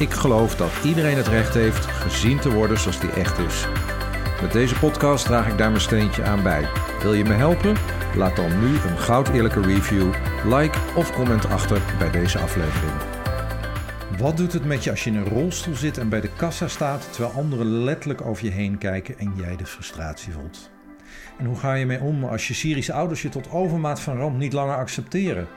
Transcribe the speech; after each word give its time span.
ik 0.00 0.12
geloof 0.12 0.56
dat 0.56 0.70
iedereen 0.84 1.16
het 1.16 1.28
recht 1.28 1.54
heeft 1.54 1.84
gezien 1.84 2.38
te 2.38 2.52
worden 2.52 2.78
zoals 2.78 3.00
die 3.00 3.10
echt 3.10 3.38
is. 3.38 3.66
Met 4.40 4.52
deze 4.52 4.78
podcast 4.78 5.24
draag 5.24 5.48
ik 5.48 5.58
daar 5.58 5.70
mijn 5.70 5.80
steentje 5.80 6.22
aan 6.22 6.42
bij. 6.42 6.68
Wil 7.02 7.14
je 7.14 7.24
me 7.24 7.32
helpen? 7.32 7.76
Laat 8.16 8.36
dan 8.36 8.60
nu 8.60 8.66
een 8.66 8.98
goud 8.98 9.28
eerlijke 9.28 9.60
review, 9.60 10.12
like 10.44 10.78
of 10.94 11.12
comment 11.12 11.48
achter 11.48 11.82
bij 11.98 12.10
deze 12.10 12.38
aflevering. 12.38 12.92
Wat 14.18 14.36
doet 14.36 14.52
het 14.52 14.64
met 14.64 14.84
je 14.84 14.90
als 14.90 15.04
je 15.04 15.10
in 15.10 15.16
een 15.16 15.28
rolstoel 15.28 15.74
zit 15.74 15.98
en 15.98 16.08
bij 16.08 16.20
de 16.20 16.30
kassa 16.36 16.68
staat 16.68 17.12
terwijl 17.12 17.34
anderen 17.34 17.84
letterlijk 17.84 18.20
over 18.20 18.44
je 18.44 18.50
heen 18.50 18.78
kijken 18.78 19.18
en 19.18 19.32
jij 19.36 19.56
de 19.56 19.66
frustratie 19.66 20.32
voelt? 20.32 20.70
En 21.40 21.46
hoe 21.46 21.56
ga 21.56 21.74
je 21.74 21.86
mee 21.86 22.00
om 22.00 22.24
als 22.24 22.48
je 22.48 22.54
Syrische 22.54 22.92
ouders 22.92 23.22
je 23.22 23.28
tot 23.28 23.50
overmaat 23.50 24.00
van 24.00 24.16
ramp 24.16 24.38
niet 24.38 24.52
langer 24.52 24.76
accepteren? 24.76 25.48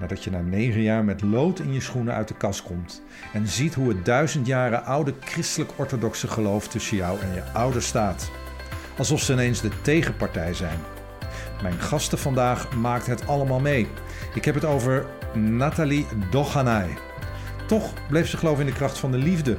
Nadat 0.00 0.24
je 0.24 0.30
na 0.30 0.40
negen 0.40 0.82
jaar 0.82 1.04
met 1.04 1.22
lood 1.22 1.58
in 1.58 1.72
je 1.72 1.80
schoenen 1.80 2.14
uit 2.14 2.28
de 2.28 2.34
kast 2.34 2.62
komt 2.62 3.02
en 3.32 3.48
ziet 3.48 3.74
hoe 3.74 3.88
het 3.88 4.04
duizend 4.04 4.46
jaren 4.46 4.84
oude 4.84 5.14
christelijk-orthodoxe 5.20 6.28
geloof 6.28 6.68
tussen 6.68 6.96
jou 6.96 7.20
en 7.20 7.34
je 7.34 7.42
ouders 7.52 7.86
staat. 7.86 8.30
Alsof 8.98 9.20
ze 9.20 9.32
ineens 9.32 9.60
de 9.60 9.70
tegenpartij 9.82 10.54
zijn. 10.54 10.78
Mijn 11.62 11.80
gasten 11.80 12.18
vandaag 12.18 12.72
maakt 12.72 13.06
het 13.06 13.26
allemaal 13.26 13.60
mee. 13.60 13.88
Ik 14.34 14.44
heb 14.44 14.54
het 14.54 14.64
over 14.64 15.06
Nathalie 15.34 16.06
Doganay. 16.30 16.88
Toch 17.66 17.92
bleef 18.08 18.28
ze 18.28 18.36
geloven 18.36 18.66
in 18.66 18.70
de 18.70 18.76
kracht 18.76 18.98
van 18.98 19.10
de 19.10 19.18
liefde. 19.18 19.56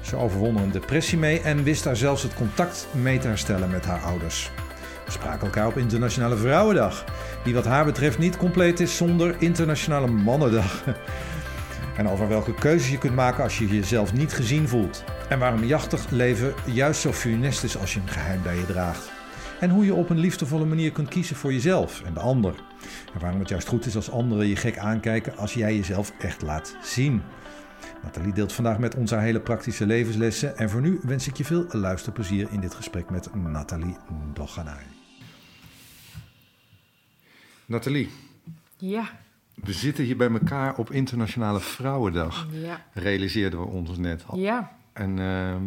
Ze 0.00 0.16
overwon 0.16 0.56
een 0.56 0.70
depressie 0.70 1.18
mee 1.18 1.40
en 1.40 1.62
wist 1.62 1.84
daar 1.84 1.96
zelfs 1.96 2.22
het 2.22 2.34
contact 2.34 2.86
mee 2.92 3.18
te 3.18 3.26
herstellen 3.26 3.70
met 3.70 3.84
haar 3.84 4.00
ouders. 4.00 4.50
We 5.04 5.10
spraken 5.10 5.46
elkaar 5.46 5.66
op 5.66 5.76
Internationale 5.76 6.36
Vrouwendag, 6.36 7.04
die 7.44 7.54
wat 7.54 7.64
haar 7.64 7.84
betreft 7.84 8.18
niet 8.18 8.36
compleet 8.36 8.80
is 8.80 8.96
zonder 8.96 9.34
Internationale 9.38 10.06
Mannendag. 10.06 10.82
En 11.96 12.08
over 12.08 12.28
welke 12.28 12.54
keuzes 12.54 12.90
je 12.90 12.98
kunt 12.98 13.14
maken 13.14 13.42
als 13.42 13.58
je 13.58 13.66
jezelf 13.66 14.12
niet 14.12 14.32
gezien 14.32 14.68
voelt. 14.68 15.04
En 15.28 15.38
waarom 15.38 15.64
jachtig 15.64 16.10
leven 16.10 16.54
juist 16.64 17.00
zo 17.00 17.12
funest 17.12 17.64
is 17.64 17.78
als 17.78 17.94
je 17.94 18.00
een 18.00 18.08
geheim 18.08 18.42
bij 18.42 18.56
je 18.56 18.66
draagt. 18.66 19.10
En 19.60 19.70
hoe 19.70 19.84
je 19.84 19.94
op 19.94 20.10
een 20.10 20.18
liefdevolle 20.18 20.64
manier 20.64 20.92
kunt 20.92 21.08
kiezen 21.08 21.36
voor 21.36 21.52
jezelf 21.52 22.02
en 22.04 22.14
de 22.14 22.20
ander. 22.20 22.54
En 23.14 23.20
waarom 23.20 23.40
het 23.40 23.48
juist 23.48 23.68
goed 23.68 23.86
is 23.86 23.96
als 23.96 24.10
anderen 24.10 24.46
je 24.46 24.56
gek 24.56 24.78
aankijken 24.78 25.36
als 25.36 25.54
jij 25.54 25.76
jezelf 25.76 26.12
echt 26.18 26.42
laat 26.42 26.76
zien. 26.82 27.22
Nathalie 28.02 28.32
deelt 28.32 28.52
vandaag 28.52 28.78
met 28.78 28.94
ons 28.94 29.10
haar 29.10 29.20
hele 29.22 29.40
praktische 29.40 29.86
levenslessen. 29.86 30.56
En 30.56 30.70
voor 30.70 30.80
nu 30.80 31.00
wens 31.02 31.28
ik 31.28 31.36
je 31.36 31.44
veel 31.44 31.66
luisterplezier 31.70 32.48
in 32.50 32.60
dit 32.60 32.74
gesprek 32.74 33.10
met 33.10 33.34
Nathalie 33.34 33.96
Doganay. 34.34 34.82
Nathalie, 37.66 38.10
Ja, 38.76 39.10
we 39.54 39.72
zitten 39.72 40.04
hier 40.04 40.16
bij 40.16 40.30
elkaar 40.30 40.76
op 40.76 40.90
Internationale 40.90 41.60
Vrouwendag. 41.60 42.46
ja, 42.50 42.84
Realiseerden 42.94 43.60
we 43.60 43.66
ons 43.66 43.98
net 43.98 44.24
al. 44.26 44.38
ja. 44.38 44.72
En 44.92 45.18
ehm, 45.18 45.62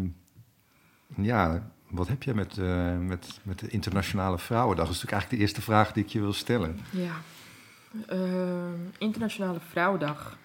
ja, 1.25 1.69
wat 1.89 2.07
heb 2.07 2.23
je 2.23 2.33
met, 2.33 2.57
eh, 2.57 2.97
met, 2.97 3.39
met 3.43 3.59
de 3.59 3.67
Internationale 3.69 4.37
Vrouwendag? 4.39 4.85
Dat 4.85 4.95
is 4.95 5.01
natuurlijk 5.01 5.11
eigenlijk 5.11 5.29
de 5.31 5.37
eerste 5.37 5.61
vraag 5.71 5.91
die 5.93 6.03
ik 6.03 6.09
je 6.09 6.19
wil 6.19 6.33
stellen. 6.33 6.79
ja. 6.91 7.13
Ehm, 8.07 8.79
Internationale 8.97 9.59
Vrouwendag. 9.69 10.37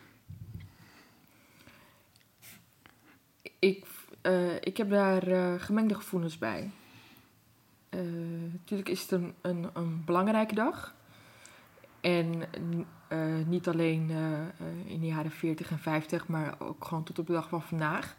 Ik, 3.60 3.86
eh, 4.20 4.54
ik 4.60 4.76
heb 4.76 4.90
daar 4.90 5.22
eh, 5.26 5.54
gemengde 5.58 5.94
gevoelens 5.94 6.38
bij. 6.38 6.70
Eh, 7.88 8.00
natuurlijk 8.52 8.88
is 8.88 9.00
het 9.02 9.10
een, 9.10 9.34
een, 9.40 9.70
een 9.72 10.02
belangrijke 10.04 10.54
dag. 10.54 10.94
En 12.00 12.42
eh, 13.08 13.18
niet 13.46 13.68
alleen 13.68 14.06
eh, 14.10 14.40
eh, 14.40 14.46
in 14.86 15.00
de 15.00 15.06
jaren 15.06 15.30
40 15.30 15.70
en 15.70 15.78
50, 15.78 16.26
maar 16.28 16.54
ook 16.58 16.84
gewoon 16.84 17.02
tot 17.04 17.18
op 17.18 17.26
de 17.26 17.32
dag 17.32 17.48
van 17.48 17.62
vandaag. 17.62 18.16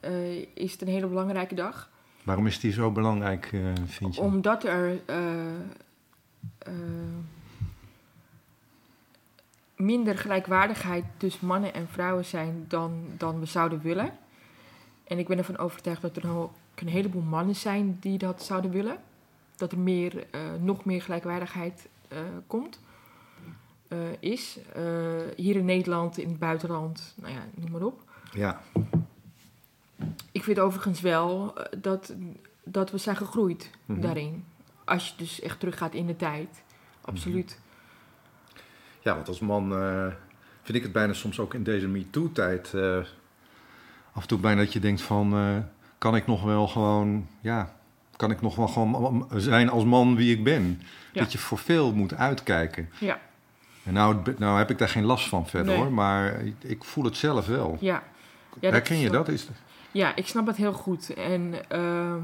eh, 0.00 0.38
is 0.54 0.72
het 0.72 0.82
een 0.82 0.88
hele 0.88 1.06
belangrijke 1.06 1.54
dag. 1.54 1.90
Waarom 2.22 2.46
is 2.46 2.60
die 2.60 2.72
zo 2.72 2.90
belangrijk, 2.90 3.52
eh, 3.52 3.60
vind 3.86 4.14
je? 4.14 4.20
Omdat 4.20 4.64
er 4.64 5.00
eh, 5.06 5.54
eh, 6.58 6.72
minder 9.76 10.18
gelijkwaardigheid 10.18 11.04
tussen 11.16 11.46
mannen 11.46 11.74
en 11.74 11.88
vrouwen 11.88 12.24
zijn 12.24 12.64
dan, 12.68 13.04
dan 13.16 13.40
we 13.40 13.46
zouden 13.46 13.80
willen. 13.80 14.12
En 15.10 15.18
ik 15.18 15.28
ben 15.28 15.38
ervan 15.38 15.58
overtuigd 15.58 16.02
dat 16.02 16.16
er 16.16 16.28
ook 16.36 16.50
een 16.74 16.88
heleboel 16.88 17.22
mannen 17.22 17.56
zijn 17.56 17.96
die 18.00 18.18
dat 18.18 18.42
zouden 18.42 18.70
willen. 18.70 18.98
Dat 19.56 19.72
er 19.72 19.78
meer, 19.78 20.26
eh, 20.30 20.40
nog 20.60 20.84
meer 20.84 21.02
gelijkwaardigheid 21.02 21.88
eh, 22.08 22.18
komt. 22.46 22.80
eh, 23.88 23.98
is. 24.20 24.58
Hier 25.36 25.56
in 25.56 25.64
Nederland, 25.64 26.18
in 26.18 26.28
het 26.28 26.38
buitenland, 26.38 27.14
nou 27.16 27.32
ja, 27.34 27.40
noem 27.54 27.70
maar 27.70 27.82
op. 27.82 28.02
Ja, 28.32 28.60
Ik 30.32 30.44
vind 30.44 30.58
overigens 30.58 31.00
wel 31.00 31.54
dat, 31.78 32.14
dat 32.64 32.90
we 32.90 32.98
zijn 32.98 33.16
gegroeid 33.16 33.70
Mhm. 33.86 34.00
daarin. 34.00 34.44
Als 34.84 35.08
je 35.08 35.14
dus 35.16 35.40
echt 35.40 35.60
teruggaat 35.60 35.94
in 35.94 36.06
de 36.06 36.16
tijd. 36.16 36.62
Absoluut. 37.00 37.58
ja 39.00 39.14
want 39.14 39.28
als 39.28 39.40
man 39.40 39.70
vind 40.62 40.76
ik 40.78 40.82
het 40.82 40.92
bijna 40.92 41.12
soms 41.12 41.38
ook 41.40 41.54
in 41.54 41.62
deze 41.62 41.88
MeToo-tijd... 41.88 42.72
af 44.12 44.22
en 44.22 44.28
toe 44.28 44.38
bijna 44.38 44.60
dat 44.60 44.72
je 44.72 44.80
denkt 44.80 45.02
van... 45.02 45.32
eh, 45.34 45.56
kan 45.98 46.16
ik 46.16 46.26
nog 46.26 46.42
wel 46.42 46.66
gewoon... 46.68 47.26
Ja, 47.40 47.74
kan 48.16 48.30
ik 48.30 48.40
nog 48.40 48.56
wel 48.56 48.68
gewoon 48.68 49.26
zijn 49.34 49.70
als 49.70 49.84
man 49.84 50.16
wie 50.16 50.36
ik 50.36 50.44
ben? 50.44 50.80
Ja. 51.12 51.20
Dat 51.20 51.32
je 51.32 51.38
voor 51.38 51.58
veel 51.58 51.92
moet 51.94 52.14
uitkijken. 52.14 52.90
Ja, 52.98 53.20
En 53.84 53.92
nou, 53.92 54.16
nou 54.38 54.58
heb 54.58 54.70
ik 54.70 54.78
daar 54.78 54.88
geen 54.88 55.04
last 55.04 55.28
van 55.28 55.46
verder 55.46 55.72
Nee. 55.74 55.82
hoor, 55.82 55.92
maar 55.92 56.40
ik, 56.40 56.54
ik 56.60 56.84
voel 56.84 57.04
het 57.04 57.16
zelf 57.16 57.46
wel. 57.46 57.76
ja. 57.80 58.02
ja 58.60 58.70
Herken 58.70 58.98
je 58.98 59.10
dat? 59.10 59.28
Is, 59.28 59.48
Ja, 59.92 60.16
ik 60.16 60.26
snap 60.26 60.46
het 60.46 60.56
heel 60.56 60.72
goed. 60.72 61.14
En 61.14 61.54
ehm, 61.68 62.20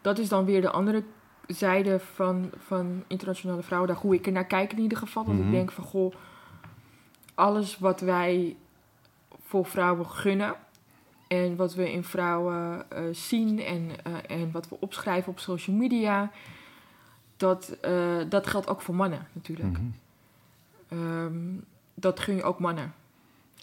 dat 0.00 0.18
is 0.18 0.28
dan 0.28 0.44
weer 0.44 0.60
de 0.60 0.70
andere 0.70 1.02
zijde 1.46 2.00
van, 2.14 2.50
van 2.66 3.04
Internationale 3.06 3.62
Vrouwendag. 3.62 4.00
Hoe 4.00 4.14
ik 4.14 4.26
er 4.26 4.32
naar 4.32 4.46
kijk 4.46 4.72
in 4.72 4.78
ieder 4.80 4.98
geval. 4.98 5.24
Dat 5.24 5.34
Mhm. 5.34 5.44
ik 5.44 5.50
denk 5.50 5.70
van, 5.70 5.84
goh, 5.84 6.14
alles 7.34 7.78
wat 7.78 8.00
wij 8.00 8.56
voor 9.50 9.66
vrouwen 9.66 10.06
gunnen... 10.06 10.54
en 11.28 11.56
wat 11.56 11.74
we 11.74 11.92
in 11.92 12.04
vrouwen 12.04 12.90
eh, 12.90 13.02
zien 13.12 13.60
en, 13.60 13.90
eh, 14.02 14.38
en 14.40 14.50
wat 14.50 14.68
we 14.68 14.76
opschrijven 14.80 15.32
op 15.32 15.38
social 15.38 15.76
media... 15.76 16.30
dat, 17.36 17.76
eh, 17.80 18.18
dat 18.28 18.46
geldt 18.46 18.68
ook 18.68 18.82
voor 18.82 18.94
mannen 18.94 19.26
natuurlijk. 19.32 19.78
Mhm. 19.78 19.90
Ehm, 20.88 21.34
dat 21.94 22.20
gun 22.20 22.36
je 22.36 22.42
ook 22.42 22.58
mannen. 22.58 22.94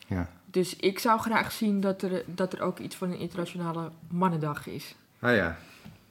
Ja. 0.07 0.29
Dus 0.45 0.75
ik 0.75 0.99
zou 0.99 1.19
graag 1.19 1.51
zien 1.51 1.81
dat 1.81 2.01
er, 2.01 2.23
dat 2.25 2.53
er 2.53 2.61
ook 2.61 2.79
iets 2.79 2.95
van 2.95 3.11
een 3.11 3.19
internationale 3.19 3.91
mannendag 4.07 4.67
is. 4.67 4.95
Ah 5.19 5.35
ja, 5.35 5.57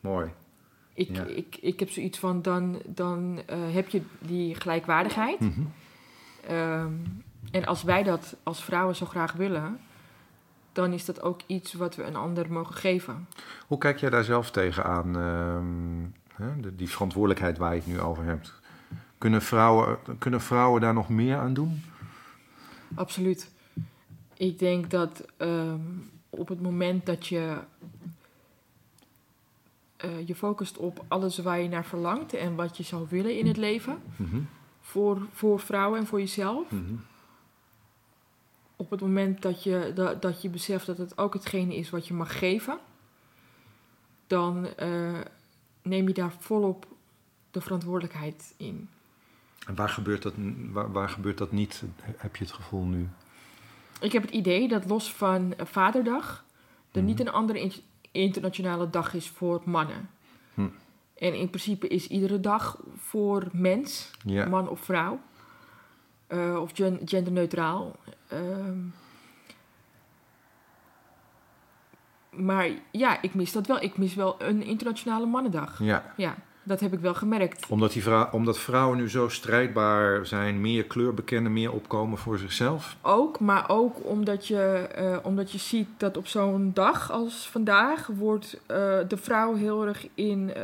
mooi. 0.01 0.31
Ik, 0.95 1.09
Ja. 1.17 1.25
ik, 1.25 1.57
ik 1.61 1.81
heb 1.81 1.91
zoiets 1.91 2.19
van, 2.19 2.43
dan, 2.43 2.83
dan 2.85 3.41
heb 3.73 3.89
je 3.89 4.03
die 4.19 4.55
gelijkwaardigheid. 4.55 5.41
Mhm. 5.41 5.61
Ehm, 6.47 6.93
en 7.57 7.67
als 7.67 7.83
wij 7.83 8.03
dat 8.03 8.37
als 8.43 8.63
vrouwen 8.65 8.97
zo 8.97 9.07
graag 9.07 9.33
willen, 9.33 9.79
dan 10.73 10.93
is 10.93 11.05
dat 11.05 11.23
ook 11.23 11.41
iets 11.47 11.73
wat 11.73 11.95
we 11.97 12.03
een 12.05 12.17
ander 12.17 12.53
mogen 12.53 12.75
geven. 12.75 13.29
Hoe 13.67 13.79
kijk 13.79 13.99
jij 13.99 14.11
daar 14.11 14.25
zelf 14.25 14.51
tegenaan, 14.51 15.17
ehm 15.17 16.45
hè, 16.45 16.61
de- 16.61 16.77
die 16.77 16.89
verantwoordelijkheid 16.91 17.59
waar 17.59 17.75
je 17.75 17.81
het 17.81 17.87
nu 17.89 18.01
over 18.01 18.25
hebt? 18.25 18.53
Kunnen 19.19 19.43
vrouwen, 19.43 19.99
kunnen 20.19 20.41
vrouwen 20.41 20.81
daar 20.81 20.95
nog 20.95 21.09
meer 21.09 21.37
aan 21.37 21.55
doen? 21.55 21.83
Absoluut. 22.95 23.51
Ik 24.37 24.59
denk 24.59 24.91
dat 24.91 25.25
ehm, 25.37 25.81
op 26.31 26.49
het 26.49 26.61
moment 26.63 27.07
dat 27.07 27.27
je 27.27 27.57
eh, 29.97 30.27
je 30.27 30.35
focust 30.35 30.77
op 30.77 31.05
alles 31.09 31.39
waar 31.39 31.61
je 31.61 31.69
naar 31.69 31.85
verlangt 31.85 32.35
en 32.35 32.55
wat 32.55 32.77
je 32.77 32.83
zou 32.83 33.07
willen 33.11 33.39
in 33.39 33.47
het 33.47 33.57
leven, 33.57 33.99
Mhm. 34.17 34.37
voor, 34.81 35.19
voor 35.33 35.61
vrouwen 35.61 35.99
en 36.01 36.07
voor 36.07 36.19
jezelf. 36.19 36.71
Mhm. 36.71 36.95
Op 38.77 38.91
het 38.91 39.01
moment 39.01 39.43
dat 39.43 39.63
je, 39.63 39.93
dat, 39.95 40.23
dat 40.23 40.43
je 40.43 40.49
beseft 40.49 40.87
dat 40.87 40.99
het 40.99 41.19
ook 41.19 41.35
hetgene 41.35 41.77
is 41.77 41.91
wat 41.91 42.07
je 42.07 42.15
mag 42.15 42.39
geven, 42.39 42.79
dan 44.27 44.67
eh, 44.77 45.21
neem 45.83 46.09
je 46.09 46.15
daar 46.15 46.33
volop 46.39 46.87
de 47.51 47.61
verantwoordelijkheid 47.61 48.55
in. 48.57 48.89
En 49.67 49.75
waar 49.75 49.89
gebeurt, 49.89 50.23
dat, 50.23 50.35
waar, 50.73 50.93
waar 50.93 51.09
gebeurt 51.09 51.39
dat 51.39 51.53
niet, 51.53 51.83
heb 52.17 52.37
je 52.37 52.45
het 52.45 52.53
gevoel 52.53 52.85
nu? 52.85 53.09
ik 54.01 54.13
heb 54.13 54.23
het 54.23 54.31
idee 54.31 54.69
dat 54.69 54.89
los 54.89 55.13
van 55.13 55.55
Vaderdag 55.59 56.45
er 56.93 56.99
Mhm. 57.01 57.05
niet 57.07 57.21
een 57.21 57.31
andere 57.31 57.61
in- 57.61 57.73
internationale 58.11 58.91
dag 58.91 59.15
is 59.15 59.29
voor 59.29 59.63
mannen. 59.65 60.11
Hm. 60.55 60.69
En 61.19 61.35
in 61.35 61.49
principe 61.51 61.89
is 61.89 62.07
iedere 62.09 62.41
dag 62.41 62.81
voor 62.97 63.49
mens, 63.53 64.11
man 64.49 64.69
of 64.69 64.81
vrouw, 64.81 65.21
eh, 66.27 66.59
of 66.61 66.71
gen- 66.75 67.01
genderneutraal. 67.05 67.97
Ehm, 68.29 68.79
maar 72.31 72.69
ja, 72.91 73.23
ik 73.23 73.35
mis 73.35 73.53
dat 73.53 73.67
wel. 73.67 73.83
Ik 73.83 73.97
mis 73.99 74.15
wel 74.15 74.37
een 74.39 74.63
internationale 74.63 75.27
mannendag. 75.27 75.79
ja. 75.83 76.13
Ja, 76.17 76.35
dat 76.63 76.81
heb 76.81 76.93
ik 76.93 77.01
wel 77.01 77.15
gemerkt. 77.15 77.67
Omdat, 77.69 77.93
die 77.93 78.03
vrou- 78.03 78.29
omdat 78.33 78.59
vrouwen 78.59 78.99
nu 78.99 79.11
zo 79.11 79.29
strijdbaar 79.29 80.27
zijn, 80.27 80.61
meer 80.61 80.85
kleur 80.85 81.15
bekennen, 81.15 81.53
meer 81.53 81.73
opkomen 81.73 82.19
voor 82.19 82.39
zichzelf. 82.39 82.97
Ook, 83.03 83.41
maar 83.41 83.69
ook 83.69 84.05
omdat 84.05 84.47
je, 84.47 84.63
eh, 84.95 85.17
omdat 85.23 85.53
je 85.53 85.59
ziet 85.59 85.89
dat 85.97 86.17
op 86.17 86.27
zo'n 86.27 86.71
dag 86.75 87.11
als 87.11 87.49
vandaag 87.51 88.07
wordt 88.07 88.61
eh, 88.67 88.77
de 89.09 89.17
vrouw 89.17 89.55
heel 89.55 89.87
erg 89.87 90.07
in, 90.15 90.55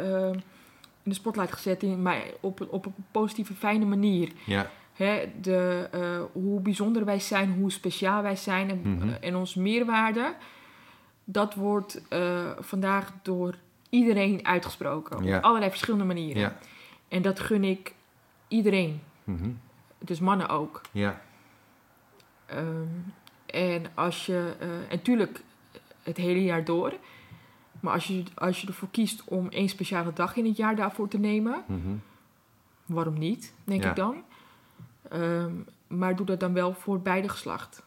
in 1.03 1.11
de 1.11 1.15
spotlight 1.15 1.53
gezet, 1.53 1.83
in, 1.83 2.03
maar 2.03 2.23
op, 2.41 2.61
een- 2.61 2.71
op 2.71 2.87
een 2.87 2.95
positieve, 3.11 3.55
fijne 3.55 3.85
manier. 3.85 4.33
Ja. 4.47 4.71
Hè, 5.03 5.33
de, 5.41 5.89
eh, 5.93 6.23
hoe 6.33 6.61
bijzonder 6.61 7.05
wij 7.05 7.21
zijn, 7.21 7.53
hoe 7.53 7.71
speciaal 7.73 8.23
wij 8.23 8.37
zijn 8.37 8.71
en, 8.71 9.17
en 9.21 9.37
ons 9.37 9.55
meerwaarde, 9.55 10.35
dat 11.25 11.55
wordt 11.55 12.03
eh, 12.09 12.51
vandaag 12.59 13.13
door 13.23 13.55
iedereen 13.91 14.47
uitgesproken. 14.47 15.25
Ja. 15.25 15.37
Op 15.37 15.43
allerlei 15.45 15.71
verschillende 15.71 16.05
manieren. 16.05 16.43
Ja. 16.43 16.57
En 17.09 17.23
dat 17.23 17.41
gun 17.41 17.65
ik 17.65 17.95
iedereen, 18.49 19.01
Mhm. 19.25 19.51
dus 19.99 20.21
mannen 20.21 20.49
ook. 20.49 20.81
Ja. 20.93 21.21
Ehm, 22.47 22.67
en 23.47 23.85
als 23.95 24.27
je, 24.27 24.55
eh, 24.59 24.69
en 24.69 24.85
natuurlijk 24.91 25.43
het 26.03 26.17
hele 26.17 26.43
jaar 26.45 26.65
door, 26.65 26.93
maar 27.81 27.93
als 27.93 28.07
je, 28.07 28.23
als 28.35 28.61
je 28.61 28.67
ervoor 28.67 28.89
kiest 28.91 29.25
om 29.25 29.49
één 29.49 29.69
speciale 29.69 30.13
dag 30.13 30.37
in 30.37 30.45
het 30.45 30.57
jaar 30.57 30.77
daarvoor 30.77 31.09
te 31.09 31.19
nemen, 31.19 31.63
Mhm. 31.67 31.95
waarom 32.87 33.19
niet, 33.19 33.55
denk 33.65 33.83
Ja. 33.83 33.91
ik 33.91 33.97
dan. 33.97 34.15
Ehm, 35.13 35.53
maar 35.87 36.17
doe 36.17 36.27
dat 36.27 36.41
dan 36.41 36.53
wel 36.53 36.75
voor 36.75 37.01
beide 37.01 37.29
geslacht. 37.29 37.83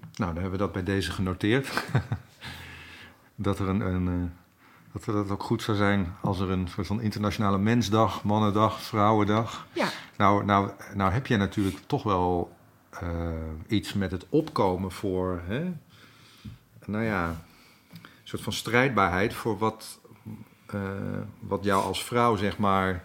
Nou, 0.00 0.32
dan 0.32 0.42
hebben 0.42 0.50
we 0.50 0.64
dat 0.64 0.72
bij 0.72 0.82
deze 0.82 1.12
genoteerd. 1.12 1.84
dat, 3.34 3.58
er 3.58 3.68
een, 3.68 3.80
een, 3.80 4.08
eh, 4.92 5.02
dat 5.04 5.14
het 5.14 5.30
ook 5.30 5.42
goed 5.42 5.62
zou 5.62 5.76
zijn 5.76 6.14
als 6.20 6.40
er 6.40 6.50
een 6.50 6.68
soort 6.68 6.86
van 6.86 7.00
internationale 7.00 7.58
mensdag, 7.58 8.24
mannendag, 8.24 8.80
vrouwendag. 8.82 9.66
Ja, 9.72 9.88
Nou, 10.16 10.44
nou, 10.44 10.70
nou 10.94 11.12
heb 11.12 11.26
jij 11.26 11.38
natuurlijk 11.38 11.78
toch 11.86 12.02
wel 12.02 12.56
eh, 12.90 13.28
iets 13.66 13.92
met 13.92 14.10
het 14.10 14.26
opkomen 14.28 14.92
voor, 14.92 15.42
hè? 15.44 15.72
nou 16.86 17.04
ja, 17.04 17.28
een 17.92 18.08
soort 18.22 18.42
van 18.42 18.52
strijdbaarheid 18.52 19.34
voor 19.34 19.58
wat, 19.58 20.00
eh, 20.66 20.80
wat 21.40 21.64
jou 21.64 21.84
als 21.84 22.04
vrouw, 22.04 22.36
zeg 22.36 22.58
maar, 22.58 23.04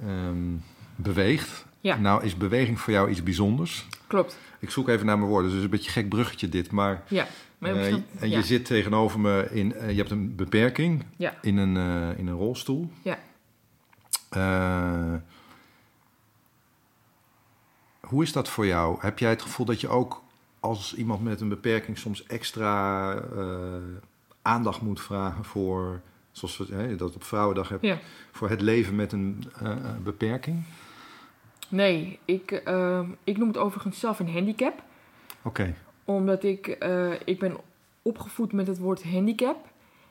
ehm, 0.00 0.56
beweegt. 0.96 1.66
Ja. 1.88 1.96
Nou, 1.96 2.24
is 2.24 2.36
beweging 2.36 2.80
voor 2.80 2.92
jou 2.92 3.10
iets 3.10 3.22
bijzonders? 3.22 3.86
klopt. 4.06 4.38
Ik 4.58 4.70
zoek 4.70 4.88
even 4.88 5.06
naar 5.06 5.18
mijn 5.18 5.30
woorden, 5.30 5.50
dus 5.50 5.62
een 5.62 5.70
beetje 5.70 5.86
een 5.86 5.92
gek 5.92 6.08
bruggetje 6.08 6.48
dit, 6.48 6.70
maar... 6.70 7.02
Ja. 7.08 7.26
Maar 7.58 7.74
Eh, 7.76 7.92
en 8.18 8.28
je 8.30 8.42
zit 8.42 8.64
tegenover 8.64 9.20
me 9.20 9.48
in, 9.50 9.74
eh, 9.74 9.90
je 9.90 9.96
hebt 9.96 10.10
een 10.10 10.34
beperking 10.36 11.04
Ja. 11.16 11.34
in, 11.42 11.56
een, 11.56 11.76
eh, 11.76 12.18
in 12.18 12.26
een 12.26 12.34
rolstoel. 12.36 12.90
Ja. 13.02 13.18
Hoe 18.00 18.22
is 18.22 18.32
dat 18.32 18.48
voor 18.48 18.66
jou? 18.66 18.96
Heb 19.00 19.18
jij 19.18 19.30
het 19.30 19.42
gevoel 19.42 19.66
dat 19.66 19.80
je 19.80 19.88
ook 19.88 20.22
als 20.60 20.94
iemand 20.94 21.22
met 21.22 21.40
een 21.40 21.48
beperking 21.48 21.98
soms 21.98 22.26
extra 22.26 23.14
aandacht 24.42 24.80
moet 24.80 25.00
vragen 25.00 25.44
voor, 25.44 26.00
zoals 26.32 26.56
we 26.56 26.74
hè, 26.74 26.96
dat 26.96 27.14
op 27.14 27.24
Vrouwendag 27.24 27.68
hebt, 27.68 27.82
Ja. 27.84 27.98
voor 28.32 28.48
het 28.48 28.60
leven 28.60 28.96
met 28.96 29.12
een 29.12 29.44
beperking? 30.02 30.62
Nee, 31.68 32.18
ik, 32.24 32.50
ehm, 32.50 33.06
ik 33.24 33.36
noem 33.36 33.48
het 33.48 33.56
overigens 33.56 34.00
zelf 34.00 34.18
een 34.18 34.30
handicap. 34.32 34.82
Oké. 35.42 35.74
Omdat 36.04 36.42
ik, 36.44 36.66
eh, 36.66 37.12
ik 37.24 37.38
ben 37.38 37.56
opgevoed 38.02 38.52
met 38.52 38.66
het 38.66 38.78
woord 38.78 39.04
handicap. 39.04 39.56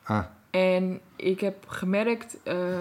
Ah, 0.04 0.25
En 0.50 1.00
ik 1.15 1.39
heb 1.39 1.68
gemerkt 1.68 2.44
eh, 2.44 2.77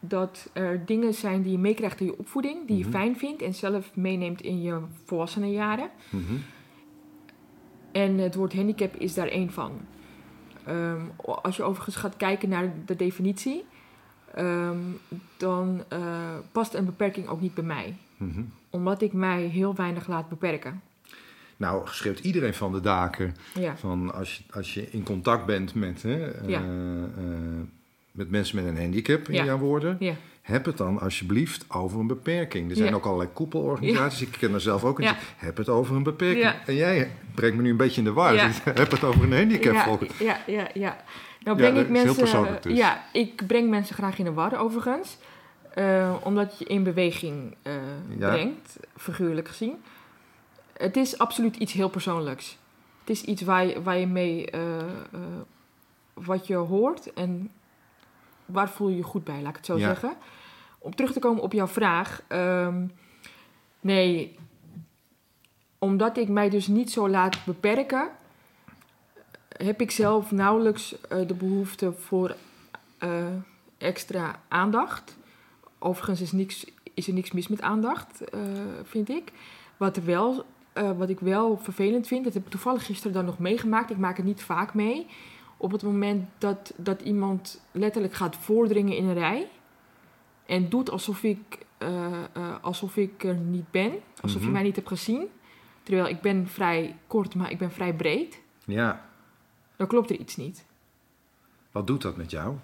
dat 0.00 0.50
er 0.52 0.84
dingen 0.86 1.14
zijn 1.14 1.42
die 1.42 1.52
je 1.52 1.58
meekrijgt 1.58 2.00
in 2.00 2.06
je 2.06 2.18
opvoeding, 2.18 2.66
die 2.66 2.76
Mhm. 2.76 2.84
je 2.86 2.90
fijn 2.92 3.16
vindt 3.18 3.42
en 3.42 3.54
zelf 3.54 3.96
meeneemt 3.96 4.40
in 4.42 4.62
je 4.62 4.80
volwassenenjaren. 5.04 5.90
mhm. 6.10 6.34
En 7.92 8.18
het 8.18 8.34
woord 8.34 8.54
handicap 8.54 8.96
is 8.96 9.14
daar 9.14 9.28
één 9.28 9.50
van. 9.52 9.72
Ehm, 10.64 11.00
als 11.42 11.56
je 11.56 11.62
overigens 11.62 11.96
gaat 11.96 12.16
kijken 12.16 12.48
naar 12.48 12.72
de 12.86 12.96
definitie, 12.96 13.64
ehm, 14.34 14.76
dan 15.36 15.84
eh, 15.88 15.98
past 16.52 16.74
een 16.74 16.84
beperking 16.84 17.28
ook 17.28 17.40
niet 17.40 17.54
bij 17.54 17.64
mij. 17.64 17.96
mhm. 18.16 18.42
Omdat 18.70 19.02
ik 19.02 19.12
mij 19.12 19.42
heel 19.42 19.74
weinig 19.74 20.08
laat 20.08 20.28
beperken. 20.28 20.82
Nou, 21.56 21.82
schreeuwt 21.88 22.18
iedereen 22.18 22.54
van 22.54 22.72
de 22.72 22.80
daken 22.80 23.34
Ja, 23.58 23.76
Van 23.76 24.14
als, 24.14 24.36
je, 24.36 24.42
als 24.54 24.74
je 24.74 24.90
in 24.90 25.02
contact 25.02 25.46
bent 25.46 25.74
met, 25.74 26.02
hè, 26.02 26.30
eh, 26.30 26.48
Ja. 26.48 26.60
eh, 26.60 26.64
met 28.10 28.30
mensen 28.30 28.56
met 28.56 28.64
een 28.64 28.78
handicap, 28.80 29.28
in 29.28 29.34
Ja. 29.34 29.44
jouw 29.44 29.58
woorden, 29.58 29.98
heb 30.42 30.64
het 30.64 30.76
dan 30.76 31.00
alsjeblieft 31.00 31.64
over 31.70 32.00
een 32.00 32.06
beperking. 32.06 32.70
Er 32.70 32.76
zijn 32.76 32.94
ook 32.94 33.04
allerlei 33.04 33.30
koepelorganisaties, 33.32 34.20
ik 34.28 34.36
ken 34.38 34.54
er 34.54 34.60
zelf 34.60 34.84
ook. 34.84 34.98
een. 35.00 35.14
Heb 35.36 35.56
het 35.56 35.68
over 35.68 35.96
een 35.96 36.02
beperking. 36.02 36.52
En 36.66 36.74
jij 36.74 37.10
brengt 37.34 37.56
me 37.56 37.62
nu 37.62 37.70
een 37.70 37.76
beetje 37.76 37.98
in 37.98 38.04
de 38.06 38.12
war. 38.12 38.34
Heb 38.64 38.90
het 38.90 39.04
over 39.04 39.22
een 39.24 39.32
handicap. 39.32 40.02
ja, 40.18 40.38
ja, 40.46 40.68
ja. 40.74 40.96
Nou 41.44 41.56
breng 41.56 41.78
ik 41.78 41.88
mensen. 41.88 42.58
dus. 42.62 42.76
Ja, 42.76 43.04
ik 43.12 43.46
breng 43.46 43.70
mensen 43.70 43.94
graag 43.94 44.18
in 44.18 44.24
de 44.24 44.32
war 44.32 44.58
overigens. 44.58 45.16
Eh, 45.74 46.14
omdat 46.22 46.58
je 46.58 46.64
in 46.64 46.82
beweging 46.82 47.56
eh, 47.62 47.72
Ja. 48.18 48.30
brengt, 48.30 48.76
figuurlijk 48.96 49.48
gezien. 49.48 49.82
Het 50.76 50.96
is 50.96 51.18
absoluut 51.18 51.56
iets 51.56 51.72
heel 51.72 51.88
persoonlijks. 51.88 52.58
Het 53.00 53.10
is 53.10 53.22
iets 53.22 53.42
waar 53.42 53.66
je, 53.66 53.82
waar 53.82 53.96
je 53.98 54.06
mee. 54.06 54.50
eh, 54.50 54.60
wat 56.14 56.46
je 56.46 56.54
hoort 56.54 57.12
en 57.12 57.50
waar 58.46 58.68
voel 58.68 58.88
je 58.88 58.96
je 58.96 59.02
goed 59.02 59.24
bij, 59.24 59.40
laat 59.40 59.50
ik 59.50 59.56
het 59.56 59.66
zo 59.66 59.78
Ja. 59.78 59.86
zeggen. 59.86 60.16
Om 60.78 60.94
terug 60.94 61.12
te 61.12 61.18
komen 61.18 61.42
op 61.42 61.52
jouw 61.52 61.66
vraag. 61.66 62.22
ehm, 62.28 62.86
nee, 63.80 64.38
omdat 65.78 66.16
ik 66.16 66.28
mij 66.28 66.50
dus 66.50 66.66
niet 66.66 66.92
zo 66.92 67.08
laat 67.08 67.44
beperken, 67.44 68.08
heb 69.56 69.80
ik 69.80 69.90
zelf 69.90 70.30
nauwelijks 70.30 71.00
eh, 71.00 71.26
de 71.26 71.34
behoefte 71.34 71.92
voor 71.92 72.36
eh, 72.98 73.26
extra 73.78 74.40
aandacht. 74.48 75.16
Overigens 75.78 76.20
is, 76.20 76.32
niks, 76.32 76.66
is 76.94 77.06
er 77.08 77.14
niks 77.14 77.32
mis 77.32 77.48
met 77.48 77.60
aandacht, 77.60 78.24
eh, 78.24 78.40
vind 78.82 79.08
ik. 79.08 79.32
Wat, 79.76 79.96
wel, 79.96 80.44
wat 80.96 81.08
ik 81.08 81.20
wel 81.20 81.58
vervelend 81.62 82.06
vind, 82.06 82.24
dat 82.24 82.34
heb 82.34 82.44
ik 82.44 82.50
toevallig 82.50 82.84
gisteren 82.86 83.12
dan 83.12 83.24
nog 83.24 83.38
meegemaakt. 83.38 83.90
Ik 83.90 83.96
maak 83.96 84.16
het 84.16 84.26
niet 84.26 84.42
vaak 84.42 84.74
mee. 84.74 85.06
Op 85.56 85.72
het 85.72 85.82
moment 85.82 86.28
dat, 86.38 86.72
dat 86.76 87.02
iemand 87.02 87.62
letterlijk 87.72 88.14
gaat 88.14 88.36
voordringen 88.36 88.96
in 88.96 89.04
een 89.04 89.14
rij. 89.14 89.48
En 90.46 90.68
doet 90.68 90.90
alsof 90.90 91.22
ik, 91.22 91.58
alsof 92.60 92.96
ik 92.96 93.24
er 93.24 93.34
niet 93.36 93.70
ben. 93.70 93.92
Alsof 94.20 94.36
Mhm. 94.38 94.46
je 94.46 94.52
mij 94.52 94.62
niet 94.62 94.76
hebt 94.76 94.88
gezien. 94.88 95.28
Terwijl 95.82 96.08
ik 96.08 96.20
ben 96.20 96.48
vrij 96.48 96.96
kort, 97.06 97.34
maar 97.34 97.50
ik 97.50 97.58
ben 97.58 97.70
vrij 97.72 97.94
breed. 97.94 98.40
Ja, 98.64 99.04
Dan 99.76 99.86
klopt 99.86 100.10
er 100.10 100.16
iets 100.18 100.36
niet. 100.36 100.64
wat 101.72 101.86
doet 101.86 102.02
dat 102.02 102.16
met 102.16 102.30
jou? 102.30 102.54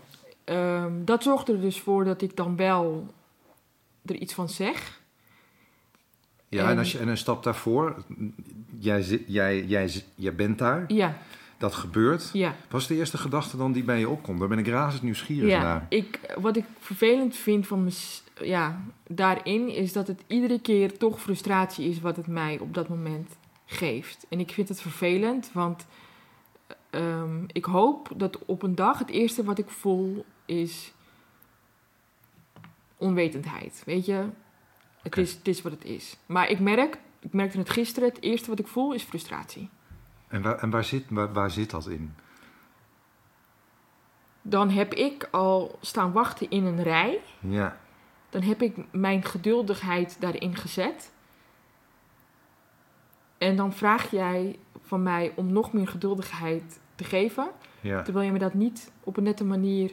Ehm, 0.45 1.05
dat 1.05 1.23
zorgt 1.23 1.49
er 1.49 1.61
dus 1.61 1.81
voor 1.81 2.05
dat 2.05 2.23
ik 2.23 2.37
dan 2.37 2.57
wel 2.57 3.15
er 4.05 4.15
iets 4.15 4.35
van 4.35 4.49
zeg. 4.49 5.01
Ja, 6.49 6.65
en, 6.65 6.71
En- 6.71 6.79
als 6.79 6.93
je, 6.93 6.99
en 6.99 7.09
een 7.09 7.17
stap 7.17 7.43
daarvoor, 7.43 8.05
jij, 8.79 9.03
jij, 9.27 9.65
jij, 9.65 9.91
jij 10.15 10.35
bent 10.35 10.59
daar, 10.59 10.85
Ja, 10.93 11.19
dat 11.59 11.75
gebeurt. 11.75 12.31
ja. 12.33 12.55
Wat 12.71 12.81
is 12.81 12.87
de 12.87 12.95
eerste 12.97 13.19
gedachte 13.19 13.57
dan 13.57 13.73
die 13.73 13.83
bij 13.85 13.99
je 13.99 14.09
opkomt? 14.09 14.39
Daar 14.39 14.49
ben 14.49 14.59
ik 14.59 14.67
razend 14.67 15.03
nieuwsgierig 15.03 15.51
ja. 15.51 15.63
naar. 15.63 15.87
Ik, 15.89 16.21
wat 16.41 16.57
ik 16.57 16.65
vervelend 16.79 17.37
vind 17.37 17.67
van 17.67 17.85
mez- 17.85 18.23
ja, 18.43 18.81
daarin 19.07 19.69
is 19.69 19.93
dat 19.93 20.07
het 20.07 20.23
iedere 20.27 20.61
keer 20.61 20.99
toch 20.99 21.21
frustratie 21.21 21.89
is 21.89 22.01
wat 22.01 22.17
het 22.17 22.27
mij 22.27 22.59
op 22.59 22.75
dat 22.75 22.89
moment 22.89 23.37
geeft. 23.67 24.27
En 24.29 24.41
ik 24.41 24.51
vind 24.51 24.69
het 24.69 24.81
vervelend, 24.81 25.51
want 25.53 25.87
ehm, 26.91 27.45
ik 27.47 27.65
hoop 27.65 28.13
dat 28.17 28.45
op 28.45 28.63
een 28.63 28.75
dag 28.75 28.99
het 28.99 29.11
eerste 29.11 29.45
wat 29.45 29.59
ik 29.59 29.71
voel 29.71 30.25
is 30.45 30.93
onwetendheid. 32.97 33.83
Weet 33.87 34.07
je, 34.07 34.29
het, 35.03 35.17
is, 35.17 35.33
het 35.33 35.49
is 35.49 35.63
wat 35.63 35.73
het 35.73 35.85
is. 35.85 36.17
Maar 36.27 36.49
ik 36.49 36.61
merk, 36.61 36.99
ik 37.21 37.33
merkte 37.33 37.59
het 37.59 37.71
gisteren, 37.71 38.09
het 38.09 38.23
eerste 38.23 38.51
wat 38.51 38.59
ik 38.59 38.67
voel 38.67 38.93
is 38.95 39.03
frustratie. 39.03 39.69
En, 40.29 40.43
waar, 40.43 40.59
en 40.59 40.71
waar, 40.71 40.85
zit, 40.85 41.05
waar, 41.09 41.33
waar 41.33 41.51
zit 41.51 41.71
dat 41.71 41.89
in? 41.89 42.15
Dan 44.43 44.71
heb 44.71 44.95
ik 44.95 45.29
al 45.31 45.79
staan 45.81 46.13
wachten 46.13 46.51
in 46.51 46.65
een 46.65 46.83
rij. 46.83 47.21
Ja, 47.41 47.77
Dan 48.31 48.43
heb 48.43 48.63
ik 48.63 48.77
mijn 48.93 49.25
geduldigheid 49.25 50.17
daarin 50.21 50.57
gezet. 50.57 51.13
En 53.41 53.57
dan 53.57 53.73
vraag 53.73 54.11
jij 54.11 54.59
van 54.83 55.03
mij 55.03 55.33
om 55.37 55.53
nog 55.53 55.73
meer 55.73 55.89
geduldigheid 55.89 56.81
te 56.95 57.05
geven, 57.05 57.49
Ja. 57.81 58.03
terwijl 58.03 58.27
je 58.27 58.33
me 58.33 58.39
dat 58.39 58.55
niet 58.55 58.93
op 59.05 59.17
een 59.17 59.23
nette 59.23 59.45
manier 59.45 59.91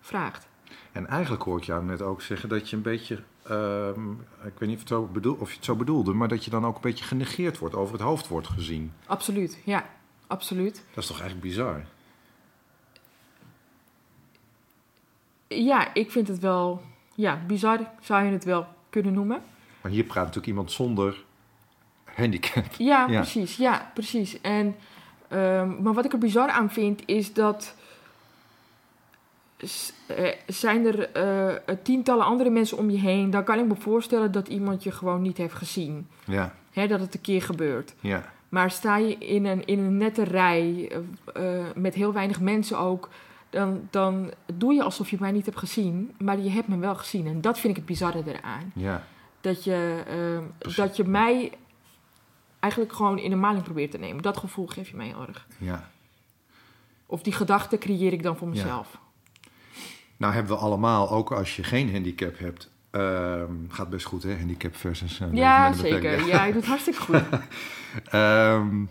vraagt. 0.00 0.48
En 0.92 1.06
eigenlijk 1.06 1.42
hoor 1.42 1.58
ik 1.58 1.64
jou 1.64 1.84
net 1.84 2.02
ook 2.02 2.22
zeggen 2.22 2.48
dat 2.48 2.70
je 2.70 2.76
een 2.76 2.82
beetje, 2.82 3.22
ehm, 3.42 4.10
ik 4.44 4.58
weet 4.58 4.68
niet 4.68 4.72
of, 4.72 4.78
het 4.78 4.88
zo 4.88 5.06
bedoel, 5.06 5.36
of 5.38 5.50
je 5.50 5.56
het 5.56 5.64
zo 5.64 5.76
bedoelde, 5.76 6.12
maar 6.12 6.28
dat 6.28 6.44
je 6.44 6.50
dan 6.50 6.66
ook 6.66 6.74
een 6.74 6.80
beetje 6.80 7.04
genegeerd 7.04 7.58
wordt, 7.58 7.74
over 7.74 7.92
het 7.92 8.02
hoofd 8.02 8.28
wordt 8.28 8.46
gezien. 8.48 8.92
Absoluut, 9.06 9.58
ja, 9.64 9.86
absoluut. 10.26 10.74
Dat 10.94 11.02
is 11.02 11.06
toch 11.06 11.20
eigenlijk 11.20 11.48
bizar? 11.48 11.84
Ja, 15.48 15.94
ik 15.94 16.10
vind 16.10 16.28
het 16.28 16.38
wel, 16.38 16.82
ja, 17.14 17.40
bizar 17.46 17.90
zou 18.00 18.24
je 18.24 18.32
het 18.32 18.44
wel 18.44 18.66
kunnen 18.90 19.12
noemen. 19.12 19.42
Maar 19.80 19.90
hier 19.92 20.04
praat 20.04 20.16
natuurlijk 20.24 20.46
iemand 20.46 20.72
zonder 20.72 21.24
handicap. 22.14 22.64
Ja, 22.78 23.06
Ja. 23.08 23.20
precies. 23.20 23.56
Ja, 23.56 23.90
precies. 23.94 24.40
En, 24.40 24.76
ehm, 25.28 25.82
maar 25.82 25.92
wat 25.92 26.04
ik 26.04 26.12
er 26.12 26.18
bizar 26.18 26.48
aan 26.50 26.70
vind, 26.70 27.02
is 27.06 27.32
dat... 27.32 27.74
eh, 30.06 30.28
Zijn 30.46 30.86
er 30.86 31.10
eh, 31.12 31.74
tientallen 31.82 32.24
andere 32.24 32.50
mensen 32.50 32.78
om 32.78 32.90
je 32.90 32.98
heen... 32.98 33.30
dan 33.30 33.44
kan 33.44 33.58
ik 33.58 33.66
me 33.66 33.74
voorstellen 33.74 34.32
dat 34.32 34.48
iemand 34.48 34.82
je 34.82 34.90
gewoon 34.90 35.22
niet 35.22 35.36
heeft 35.36 35.54
gezien. 35.54 36.08
Ja, 36.24 36.54
Hè, 36.72 36.86
dat 36.86 37.00
het 37.00 37.14
een 37.14 37.20
keer 37.20 37.42
gebeurt. 37.42 37.94
ja, 38.00 38.24
Maar 38.48 38.70
sta 38.70 38.96
je 38.96 39.18
in 39.18 39.44
een, 39.46 39.64
in 39.66 39.78
een 39.78 39.96
nette 39.96 40.22
rij... 40.22 40.90
eh, 41.34 41.58
eh, 41.58 41.66
met 41.74 41.94
heel 41.94 42.12
weinig 42.12 42.40
mensen 42.40 42.78
ook... 42.78 43.08
Dan, 43.50 43.88
dan 43.90 44.30
doe 44.54 44.74
je 44.74 44.82
alsof 44.82 45.10
je 45.10 45.16
mij 45.20 45.30
niet 45.30 45.44
hebt 45.46 45.58
gezien... 45.58 46.12
maar 46.18 46.38
je 46.38 46.50
hebt 46.50 46.68
me 46.68 46.78
wel 46.78 46.94
gezien. 46.94 47.26
En 47.26 47.40
dat 47.40 47.58
vind 47.58 47.70
ik 47.72 47.76
het 47.76 47.86
bizarre 47.86 48.22
eraan. 48.26 48.72
ja. 48.74 49.02
Dat 49.40 49.64
je, 49.64 50.02
ehm, 50.08 50.74
dat 50.76 50.96
je 50.96 51.04
mij 51.04 51.52
eigenlijk 52.62 52.92
gewoon 52.92 53.18
in 53.18 53.32
een 53.32 53.40
maling 53.40 53.62
probeert 53.64 53.90
te 53.90 53.98
nemen. 53.98 54.22
Dat 54.22 54.36
gevoel 54.36 54.66
geef 54.66 54.88
je 54.90 54.96
mij 54.96 55.06
heel 55.06 55.24
erg. 55.28 55.46
ja. 55.58 55.90
Of 57.06 57.22
die 57.22 57.32
gedachte 57.32 57.78
creëer 57.78 58.12
ik 58.12 58.22
dan 58.22 58.36
voor 58.36 58.48
Ja. 58.48 58.54
mezelf. 58.54 58.98
Nou 60.16 60.32
hebben 60.34 60.52
we 60.56 60.58
allemaal, 60.62 61.10
ook 61.10 61.32
als 61.32 61.56
je 61.56 61.62
geen 61.62 61.92
handicap 61.92 62.38
hebt, 62.38 62.70
ehm, 62.90 63.52
gaat 63.68 63.90
best 63.90 64.06
goed 64.06 64.22
hè, 64.22 64.36
handicap 64.36 64.76
versus 64.76 65.20
eh, 65.20 65.28
Ja, 65.32 65.72
zeker. 65.72 66.26
Ja, 66.26 66.44
je 66.44 66.52
doet 66.52 66.64
hartstikke 66.66 67.00
goed. 67.00 67.22
Ehm, 68.10 68.84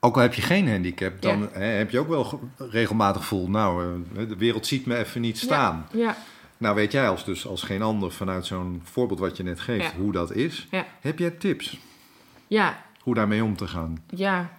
ook 0.00 0.14
al 0.16 0.22
heb 0.22 0.34
je 0.34 0.42
geen 0.42 0.68
handicap, 0.70 1.22
dan 1.22 1.38
Ja. 1.38 1.48
hè, 1.52 1.64
heb 1.64 1.90
je 1.90 1.98
ook 1.98 2.08
wel 2.08 2.24
ge- 2.24 2.38
regelmatig 2.56 3.20
gevoel, 3.22 3.50
nou, 3.50 4.00
eh, 4.16 4.28
de 4.28 4.36
wereld 4.36 4.66
ziet 4.66 4.86
me 4.86 4.96
even 4.96 5.20
niet 5.20 5.38
staan. 5.38 5.86
Ja, 5.92 6.16
Nou 6.58 6.74
weet 6.74 6.92
jij 6.92 7.08
als, 7.08 7.24
dus 7.24 7.46
als 7.46 7.62
geen 7.62 7.82
ander 7.82 8.12
vanuit 8.12 8.46
zo'n 8.46 8.80
voorbeeld 8.84 9.18
wat 9.18 9.36
je 9.36 9.42
net 9.42 9.60
geeft, 9.60 9.84
Ja. 9.92 9.98
hoe 9.98 10.12
dat 10.12 10.32
is. 10.32 10.66
Ja. 10.70 10.86
Heb 11.00 11.18
jij 11.18 11.30
tips 11.30 11.78
ja, 12.46 12.84
hoe 13.00 13.14
daarmee 13.14 13.44
om 13.44 13.56
te 13.56 13.66
gaan? 13.66 14.04
ja. 14.06 14.50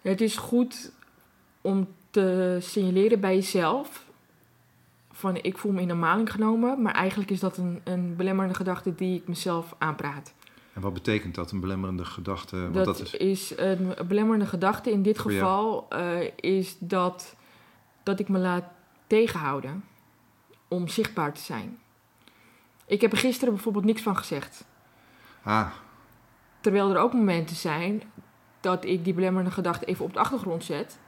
Het 0.00 0.20
is 0.20 0.36
goed 0.36 0.92
om 1.60 1.88
te 2.10 2.58
signaleren 2.60 3.20
bij 3.20 3.34
jezelf... 3.34 4.06
van 5.10 5.36
ik 5.36 5.58
voel 5.58 5.72
me 5.72 5.80
in 5.80 5.90
een 5.90 5.98
maling 5.98 6.32
genomen... 6.32 6.82
maar 6.82 6.94
eigenlijk 6.94 7.30
is 7.30 7.40
dat 7.40 7.56
een, 7.56 7.80
een 7.84 8.16
belemmerende 8.16 8.56
gedachte 8.56 8.94
die 8.94 9.20
ik 9.20 9.28
mezelf 9.28 9.74
aanpraat. 9.78 10.34
En 10.72 10.80
wat 10.80 10.92
betekent 10.92 11.34
dat, 11.34 11.50
een 11.50 11.60
belemmerende 11.60 12.04
gedachte? 12.04 12.56
Want 12.60 12.74
dat, 12.74 12.84
dat 12.84 13.00
is, 13.00 13.14
is... 13.14 13.52
een 13.56 13.94
belemmerende 14.08 14.46
gedachte 14.46 14.90
in 14.90 15.02
dit 15.02 15.18
geval 15.18 15.86
eh, 15.88 16.30
is 16.36 16.76
dat, 16.78 17.36
dat 18.02 18.20
ik 18.20 18.28
me 18.28 18.38
laat 18.38 18.64
tegenhouden 19.06 19.84
om 20.68 20.88
zichtbaar 20.88 21.32
te 21.32 21.40
zijn. 21.40 21.78
Ik 22.92 23.00
heb 23.00 23.12
er 23.12 23.18
gisteren 23.18 23.54
bijvoorbeeld 23.54 23.84
niks 23.84 24.02
van 24.02 24.16
gezegd. 24.16 24.64
ah, 25.42 25.70
Terwijl 26.60 26.90
er 26.90 26.98
ook 26.98 27.12
momenten 27.12 27.56
zijn 27.56 28.02
dat 28.60 28.84
ik 28.84 29.04
die 29.04 29.14
belemmerende 29.14 29.50
gedachte 29.54 29.84
even 29.84 30.04
op 30.04 30.12
de 30.12 30.18
achtergrond 30.18 30.64
zet. 30.64 30.98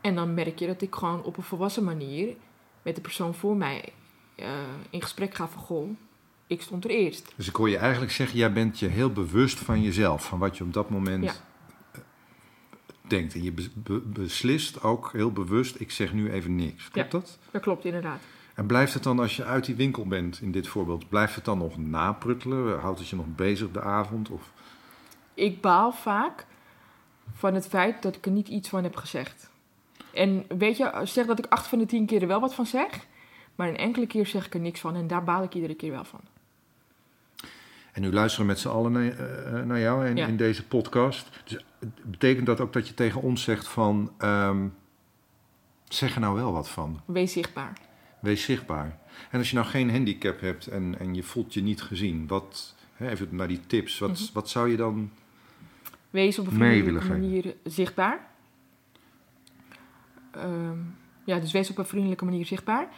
En 0.00 0.14
dan 0.14 0.34
merk 0.34 0.58
je 0.58 0.66
dat 0.66 0.82
ik 0.82 0.94
gewoon 0.94 1.22
op 1.22 1.36
een 1.36 1.42
volwassen 1.42 1.84
manier 1.84 2.36
met 2.82 2.94
de 2.94 3.00
persoon 3.00 3.34
voor 3.34 3.56
mij 3.56 3.92
eh, 4.36 4.48
in 4.90 5.02
gesprek 5.02 5.34
ga 5.34 5.48
van 5.48 5.62
goh, 5.62 5.88
ik 6.46 6.62
stond 6.62 6.84
er 6.84 6.90
eerst. 6.90 7.32
dus 7.36 7.48
ik 7.48 7.56
hoor 7.56 7.70
je 7.70 7.76
eigenlijk 7.78 8.12
zeggen, 8.12 8.38
jij 8.38 8.52
bent 8.52 8.78
je 8.78 8.86
heel 8.86 9.10
bewust 9.12 9.58
van 9.58 9.82
jezelf, 9.82 10.24
van 10.26 10.38
wat 10.38 10.56
je 10.56 10.64
op 10.64 10.72
dat 10.72 10.90
moment 10.90 11.24
Ja. 11.24 11.32
eh, 11.92 12.00
denkt. 13.08 13.34
En 13.34 13.42
je 13.42 13.52
be- 13.52 13.70
be- 13.74 14.00
beslist 14.06 14.82
ook 14.82 15.12
heel 15.12 15.32
bewust, 15.32 15.80
ik 15.80 15.90
zeg 15.90 16.12
nu 16.12 16.30
even 16.32 16.54
niks. 16.56 16.90
Klopt 16.90 17.10
dat? 17.10 17.38
Dat 17.50 17.62
klopt 17.62 17.84
inderdaad. 17.84 18.20
En 18.54 18.66
blijft 18.66 18.94
het 18.94 19.02
dan 19.02 19.18
als 19.18 19.36
je 19.36 19.44
uit 19.44 19.64
die 19.64 19.74
winkel 19.74 20.06
bent, 20.06 20.40
in 20.40 20.52
dit 20.52 20.68
voorbeeld, 20.68 21.08
blijft 21.08 21.34
het 21.34 21.44
dan 21.44 21.58
nog 21.58 21.78
napruttelen? 21.78 22.80
Houdt 22.80 22.98
het 22.98 23.08
je 23.08 23.16
nog 23.16 23.26
bezig 23.34 23.70
de 23.70 23.80
avond? 23.82 24.28
Of... 24.30 24.52
ik 25.34 25.60
baal 25.60 25.92
vaak 25.92 26.46
van 27.32 27.54
het 27.54 27.66
feit 27.66 28.02
dat 28.02 28.16
ik 28.16 28.26
er 28.26 28.32
niet 28.32 28.48
iets 28.48 28.68
van 28.68 28.82
heb 28.82 28.96
gezegd. 28.96 29.50
En 30.14 30.44
weet 30.58 30.76
je, 30.76 31.00
zeg 31.04 31.26
dat 31.26 31.38
ik 31.38 31.46
acht 31.46 31.66
van 31.66 31.78
de 31.78 31.86
tien 31.86 32.06
keer 32.06 32.22
er 32.22 32.28
wel 32.28 32.40
wat 32.40 32.54
van 32.54 32.66
zeg, 32.66 33.06
maar 33.54 33.68
een 33.68 33.76
enkele 33.76 34.06
keer 34.06 34.26
zeg 34.26 34.46
ik 34.46 34.54
er 34.54 34.60
niks 34.60 34.80
van 34.80 34.94
en 34.94 35.06
daar 35.06 35.24
baal 35.24 35.42
ik 35.42 35.54
iedere 35.54 35.74
keer 35.74 35.90
wel 35.90 36.04
van. 36.04 36.20
En 37.92 38.02
nu 38.02 38.12
luisteren 38.12 38.46
we 38.46 38.52
met 38.52 38.60
z'n 38.60 38.68
allen 38.68 38.92
naar, 38.92 39.08
eh, 39.08 39.62
naar 39.62 39.80
jou 39.80 40.06
in, 40.06 40.16
Ja. 40.16 40.26
in 40.26 40.36
deze 40.36 40.66
podcast. 40.66 41.28
Dus 41.44 41.64
betekent 42.02 42.46
dat 42.46 42.60
ook 42.60 42.72
dat 42.72 42.88
je 42.88 42.94
tegen 42.94 43.22
ons 43.22 43.42
zegt 43.42 43.68
van, 43.68 44.12
ehm, 44.18 44.66
zeg 45.88 46.14
er 46.14 46.20
nou 46.20 46.34
wel 46.34 46.52
wat 46.52 46.68
van? 46.68 47.00
Wees 47.04 47.32
zichtbaar. 47.32 47.72
Wees 48.24 48.44
zichtbaar. 48.44 48.98
En 49.30 49.38
als 49.38 49.50
je 49.50 49.56
nou 49.56 49.66
geen 49.68 49.90
handicap 49.90 50.40
hebt 50.40 50.66
en, 50.66 50.98
en 50.98 51.14
je 51.14 51.22
voelt 51.22 51.54
je 51.54 51.62
niet 51.62 51.82
gezien, 51.82 52.26
wat, 52.26 52.74
hè, 52.92 53.10
even 53.10 53.28
naar 53.30 53.48
die 53.48 53.60
tips, 53.66 53.98
wat, 53.98 54.10
Mhm. 54.10 54.32
wat 54.32 54.48
zou 54.48 54.70
je 54.70 54.76
dan... 54.76 55.10
Wees 56.10 56.38
op 56.38 56.46
een 56.46 56.52
vriendelijke 56.52 57.08
manier 57.08 57.54
zichtbaar. 57.64 58.26
Ehm, 60.30 60.78
ja, 61.24 61.38
dus 61.38 61.52
wees 61.52 61.70
op 61.70 61.78
een 61.78 61.86
vriendelijke 61.86 62.24
manier 62.24 62.46
zichtbaar. 62.46 62.88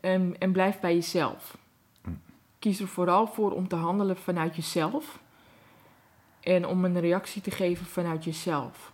En, 0.00 0.38
en 0.38 0.52
blijf 0.52 0.80
bij 0.80 0.94
jezelf. 0.94 1.58
Hm. 2.02 2.10
Kies 2.58 2.80
er 2.80 2.88
vooral 2.88 3.26
voor 3.26 3.52
om 3.52 3.68
te 3.68 3.76
handelen 3.76 4.16
vanuit 4.16 4.56
jezelf. 4.56 5.20
En 6.40 6.66
om 6.66 6.84
een 6.84 7.00
reactie 7.00 7.42
te 7.42 7.50
geven 7.50 7.86
vanuit 7.86 8.24
jezelf. 8.24 8.92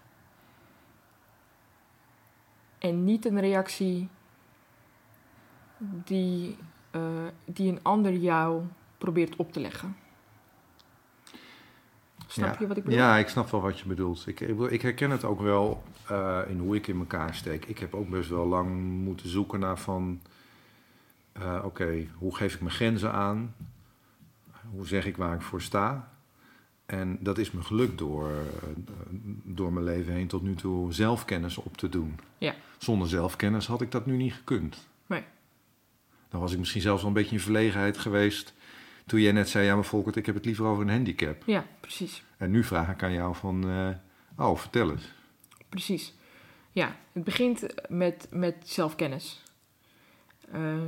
En 2.85 3.05
niet 3.05 3.25
een 3.25 3.41
reactie 3.41 4.09
die, 5.79 6.57
eh, 6.91 7.01
die 7.45 7.71
een 7.71 7.83
ander 7.83 8.13
jou 8.13 8.63
probeert 8.99 9.37
op 9.37 9.53
te 9.53 9.61
leggen. 9.61 9.97
Snap 12.27 12.53
ja. 12.53 12.57
je 12.61 12.67
wat 12.67 12.77
ik 12.77 12.85
bedoel? 12.85 12.99
Ja, 12.99 13.17
ik 13.17 13.29
snap 13.29 13.51
wel 13.51 13.61
wat 13.61 13.79
je 13.79 13.87
bedoelt. 13.89 14.27
Ik, 14.27 14.41
ik, 14.41 14.61
ik 14.61 14.83
herken 14.83 15.11
het 15.11 15.25
ook 15.25 15.41
wel 15.41 15.83
eh, 16.09 16.41
in 16.49 16.59
hoe 16.59 16.77
ik 16.77 16.87
in 16.87 16.99
elkaar 16.99 17.35
steek. 17.35 17.65
Ik 17.65 17.79
heb 17.79 17.95
ook 17.95 18.09
best 18.09 18.31
wel 18.31 18.47
lang 18.47 18.81
moeten 18.83 19.29
zoeken 19.29 19.61
naar 19.61 19.79
van... 19.79 20.21
eh, 21.33 21.61
Oké, 21.65 22.07
hoe 22.19 22.37
geef 22.37 22.55
ik 22.55 22.61
mijn 22.61 22.75
grenzen 22.75 23.13
aan? 23.13 23.55
Hoe 24.71 24.87
zeg 24.87 25.07
ik 25.07 25.17
waar 25.17 25.35
ik 25.35 25.43
voor 25.43 25.63
sta? 25.63 26.14
En 26.87 27.19
dat 27.21 27.39
is 27.39 27.51
me 27.51 27.63
gelukt 27.63 27.99
door, 27.99 28.31
eh, 28.31 28.69
door 29.45 29.73
mijn 29.73 29.85
leven 29.85 30.13
heen 30.13 30.27
tot 30.27 30.43
nu 30.43 30.55
toe 30.55 30.93
zelfkennis 30.93 31.59
op 31.59 31.77
te 31.77 31.89
doen. 31.89 32.19
Ja. 32.39 32.55
Zonder 32.79 33.09
zelfkennis 33.09 33.67
had 33.67 33.81
ik 33.81 33.91
dat 33.91 34.07
nu 34.07 34.17
niet 34.17 34.35
gekund. 34.35 34.89
Nee. 35.07 35.25
Dan 36.29 36.41
was 36.41 36.53
ik 36.53 36.59
misschien 36.59 36.81
zelfs 36.81 37.01
wel 37.01 37.11
een 37.11 37.17
beetje 37.17 37.35
in 37.35 37.43
verlegenheid 37.43 37.99
geweest... 37.99 38.55
toen 39.07 39.21
jij 39.21 39.33
net 39.33 39.49
zei, 39.49 39.65
ja 39.65 39.75
maar 39.75 39.85
Volkert, 39.85 40.17
ik 40.17 40.27
heb 40.27 40.35
het 40.35 40.45
liever 40.45 40.65
over 40.65 40.83
een 40.83 40.91
handicap. 40.91 41.43
Ja, 41.47 41.67
precies. 41.81 42.25
En 42.37 42.51
nu 42.51 42.65
vraag 42.65 42.89
ik 42.89 43.03
aan 43.03 43.13
jou 43.13 43.35
van, 43.35 43.71
eh, 43.71 44.47
oh, 44.47 44.59
vertel 44.59 44.91
eens. 44.91 45.13
Precies. 45.69 46.15
Ja, 46.73 46.97
het 47.13 47.25
begint 47.25 47.67
met, 47.89 48.27
met 48.31 48.57
zelfkennis. 48.65 49.43
Eh, 50.51 50.79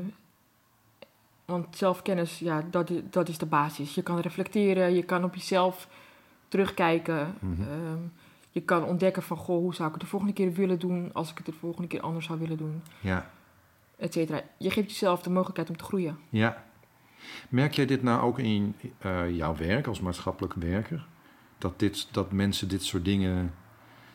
want 1.46 1.76
zelfkennis, 1.76 2.38
ja, 2.38 2.64
dat, 2.70 2.90
dat 3.10 3.28
is 3.28 3.38
de 3.38 3.46
basis. 3.46 3.94
Je 3.94 4.02
kan 4.02 4.18
reflecteren, 4.20 4.94
je 4.94 5.02
kan 5.02 5.24
op 5.24 5.34
jezelf 5.34 5.88
terugkijken. 6.48 7.34
Mhm. 7.38 7.62
Ehm, 7.62 7.98
je 8.50 8.60
kan 8.62 8.84
ontdekken 8.84 9.22
van, 9.22 9.36
goh, 9.36 9.58
hoe 9.58 9.74
zou 9.74 9.86
ik 9.88 9.94
het 9.94 10.02
de 10.02 10.08
volgende 10.08 10.34
keer 10.34 10.52
willen 10.52 10.78
doen... 10.78 11.10
als 11.12 11.30
ik 11.30 11.36
het 11.36 11.46
de 11.46 11.52
volgende 11.52 11.88
keer 11.88 12.00
anders 12.00 12.26
zou 12.26 12.38
willen 12.38 12.56
doen, 12.56 12.82
Ja, 13.00 13.30
et 13.98 14.12
cetera. 14.12 14.42
Je 14.58 14.70
geeft 14.70 14.88
jezelf 14.90 15.22
de 15.22 15.30
mogelijkheid 15.30 15.70
om 15.70 15.76
te 15.76 15.84
groeien. 15.84 16.18
ja. 16.30 16.64
Merk 17.48 17.72
jij 17.74 17.86
dit 17.86 18.02
nou 18.02 18.22
ook 18.22 18.38
in 18.38 18.74
eh, 18.98 19.30
jouw 19.36 19.56
werk 19.56 19.86
als 19.86 20.00
maatschappelijk 20.00 20.54
werker? 20.54 21.06
Dat, 21.58 21.78
dit, 21.78 22.08
dat 22.12 22.32
mensen 22.32 22.68
dit 22.68 22.82
soort 22.84 23.04
dingen 23.04 23.54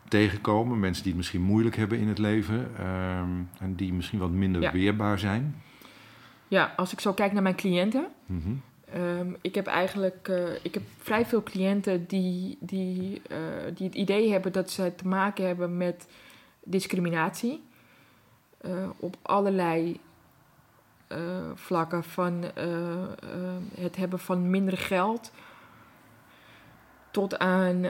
tegenkomen? 0.08 0.80
Mensen 0.80 1.02
die 1.04 1.12
het 1.12 1.22
misschien 1.22 1.42
moeilijk 1.42 1.76
hebben 1.76 2.00
in 2.00 2.08
het 2.08 2.18
leven... 2.18 2.72
ehm, 2.78 3.30
en 3.60 3.76
die 3.76 3.94
misschien 3.94 4.20
wat 4.20 4.30
minder 4.32 4.62
Ja. 4.62 4.72
weerbaar 4.72 5.20
zijn? 5.20 5.62
Ja, 6.52 6.74
als 6.76 6.92
ik 6.92 7.00
zo 7.00 7.14
kijk 7.14 7.32
naar 7.34 7.42
mijn 7.44 7.56
cliënten... 7.56 8.08
Mhm. 8.26 8.52
Ehm, 8.94 9.34
ik 9.42 9.56
heb 9.56 9.68
eigenlijk 9.68 10.28
eh, 10.28 10.66
ik 10.66 10.74
heb 10.74 10.84
vrij 10.98 11.26
veel 11.26 11.44
cliënten 11.44 12.06
die, 12.08 12.58
die, 12.60 13.22
eh, 13.30 13.38
die 13.76 13.86
het 13.88 13.96
idee 13.96 14.32
hebben 14.32 14.52
dat 14.52 14.70
ze 14.70 14.96
te 14.96 15.08
maken 15.08 15.46
hebben 15.48 15.78
met 15.78 16.08
discriminatie. 16.64 17.64
eh, 18.58 18.90
op 19.00 19.16
allerlei 19.22 20.00
vlakken 21.56 22.04
van 22.04 22.44
eh, 22.56 23.02
eh, 23.04 23.10
het 23.76 23.96
hebben 23.96 24.20
van 24.20 24.50
minder 24.50 24.78
geld 24.78 25.32
tot 27.12 27.40
aan 27.40 27.84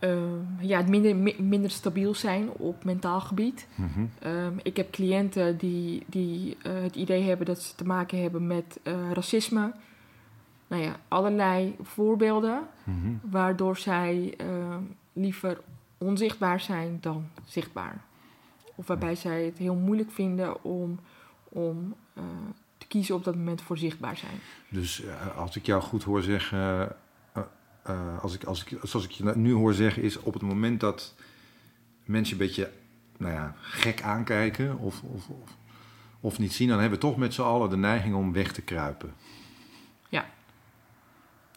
ehm, 0.00 0.38
ja, 0.60 0.76
het 0.78 0.88
minder, 0.88 1.16
mi- 1.16 1.42
minder 1.42 1.70
stabiel 1.70 2.14
zijn 2.14 2.50
op 2.50 2.84
mentaal 2.84 3.20
gebied. 3.20 3.66
Mhm. 3.74 4.04
Ehm, 4.18 4.52
ik 4.62 4.76
heb 4.76 4.90
cliënten 4.90 5.56
die, 5.56 6.02
die 6.06 6.56
eh, 6.62 6.72
het 6.82 6.96
idee 6.96 7.22
hebben 7.22 7.46
dat 7.46 7.62
ze 7.62 7.74
te 7.74 7.84
maken 7.84 8.22
hebben 8.22 8.46
met 8.46 8.78
eh, 8.82 9.12
racisme. 9.12 9.72
Nou 10.66 10.82
ja, 10.82 10.96
allerlei 11.08 11.76
voorbeelden 11.82 12.62
Mhm. 12.84 13.12
waardoor 13.22 13.76
zij 13.76 14.34
ehm, 14.36 14.82
liever 15.12 15.60
onzichtbaar 15.98 16.60
zijn 16.60 16.98
dan 17.00 17.24
zichtbaar. 17.44 18.00
Of 18.74 18.86
waarbij 18.86 19.14
zij 19.14 19.44
het 19.44 19.58
heel 19.58 19.74
moeilijk 19.74 20.10
vinden 20.10 20.64
om, 20.64 20.98
om 21.48 21.94
eh, 22.14 22.22
te 22.78 22.86
kiezen 22.86 23.14
op 23.14 23.24
dat 23.24 23.34
moment 23.34 23.62
voor 23.62 23.78
zichtbaar 23.78 24.16
zijn. 24.16 24.34
Dus 24.68 25.02
als 25.36 25.56
ik 25.56 25.66
jou 25.66 25.82
goed 25.82 26.02
hoor 26.02 26.22
zeggen, 26.22 26.92
eh, 27.82 28.22
als 28.22 28.34
ik, 28.34 28.44
als 28.44 28.64
ik, 28.64 28.78
zoals 28.82 29.04
ik 29.04 29.10
je 29.10 29.36
nu 29.36 29.52
hoor 29.52 29.74
zeggen, 29.74 30.02
is 30.02 30.16
op 30.16 30.32
het 30.32 30.42
moment 30.42 30.80
dat 30.80 31.14
mensen 32.04 32.32
een 32.32 32.46
beetje 32.46 32.70
nou 33.16 33.32
ja, 33.34 33.54
gek 33.60 34.02
aankijken 34.02 34.78
of, 34.78 35.02
of, 35.02 35.28
of, 35.28 35.56
of 36.20 36.38
niet 36.38 36.52
zien, 36.52 36.68
dan 36.68 36.80
hebben 36.80 36.98
we 36.98 37.06
toch 37.06 37.16
met 37.16 37.34
z'n 37.34 37.42
allen 37.42 37.70
de 37.70 37.76
neiging 37.76 38.14
om 38.14 38.32
weg 38.32 38.52
te 38.52 38.62
kruipen. 38.62 39.14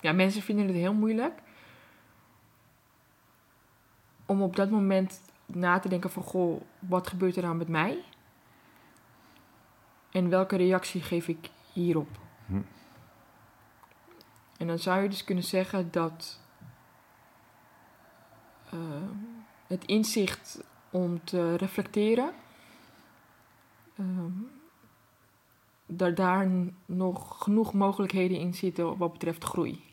Ja, 0.03 0.12
mensen 0.12 0.42
vinden 0.42 0.68
het 0.68 0.75
heel 0.75 0.94
moeilijk 0.94 1.39
om 4.25 4.42
op 4.42 4.56
dat 4.56 4.70
moment 4.70 5.22
na 5.46 5.80
te 5.80 5.89
denken 5.89 6.10
van... 6.12 6.24
Goh, 6.24 6.62
wat 6.80 7.08
gebeurt 7.08 7.36
er 7.36 7.44
nou 7.44 7.56
met 7.56 7.68
mij? 7.68 7.98
En 10.12 10.30
welke 10.30 10.56
reactie 10.56 11.01
geef 11.01 11.27
ik 11.27 11.50
hierop? 11.74 12.08
En 14.63 14.70
dan 14.70 14.79
zou 14.79 15.01
je 15.03 15.10
dus 15.10 15.24
kunnen 15.24 15.43
zeggen 15.43 15.91
dat 15.91 16.39
eh, 18.70 18.79
het 19.67 19.86
inzicht 19.86 20.63
om 20.89 21.24
te 21.24 21.55
reflecteren, 21.55 22.32
ehm, 23.98 24.32
dat 25.86 26.15
daar 26.15 26.48
n- 26.48 26.75
nog 26.86 27.43
genoeg 27.43 27.74
mogelijkheden 27.74 28.38
in 28.39 28.53
zitten 28.53 28.98
wat 28.98 29.12
betreft 29.12 29.43
groei. 29.43 29.84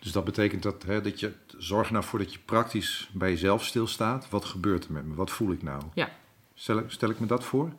Dus 0.00 0.12
dat 0.12 0.24
betekent 0.24 0.62
dat, 0.62 0.82
hè, 0.82 1.00
dat 1.00 1.20
je 1.20 1.32
zorg 1.56 1.90
nou 1.90 2.04
voor 2.04 2.18
dat 2.18 2.32
je 2.32 2.38
praktisch 2.38 3.10
bij 3.12 3.30
jezelf 3.30 3.64
stilstaat. 3.64 4.28
Wat 4.28 4.44
gebeurt 4.44 4.84
er 4.84 4.92
met 4.92 5.04
me? 5.06 5.14
Wat 5.14 5.30
voel 5.30 5.50
ik 5.50 5.62
nou? 5.62 5.82
Ja. 5.94 6.08
Stel, 6.54 6.78
ik- 6.78 6.90
stel 6.90 7.10
ik 7.10 7.20
me 7.20 7.26
dat 7.26 7.44
voor? 7.44 7.72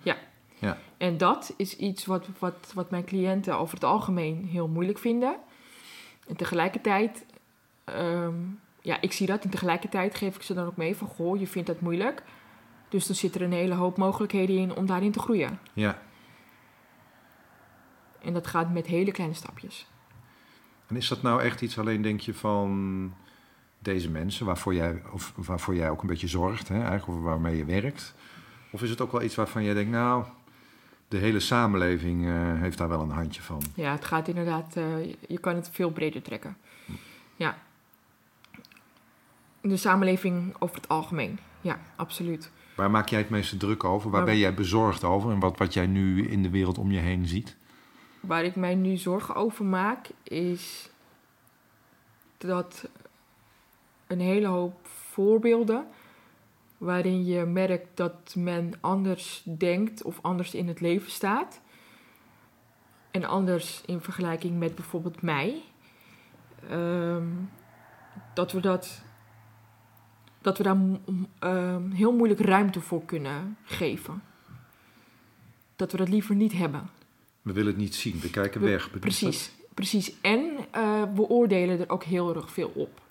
En 0.98 1.18
dat 1.18 1.54
is 1.58 1.75
iets 1.77 2.06
wat, 2.06 2.27
wat, 2.39 2.72
wat 2.75 2.89
mijn 2.89 3.06
cliënten 3.06 3.58
over 3.60 3.74
het 3.74 3.84
algemeen 3.84 4.46
heel 4.46 4.68
moeilijk 4.68 4.98
vinden. 4.98 5.36
En 6.28 6.36
tegelijkertijd, 6.36 7.26
ehm, 7.84 8.36
ja, 8.82 9.02
ik 9.02 9.12
zie 9.12 9.28
dat. 9.28 9.44
En 9.44 9.50
tegelijkertijd 9.50 10.16
geef 10.16 10.36
ik 10.36 10.42
ze 10.42 10.54
dan 10.54 10.66
ook 10.66 10.78
mee 10.78 10.96
van, 10.96 11.08
goh, 11.08 11.40
je 11.40 11.48
vindt 11.48 11.68
dat 11.68 11.82
moeilijk. 11.82 12.24
Dus 12.90 13.08
dan 13.08 13.16
zit 13.16 13.36
er 13.36 13.42
een 13.42 13.52
hele 13.52 13.74
hoop 13.74 13.98
mogelijkheden 13.98 14.58
in 14.58 14.76
om 14.76 14.86
daarin 14.86 15.12
te 15.12 15.20
groeien. 15.20 15.60
Ja. 15.74 16.02
En 18.22 18.34
dat 18.34 18.48
gaat 18.48 18.74
met 18.74 18.86
hele 18.86 19.12
kleine 19.12 19.36
stapjes. 19.36 19.88
En 20.88 20.96
is 20.96 21.08
dat 21.08 21.22
nou 21.22 21.42
echt 21.42 21.62
iets 21.62 21.80
alleen, 21.80 22.02
denk 22.02 22.20
je, 22.20 22.34
van 22.34 23.14
deze 23.80 24.10
mensen, 24.10 24.46
waarvoor 24.46 24.74
jij, 24.74 25.02
of 25.12 25.34
waarvoor 25.36 25.76
jij 25.76 25.90
ook 25.90 26.02
een 26.02 26.08
beetje 26.08 26.28
zorgt, 26.28 26.68
hè, 26.68 26.82
eigenlijk, 26.82 27.08
of 27.08 27.24
waarmee 27.24 27.58
je 27.58 27.66
werkt? 27.66 28.16
Of 28.72 28.82
is 28.82 28.90
het 28.90 29.02
ook 29.02 29.12
wel 29.12 29.22
iets 29.22 29.36
waarvan 29.36 29.64
jij 29.64 29.74
denkt, 29.74 29.92
nou, 29.92 30.26
de 31.08 31.18
hele 31.18 31.40
samenleving 31.40 32.26
eh, 32.26 32.34
heeft 32.60 32.78
daar 32.78 32.90
wel 32.90 33.02
een 33.02 33.10
handje 33.10 33.42
van? 33.42 33.62
Ja, 33.76 33.92
het 33.92 34.06
gaat 34.06 34.28
inderdaad, 34.28 34.76
eh, 34.76 35.06
je- 35.06 35.18
je 35.28 35.38
kan 35.40 35.56
het 35.56 35.70
veel 35.72 35.92
breder 35.92 36.22
trekken. 36.22 36.58
Ja. 37.36 37.58
De 39.62 39.78
samenleving 39.78 40.56
over 40.60 40.76
het 40.76 40.88
algemeen. 40.88 41.39
Ja, 41.62 41.80
absoluut. 41.96 42.52
Waar 42.76 42.91
maak 42.91 43.08
jij 43.10 43.20
het 43.20 43.30
meeste 43.30 43.58
druk 43.58 43.84
over? 43.84 44.10
Waar 44.10 44.20
Waar- 44.20 44.30
ben 44.30 44.39
jij 44.39 44.54
bezorgd 44.54 45.04
over? 45.04 45.32
En 45.32 45.39
wat, 45.39 45.58
wat 45.58 45.74
jij 45.74 45.88
nu 45.88 46.28
in 46.28 46.43
de 46.43 46.50
wereld 46.50 46.78
om 46.78 46.91
je 46.91 47.00
heen 47.00 47.28
ziet? 47.28 47.56
Waar 48.20 48.43
ik 48.43 48.56
mij 48.56 48.76
nu 48.76 48.98
zorgen 48.98 49.36
over 49.36 49.65
maak, 49.65 50.10
is 50.24 50.89
dat 52.38 52.88
een 54.08 54.20
hele 54.20 54.48
hoop 54.48 54.88
voorbeelden 54.88 55.88
waarin 56.78 57.26
je 57.26 57.46
merkt 57.46 57.98
dat 57.98 58.36
men 58.36 58.74
anders 58.80 59.44
denkt 59.58 60.04
of 60.04 60.20
anders 60.22 60.54
in 60.54 60.68
het 60.68 60.80
leven 60.80 61.12
staat. 61.12 61.62
En 63.12 63.24
anders 63.24 63.82
in 63.86 64.02
vergelijking 64.02 64.60
met 64.60 64.76
bijvoorbeeld 64.76 65.22
mij. 65.22 65.62
Ehm, 66.70 67.28
dat 68.34 68.52
we 68.52 68.60
dat. 68.60 69.02
Dat 70.42 70.58
we 70.58 70.63
daar 70.63 70.78
ehm, 71.40 71.90
heel 71.92 72.13
moeilijk 72.13 72.40
ruimte 72.40 72.82
voor 72.82 73.06
kunnen 73.06 73.58
geven. 73.63 74.24
Dat 75.76 75.92
we 75.92 75.98
dat 75.98 76.10
liever 76.10 76.36
niet 76.36 76.54
hebben. 76.54 76.90
We 77.42 77.54
willen 77.54 77.72
het 77.72 77.82
niet 77.82 77.96
zien, 77.96 78.20
we 78.20 78.30
kijken 78.30 78.62
We- 78.62 78.70
weg. 78.70 79.00
Precies, 79.00 79.52
precies. 79.74 80.22
En 80.22 80.58
eh, 80.72 81.04
we 81.16 81.22
oordelen 81.22 81.80
er 81.80 81.90
ook 81.90 82.04
heel 82.04 82.36
erg 82.36 82.52
veel 82.52 82.72
op. 82.76 83.02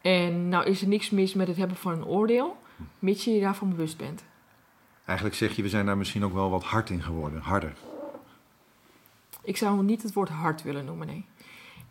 En 0.00 0.48
nou 0.48 0.64
is 0.66 0.82
er 0.82 0.88
niks 0.88 1.10
mis 1.10 1.34
met 1.34 1.46
het 1.46 1.56
hebben 1.56 1.76
van 1.76 1.92
een 1.92 2.04
oordeel, 2.04 2.56
mits 2.98 3.24
je 3.24 3.30
je 3.30 3.40
daarvan 3.40 3.68
bewust 3.70 3.96
bent. 3.96 4.18
dat? 4.18 4.26
Eigenlijk 5.04 5.36
zeg 5.36 5.56
je, 5.56 5.62
we 5.62 5.68
zijn 5.68 5.86
daar 5.86 5.96
misschien 5.96 6.24
ook 6.24 6.32
wel 6.32 6.50
wat 6.50 6.64
hard 6.64 6.90
in 6.90 7.02
geworden, 7.02 7.40
harder. 7.40 7.72
Ik 9.42 9.56
zou 9.56 9.82
niet 9.82 10.02
het 10.02 10.12
woord 10.12 10.28
hard 10.28 10.62
willen 10.62 10.84
noemen, 10.84 11.06
nee. 11.06 11.24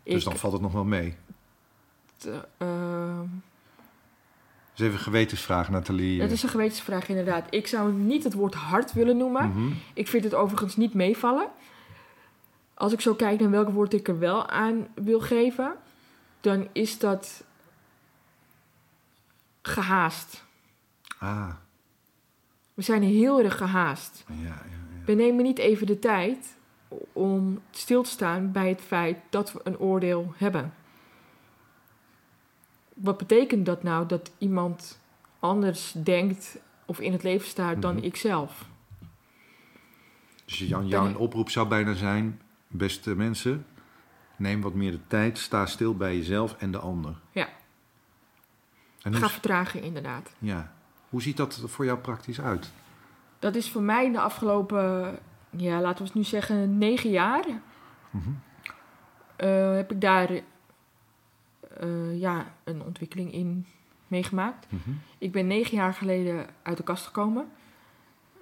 Dus 0.02 0.14
Ik, 0.14 0.24
dan 0.24 0.36
valt 0.36 0.52
het 0.52 0.62
nog 0.62 0.72
wel 0.72 0.84
mee. 0.84 1.16
t- 2.16 2.26
ehm, 2.58 3.26
Dus 4.72 4.80
even 4.86 4.92
een 4.98 5.04
gewetensvraag, 5.04 5.68
Nathalie. 5.70 6.20
het 6.22 6.30
is 6.30 6.42
een 6.42 6.48
gewetensvraag 6.48 7.08
inderdaad. 7.08 7.46
Ik 7.50 7.66
zou 7.66 7.92
niet 7.92 8.24
het 8.24 8.32
woord 8.34 8.54
hard 8.54 8.92
willen 8.92 9.16
noemen. 9.16 9.48
Mhm. 9.48 9.72
Ik 9.94 10.08
vind 10.08 10.24
het 10.24 10.34
overigens 10.34 10.76
niet 10.76 10.94
meevallen. 10.94 11.48
Als 12.74 12.92
ik 12.92 13.00
zo 13.00 13.14
kijk 13.14 13.40
naar 13.40 13.50
welk 13.50 13.68
woord 13.68 13.92
ik 13.92 14.08
er 14.08 14.18
wel 14.18 14.48
aan 14.48 14.86
wil 14.94 15.20
geven, 15.20 15.74
dan 16.40 16.68
is 16.72 16.98
dat 16.98 17.44
gehaast. 19.62 20.43
Ah, 21.24 21.50
We 22.74 22.82
zijn 22.82 23.02
heel 23.02 23.40
erg 23.42 23.56
gehaast. 23.56 24.24
ja, 24.28 24.34
ja, 24.42 24.44
ja. 24.44 25.04
We 25.04 25.12
nemen 25.12 25.44
niet 25.44 25.58
even 25.58 25.86
de 25.86 25.98
tijd 25.98 26.56
om 27.12 27.60
stil 27.70 28.02
te 28.02 28.10
staan 28.10 28.52
bij 28.52 28.68
het 28.68 28.80
feit 28.80 29.18
dat 29.30 29.52
we 29.52 29.60
een 29.64 29.78
oordeel 29.78 30.32
hebben. 30.36 30.74
Wat 32.94 33.16
betekent 33.18 33.66
dat 33.66 33.82
nou 33.82 34.06
dat 34.06 34.30
iemand 34.38 35.00
anders 35.38 35.92
denkt 35.96 36.58
of 36.86 37.00
in 37.00 37.12
het 37.12 37.22
leven 37.22 37.48
staat 37.48 37.82
dan 37.82 37.94
Mhm. 37.94 38.04
ikzelf? 38.04 38.68
Dus 40.44 40.58
Jan, 40.58 40.88
jouw 40.88 41.14
oproep 41.14 41.50
zou 41.50 41.68
bijna 41.68 41.94
zijn, 41.94 42.40
beste 42.68 43.14
mensen, 43.16 43.66
neem 44.36 44.60
wat 44.60 44.74
meer 44.74 44.90
de 44.90 45.06
tijd, 45.06 45.38
sta 45.38 45.66
stil 45.66 45.96
bij 45.96 46.16
jezelf 46.16 46.56
en 46.58 46.70
de 46.70 46.78
ander. 46.78 47.14
Ja. 47.32 47.48
En 49.02 49.14
Ga 49.14 49.28
vertragen, 49.28 49.82
inderdaad. 49.82 50.30
ja. 50.38 50.72
Hoe 51.14 51.22
ziet 51.22 51.36
dat 51.36 51.60
voor 51.64 51.84
jou 51.84 51.98
praktisch 51.98 52.40
uit? 52.40 52.72
Dat 53.38 53.54
is 53.54 53.70
voor 53.70 53.82
mij 53.82 54.12
de 54.12 54.20
afgelopen, 54.20 55.18
ja, 55.50 55.80
laten 55.80 55.98
we 55.98 56.04
het 56.04 56.14
nu 56.14 56.24
zeggen, 56.24 56.78
negen 56.78 57.10
jaar. 57.10 57.44
Mhm. 58.10 58.30
eh, 59.36 59.74
heb 59.74 59.92
ik 59.92 60.00
daar 60.00 60.30
eh, 60.30 62.20
ja, 62.20 62.54
een 62.64 62.82
ontwikkeling 62.82 63.32
in 63.32 63.66
meegemaakt. 64.06 64.66
Mhm. 64.68 64.90
Ik 65.18 65.32
ben 65.32 65.46
negen 65.46 65.76
jaar 65.76 65.94
geleden 65.94 66.46
uit 66.62 66.76
de 66.76 66.82
kast 66.82 67.06
gekomen 67.06 67.50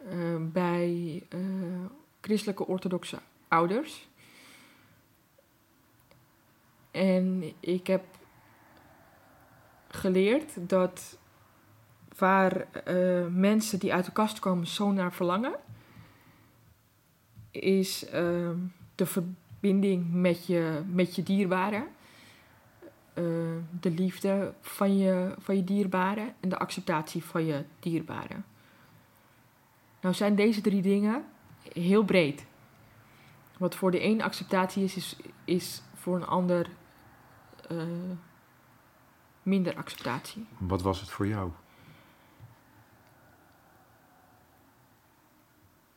eh, 0.09 0.37
bij 0.39 1.23
christelijke 2.21 2.67
orthodoxe 2.67 3.19
ouders. 3.49 4.09
En 6.91 7.53
ik 7.61 7.87
heb 7.87 8.05
geleerd 9.89 10.69
dat 10.69 11.21
waar 12.23 12.67
eh, 12.85 13.27
mensen 13.31 13.79
die 13.79 13.95
uit 13.95 14.05
de 14.05 14.13
kast 14.13 14.39
komen 14.39 14.67
zo 14.67 14.93
naar 14.93 15.13
verlangen, 15.13 15.55
is 17.51 18.05
ehm, 18.09 18.57
de 18.95 19.07
verbinding 19.07 20.13
met 20.13 20.47
je, 20.47 20.83
met 20.87 21.15
je 21.15 21.23
dierbaren. 21.23 21.87
Eh, 23.15 23.25
de 23.81 23.91
liefde 23.91 24.55
van 24.61 24.97
je, 24.99 25.35
van 25.39 25.57
je 25.57 25.65
dierbaren 25.65 26.35
en 26.41 26.49
de 26.49 26.59
acceptatie 26.59 27.25
van 27.25 27.45
je 27.45 27.65
dierbaren. 27.81 28.45
Nou 30.01 30.15
zijn 30.15 30.35
deze 30.35 30.61
drie 30.61 30.83
dingen 30.83 31.25
heel 31.73 32.05
breed. 32.05 32.47
Wat 33.59 33.75
voor 33.75 33.91
de 33.91 34.03
een 34.03 34.23
acceptatie 34.23 34.85
is, 34.85 34.97
is, 34.97 35.17
is 35.45 35.83
voor 35.95 36.17
een 36.17 36.27
ander 36.27 36.71
eh, 37.69 37.77
minder 39.43 39.77
acceptatie. 39.77 40.47
Wat 40.59 40.83
was 40.83 41.01
het 41.01 41.11
voor 41.11 41.27
jou? 41.27 41.51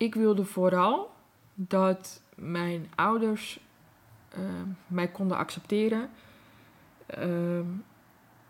Ik 0.05 0.15
wilde 0.15 0.45
vooral 0.45 1.11
dat 1.53 2.21
mijn 2.35 2.91
ouders 2.95 3.59
eh, 4.29 4.39
mij 4.87 5.07
konden 5.07 5.37
accepteren. 5.37 6.09
Ehm, 7.05 7.65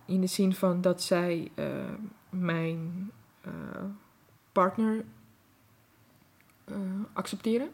in 0.06 0.22
de 0.22 0.28
zin 0.28 0.54
van 0.54 0.82
dat 0.82 1.02
zij 1.02 1.52
eh, 1.56 1.66
mijn 2.30 3.12
eh, 3.42 3.52
partner 4.52 5.06
eh, 6.66 6.76
accepteren. 7.14 7.70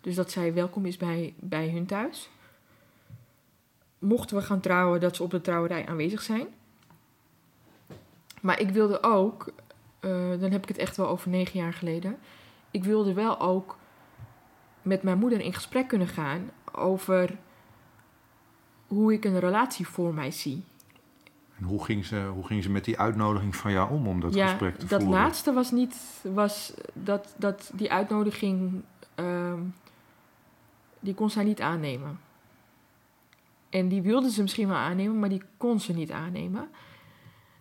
Dus 0.00 0.14
dat 0.14 0.30
zij 0.30 0.54
welkom 0.54 0.86
is 0.86 0.96
bij, 0.96 1.34
bij 1.38 1.70
hun 1.70 1.86
thuis. 1.86 2.30
Mochten 3.98 4.36
we 4.36 4.42
gaan 4.42 4.60
trouwen, 4.60 5.00
dat 5.00 5.16
ze 5.16 5.22
op 5.22 5.30
de 5.30 5.40
trouwerij 5.40 5.86
aanwezig 5.86 6.22
zijn. 6.22 6.46
Maar 8.40 8.60
ik 8.60 8.70
wilde 8.70 9.02
ook, 9.02 9.52
eh, 10.00 10.10
dan 10.40 10.50
heb 10.50 10.62
ik 10.62 10.68
het 10.68 10.78
echt 10.78 10.96
wel 10.96 11.08
over 11.08 11.30
negen 11.30 11.60
jaar 11.60 11.72
geleden. 11.72 12.18
Ik 12.76 12.84
wilde 12.84 13.12
wel 13.12 13.40
ook 13.40 13.78
met 14.82 15.02
mijn 15.02 15.18
moeder 15.18 15.40
in 15.40 15.52
gesprek 15.52 15.88
kunnen 15.88 16.08
gaan 16.08 16.50
over 16.72 17.38
hoe 18.86 19.12
ik 19.12 19.24
een 19.24 19.38
relatie 19.38 19.86
voor 19.86 20.14
mij 20.14 20.30
zie. 20.30 20.64
En 21.58 21.64
hoe 21.64 21.84
ging, 21.84 22.04
ze, 22.04 22.30
hoe 22.34 22.46
ging 22.46 22.62
ze 22.62 22.70
met 22.70 22.84
die 22.84 22.98
uitnodiging 22.98 23.56
van 23.56 23.72
jou 23.72 23.90
om, 23.90 24.06
om 24.06 24.20
dat 24.20 24.34
ja, 24.34 24.46
gesprek 24.46 24.78
te 24.78 24.86
dat 24.86 25.02
voeren? 25.02 25.20
laatste 25.20 25.52
was 25.52 25.70
niet, 25.70 25.96
was 26.22 26.74
dat, 26.92 27.34
dat 27.38 27.70
die 27.74 27.92
uitnodiging, 27.92 28.82
ehm, 29.14 29.60
die 31.00 31.14
kon 31.14 31.30
zij 31.30 31.44
niet 31.44 31.60
aannemen. 31.60 32.20
En 33.68 33.88
die 33.88 34.02
wilde 34.02 34.30
ze 34.30 34.42
misschien 34.42 34.68
wel 34.68 34.76
aannemen, 34.76 35.18
maar 35.18 35.28
die 35.28 35.42
kon 35.56 35.80
ze 35.80 35.92
niet 35.92 36.10
aannemen. 36.10 36.68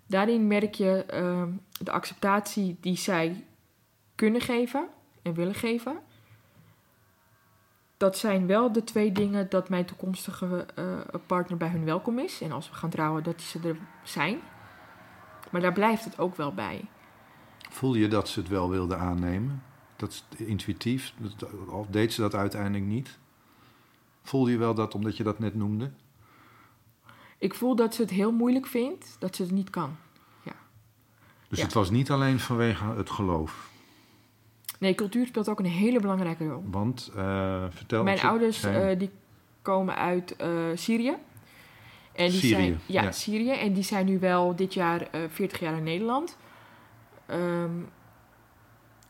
Daarin 0.08 0.47
merk 0.47 0.73
je 0.73 1.06
ehm, 1.06 1.51
de 1.80 1.91
acceptatie 1.91 2.78
die 2.80 2.97
zij 2.97 3.45
kunnen 4.15 4.41
geven 4.41 4.89
en 5.26 5.34
willen 5.34 5.56
geven. 5.56 5.98
Dat 7.98 8.18
zijn 8.18 8.48
wel 8.48 8.72
de 8.72 8.84
twee 8.84 9.12
dingen 9.12 9.50
dat 9.50 9.70
mijn 9.70 9.86
toekomstige 9.86 10.66
eh, 10.76 11.00
partner 11.26 11.58
bij 11.58 11.68
hun 11.68 11.86
welkom 11.86 12.20
is. 12.20 12.42
En 12.42 12.52
als 12.52 12.70
we 12.70 12.76
gaan 12.76 12.90
trouwen, 12.90 13.24
dat 13.24 13.42
ze 13.42 13.60
er 13.64 13.78
zijn. 14.04 14.40
Maar 15.52 15.62
daar 15.62 15.74
blijft 15.74 16.04
het 16.06 16.20
ook 16.20 16.36
wel 16.36 16.54
bij. 16.54 16.86
Voelde 17.70 18.00
je 18.00 18.08
dat 18.08 18.30
ze 18.30 18.40
het 18.40 18.50
wel 18.50 18.70
wilde 18.70 18.96
aannemen? 18.96 19.64
Dat 19.96 20.24
is 20.38 20.46
intuïtief? 20.46 21.14
Of 21.70 21.88
deed 21.88 22.14
ze 22.14 22.22
dat 22.22 22.36
uiteindelijk 22.36 22.86
niet? 22.86 23.18
Voelde 24.24 24.52
je 24.52 24.58
wel 24.58 24.74
dat, 24.74 24.96
omdat 24.96 25.18
je 25.18 25.24
dat 25.24 25.40
net 25.40 25.56
noemde? 25.56 25.92
Ik 27.38 27.54
voel 27.54 27.76
dat 27.76 27.96
ze 27.96 28.02
het 28.02 28.12
heel 28.12 28.32
moeilijk 28.32 28.66
vindt, 28.66 29.16
dat 29.20 29.36
ze 29.36 29.42
het 29.42 29.52
niet 29.52 29.70
kan. 29.70 29.96
Dus 31.50 31.58
Ja. 31.60 31.66
het 31.66 31.74
was 31.74 31.90
niet 31.90 32.12
alleen 32.12 32.40
vanwege 32.40 32.86
het 32.86 33.10
geloof. 33.10 33.70
Nee, 34.80 34.96
cultuur 34.96 35.26
speelt 35.28 35.50
ook 35.50 35.60
een 35.60 35.66
hele 35.66 36.00
belangrijke 36.00 36.48
rol. 36.48 36.64
Want, 36.72 37.12
eh, 37.16 37.64
vertel 37.70 38.04
Mijn 38.04 38.18
ze- 38.18 38.28
ouders 38.28 38.60
zijn- 38.60 38.90
eh, 38.90 39.00
die 39.00 39.10
komen 39.62 39.96
uit 39.96 40.36
eh, 40.36 40.50
Syrië. 40.76 41.14
En 42.14 42.30
die 42.30 42.40
Syrië, 42.40 42.50
zijn, 42.54 42.80
ja, 42.86 43.02
ja. 43.02 43.12
Syrië. 43.12 43.52
En 43.52 43.74
die 43.74 43.84
zijn 43.84 44.06
nu 44.06 44.20
wel 44.20 44.56
dit 44.56 44.74
jaar 44.74 45.02
eh 45.12 45.22
40 45.30 45.60
jaar 45.60 45.78
in 45.78 45.84
Nederland. 45.84 46.38
Ehm, 47.26 47.70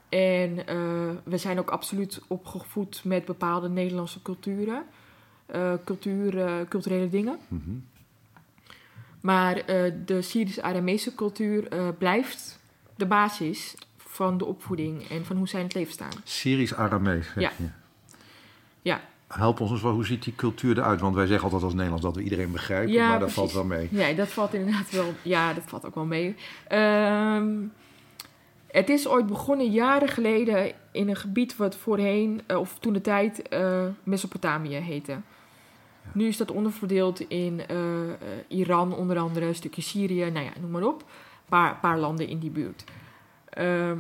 en 0.10 0.56
we 1.24 1.38
zijn 1.38 1.60
ook 1.60 1.70
absoluut 1.70 2.22
opgevoed 2.28 3.02
met 3.04 3.26
bepaalde 3.26 3.70
Nederlandse 3.70 4.22
culturen. 4.22 4.84
cultuur, 5.86 6.66
culturele 6.68 7.10
dingen. 7.10 7.38
Mhm. 7.48 7.70
Maar 9.22 9.56
de 10.06 10.22
Syrisch-Aramese 10.22 11.16
cultuur 11.16 11.68
blijft 11.98 12.60
de 12.96 13.06
basis 13.06 13.76
van 14.16 14.38
de 14.38 14.46
opvoeding 14.46 15.10
en 15.10 15.26
van 15.26 15.38
hoe 15.38 15.48
zij 15.48 15.60
in 15.60 15.66
het 15.66 15.76
leven 15.76 15.94
staan. 15.94 16.12
Syrisch-Aramees, 16.24 17.26
zeg 17.26 17.44
Ja. 17.44 17.52
je. 17.58 17.68
Ja. 18.82 19.02
Help 19.28 19.60
ons 19.60 19.72
eens 19.72 19.82
wel, 19.82 19.92
hoe 19.94 20.06
ziet 20.06 20.24
die 20.24 20.36
cultuur 20.36 20.78
eruit? 20.78 21.00
Want 21.02 21.16
wij 21.16 21.26
zeggen 21.26 21.44
altijd 21.44 21.64
als 21.64 21.74
Nederlands 21.74 22.04
dat 22.06 22.16
we 22.16 22.22
iedereen 22.22 22.52
begrijpen, 22.52 22.92
Ja, 22.94 23.02
maar 23.10 23.20
dat 23.20 23.34
precies. 23.34 23.36
valt 23.36 23.52
wel 23.54 23.78
mee. 23.78 23.88
Ja, 23.92 24.14
dat 24.14 24.28
valt 24.28 24.54
inderdaad 24.54 24.92
wel. 24.92 25.14
Ja, 25.22 25.54
dat 25.54 25.64
valt 25.68 25.86
ook 25.86 25.96
wel 25.96 26.06
mee. 26.06 26.36
Ehm, 26.68 27.48
het 28.68 28.90
is 28.90 29.08
ooit 29.08 29.26
begonnen 29.28 29.72
jaren 29.72 30.08
geleden 30.10 30.72
in 30.92 31.10
een 31.10 31.16
gebied 31.16 31.56
wat 31.58 31.76
voorheen, 31.76 32.42
eh, 32.46 32.60
of 32.60 32.78
toen 32.80 32.94
de 32.94 33.02
tijd, 33.02 33.48
eh, 33.50 33.84
Mesopotamië 34.04 34.76
heette. 34.76 35.18
Nu 36.14 36.28
is 36.28 36.38
dat 36.38 36.52
onderverdeeld 36.52 37.20
in 37.20 37.62
eh, 37.68 37.78
Iran, 38.48 38.94
onder 38.96 39.18
andere, 39.18 39.46
een 39.46 39.56
stukje 39.56 39.82
Syrië, 39.82 40.32
nou 40.32 40.46
ja, 40.46 40.52
noem 40.62 40.72
maar 40.72 40.84
op. 40.84 41.02
Een 41.02 41.06
paar, 41.50 41.76
paar 41.76 42.00
landen 42.00 42.28
in 42.28 42.40
die 42.40 42.50
buurt. 42.50 42.84
Ehm, 43.56 43.98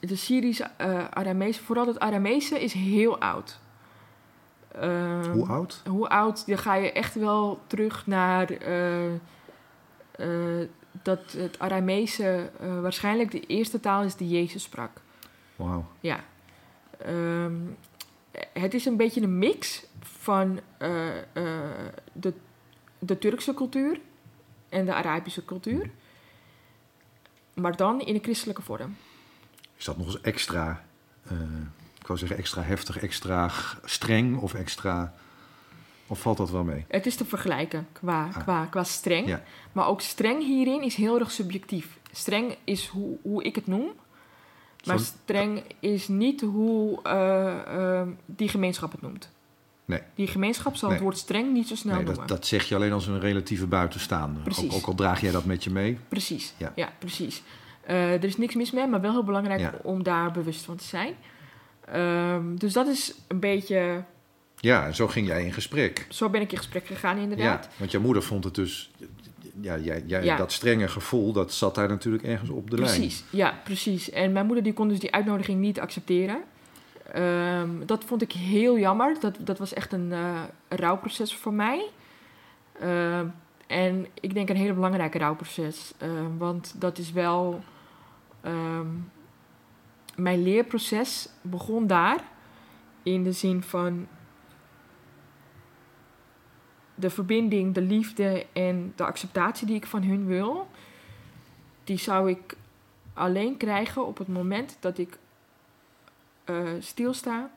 de 0.00 0.16
Syrisch-Aramese, 0.16 1.62
vooral 1.62 1.86
het 1.86 1.98
Aramese, 1.98 2.60
is 2.60 2.72
heel 2.72 3.20
oud. 3.20 3.58
Ehm, 4.72 5.30
Hoe 5.30 5.46
oud? 5.46 5.82
hoe 5.88 6.08
oud, 6.08 6.46
dan 6.46 6.58
ga 6.58 6.74
je 6.74 6.92
echt 6.92 7.14
wel 7.14 7.60
terug 7.66 8.06
naar 8.06 8.50
eh, 8.50 9.14
eh, 9.14 10.68
dat 11.02 11.32
het 11.32 11.58
Aramese 11.58 12.50
eh, 12.60 12.80
waarschijnlijk 12.80 13.30
de 13.30 13.46
eerste 13.46 13.80
taal 13.80 14.02
is 14.02 14.16
die 14.16 14.28
Jezus 14.28 14.62
sprak. 14.62 14.90
Wauw. 15.56 15.84
Ja. 16.00 16.20
Ehm, 16.98 17.54
het 18.52 18.74
is 18.74 18.84
een 18.86 18.96
beetje 18.96 19.22
een 19.22 19.38
mix 19.38 19.86
van 20.00 20.60
de, 22.12 22.32
de 22.98 23.18
Turkse 23.18 23.54
cultuur 23.54 24.00
en 24.68 24.84
de 24.84 24.94
Arabische 24.94 25.44
cultuur. 25.44 25.90
Maar 27.60 27.76
dan 27.76 28.00
in 28.00 28.14
een 28.14 28.22
christelijke 28.22 28.62
vorm. 28.62 28.96
Is 29.76 29.84
dat 29.84 29.96
nog 29.96 30.06
eens 30.06 30.20
extra, 30.20 30.84
eh, 31.22 31.32
ik 31.98 32.06
wou 32.06 32.18
zeggen 32.18 32.36
extra 32.36 32.62
heftig, 32.62 32.98
extra 32.98 33.50
streng 33.84 34.36
of 34.36 34.54
extra... 34.54 35.14
Of 36.06 36.20
valt 36.20 36.36
dat 36.36 36.50
wel 36.50 36.64
mee? 36.64 36.84
Het 36.88 37.06
is 37.06 37.16
te 37.16 37.24
vergelijken 37.24 37.88
qua, 37.92 38.24
Ah. 38.26 38.38
qua, 38.42 38.64
qua 38.66 38.84
streng. 38.84 39.26
Ja. 39.28 39.42
Maar 39.72 39.86
ook 39.86 40.00
streng 40.00 40.42
hierin 40.44 40.82
is 40.82 40.94
heel 40.94 41.18
erg 41.18 41.30
subjectief. 41.30 41.98
Streng 42.12 42.56
is 42.64 42.86
hoe, 42.86 43.16
hoe 43.22 43.42
ik 43.42 43.54
het 43.54 43.66
noem. 43.66 43.90
Maar 44.86 44.98
streng 44.98 45.62
is 45.80 46.08
niet 46.08 46.40
hoe 46.40 47.02
eh, 47.02 48.00
eh, 48.00 48.08
die 48.26 48.48
gemeenschap 48.48 48.92
het 48.92 49.02
noemt. 49.02 49.30
Nee. 49.90 50.00
Die 50.14 50.26
gemeenschap 50.26 50.76
zal 50.76 50.90
het 50.90 51.00
woord 51.00 51.18
streng 51.18 51.52
niet 51.52 51.68
zo 51.68 51.74
snel 51.74 51.94
Nee, 51.94 52.04
noemen. 52.04 52.20
dat, 52.26 52.36
dat 52.36 52.46
zeg 52.46 52.64
je 52.68 52.74
alleen 52.74 52.92
als 52.92 53.06
een 53.06 53.20
relatieve 53.20 53.66
buitenstaander. 53.66 54.42
Precies. 54.42 54.64
Ook, 54.70 54.72
ook 54.76 54.86
al 54.86 54.94
draag 54.94 55.20
jij 55.20 55.30
dat 55.32 55.44
met 55.44 55.64
je 55.64 55.70
mee. 55.70 55.98
Precies, 56.08 56.54
Ja. 56.56 56.72
ja, 56.74 56.92
precies. 56.98 57.42
Eh, 57.80 58.12
er 58.12 58.24
is 58.24 58.36
niks 58.36 58.54
mis 58.54 58.70
mee, 58.70 58.86
maar 58.86 59.00
wel 59.00 59.12
heel 59.12 59.24
belangrijk 59.24 59.60
Ja. 59.60 59.74
om 59.82 60.02
daar 60.02 60.30
bewust 60.30 60.64
van 60.64 60.76
te 60.76 60.84
zijn. 60.84 61.14
Ehm, 61.84 62.54
dus 62.56 62.72
dat 62.72 62.86
is 62.86 63.14
een 63.28 63.40
beetje... 63.40 64.04
Ja, 64.56 64.86
en 64.86 64.94
zo 64.94 65.08
ging 65.08 65.26
jij 65.26 65.44
in 65.44 65.52
gesprek. 65.52 66.06
Zo 66.08 66.28
ben 66.28 66.40
ik 66.40 66.52
in 66.52 66.58
gesprek 66.58 66.86
gegaan 66.86 67.18
inderdaad. 67.18 67.64
Ja, 67.64 67.70
want 67.78 67.90
jouw 67.90 68.00
moeder 68.00 68.22
vond 68.22 68.44
het 68.44 68.54
dus... 68.54 68.90
Ja, 69.60 69.78
jij, 69.78 70.02
jij, 70.06 70.24
Ja. 70.24 70.36
dat 70.36 70.52
strenge 70.52 70.88
gevoel, 70.88 71.32
dat 71.32 71.52
zat 71.52 71.74
daar 71.74 71.88
natuurlijk 71.88 72.22
ergens 72.24 72.50
op 72.50 72.70
de 72.70 72.76
lijn. 72.78 72.90
Precies, 72.98 73.24
ja, 73.30 73.60
precies. 73.64 74.10
En 74.10 74.32
mijn 74.32 74.46
moeder 74.46 74.64
die 74.64 74.72
kon 74.72 74.88
dus 74.88 74.98
die 74.98 75.12
uitnodiging 75.12 75.60
niet 75.60 75.80
accepteren. 75.80 76.40
Ehm, 77.12 77.86
dat 77.86 78.04
vond 78.04 78.22
ik 78.22 78.32
heel 78.32 78.78
jammer. 78.78 79.20
Dat, 79.20 79.36
dat 79.40 79.58
was 79.58 79.72
echt 79.72 79.92
een 79.92 80.12
eh, 80.12 80.42
rouwproces 80.68 81.34
voor 81.34 81.52
mij. 81.52 81.88
Ehm, 82.80 83.26
en 83.66 84.06
ik 84.20 84.34
denk 84.34 84.48
een 84.48 84.56
hele 84.56 84.72
belangrijke 84.74 85.18
rouwproces. 85.18 85.92
Ehm, 85.98 86.36
want 86.38 86.80
dat 86.80 86.98
is 86.98 87.12
wel... 87.12 87.60
mijn 90.16 90.42
leerproces 90.42 91.28
begon 91.42 91.86
daar. 91.86 92.24
In 93.02 93.22
de 93.22 93.32
zin 93.32 93.62
van... 93.62 94.06
De 96.94 97.10
verbinding, 97.10 97.74
de 97.74 97.82
liefde 97.82 98.46
en 98.52 98.92
de 98.96 99.04
acceptatie 99.04 99.66
die 99.66 99.76
ik 99.76 99.86
van 99.86 100.02
hun 100.02 100.26
wil 100.26 100.68
die 101.90 101.98
zou 101.98 102.30
ik 102.30 102.56
alleen 103.14 103.56
krijgen 103.56 104.06
op 104.06 104.18
het 104.18 104.28
moment 104.28 104.76
dat 104.80 104.98
ik 104.98 105.18
eh, 106.50 106.72
stilsta 106.80 107.50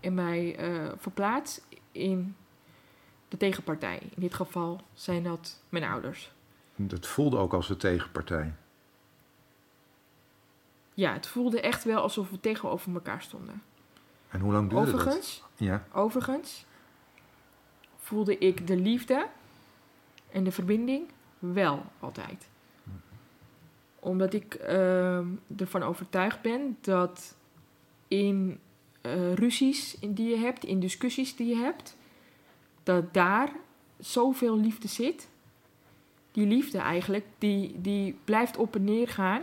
en 0.00 0.14
mij 0.14 0.56
eh, 0.56 0.92
verplaats 0.96 1.60
in 1.92 2.36
de 3.28 3.36
tegenpartij. 3.36 3.98
In 4.02 4.20
dit 4.20 4.34
geval 4.34 4.80
zijn 4.94 5.22
dat 5.22 5.60
mijn 5.68 5.84
ouders. 5.84 6.32
Het 6.88 7.06
voelde 7.06 7.36
ook 7.36 7.52
als 7.52 7.68
de 7.68 7.76
tegenpartij. 7.76 8.54
Ja, 10.94 11.12
het 11.12 11.26
voelde 11.26 11.60
echt 11.60 11.84
wel 11.84 12.00
alsof 12.00 12.30
we 12.30 12.40
tegenover 12.40 12.94
elkaar 12.94 13.22
stonden. 13.22 13.62
En 14.28 14.40
hoe 14.40 14.52
lang 14.52 14.70
duurde 14.70 14.86
Overigens, 14.86 15.40
dat? 15.40 15.66
Ja. 15.66 15.86
overigens 15.92 16.64
voelde 17.96 18.38
ik 18.38 18.66
de 18.66 18.76
liefde 18.76 19.28
en 20.30 20.44
de 20.44 20.52
verbinding 20.52 21.08
wel 21.38 21.84
altijd. 22.00 22.48
Omdat 23.98 24.32
ik 24.32 24.54
ehm, 24.54 25.26
ervan 25.56 25.82
overtuigd 25.82 26.42
ben 26.42 26.76
dat 26.80 27.36
in 28.08 28.58
eh, 29.00 29.32
ruzies 29.34 29.96
die 30.08 30.28
je 30.28 30.36
hebt, 30.36 30.64
in 30.64 30.80
discussies 30.80 31.36
die 31.36 31.46
je 31.48 31.56
hebt, 31.56 31.96
dat 32.82 33.14
daar 33.14 33.52
zoveel 33.98 34.58
liefde 34.60 34.88
zit. 34.88 35.28
Die 36.32 36.46
liefde 36.46 36.78
eigenlijk, 36.78 37.24
die, 37.38 37.80
die 37.80 38.18
blijft 38.24 38.56
op 38.56 38.74
en 38.74 38.84
neer 38.84 39.08
gaan 39.08 39.42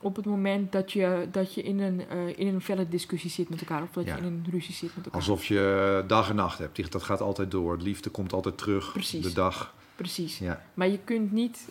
op 0.00 0.16
het 0.16 0.24
moment 0.26 0.72
dat 0.72 0.92
je, 0.92 1.28
dat 1.32 1.54
je 1.54 1.62
in, 1.62 1.80
een, 1.80 2.08
eh, 2.08 2.38
in 2.38 2.46
een 2.46 2.60
felle 2.60 2.88
discussie 2.88 3.30
zit 3.30 3.48
met 3.48 3.60
elkaar. 3.60 3.82
Of 3.82 3.90
dat 3.90 4.04
Ja. 4.04 4.16
je 4.16 4.20
in 4.20 4.26
een 4.26 4.46
ruzie 4.50 4.74
zit 4.74 4.96
met 4.96 5.04
elkaar. 5.04 5.20
Alsof 5.20 5.44
je 5.44 6.04
dag 6.06 6.28
en 6.28 6.36
nacht 6.36 6.58
hebt. 6.58 6.92
Dat 6.92 7.02
gaat 7.02 7.20
altijd 7.20 7.50
door. 7.50 7.76
Liefde 7.78 8.10
komt 8.10 8.32
altijd 8.32 8.58
terug. 8.58 8.92
Precies. 8.92 9.22
De 9.22 9.32
dag. 9.32 9.74
Precies. 9.96 10.38
Ja. 10.38 10.62
Maar 10.74 10.88
je 10.88 10.98
kunt 10.98 11.32
niet 11.32 11.68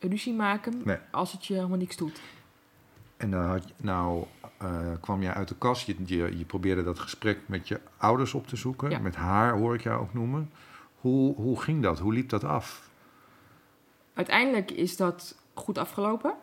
ruzie 0.00 0.32
maken 0.32 0.80
Nee. 0.84 0.96
als 1.10 1.32
het 1.32 1.46
je 1.46 1.54
helemaal 1.54 1.78
niks 1.78 1.96
doet. 1.96 2.20
En 3.16 3.30
dan 3.30 3.44
had, 3.44 3.68
je- 3.68 3.74
nou 3.76 4.24
eh, 4.58 4.92
kwam 5.00 5.22
jij 5.22 5.32
uit 5.32 5.48
de 5.48 5.56
kast. 5.56 5.86
Je, 5.86 5.96
je, 6.04 6.38
je 6.38 6.44
probeerde 6.44 6.82
dat 6.82 6.98
gesprek 6.98 7.38
met 7.46 7.68
je 7.68 7.80
ouders 7.96 8.34
op 8.34 8.46
te 8.46 8.56
zoeken. 8.56 8.90
Ja. 8.90 8.98
Met 8.98 9.14
haar 9.16 9.58
hoor 9.58 9.74
ik 9.74 9.82
jou 9.82 10.00
ook 10.00 10.14
noemen. 10.14 10.50
Hoe, 11.00 11.34
hoe 11.34 11.60
ging 11.60 11.82
dat? 11.82 11.98
Hoe 11.98 12.12
liep 12.12 12.28
dat 12.28 12.44
af? 12.44 12.90
Uiteindelijk 14.14 14.70
is 14.70 14.96
dat 14.96 15.36
goed 15.54 15.78
afgelopen. 15.78 16.34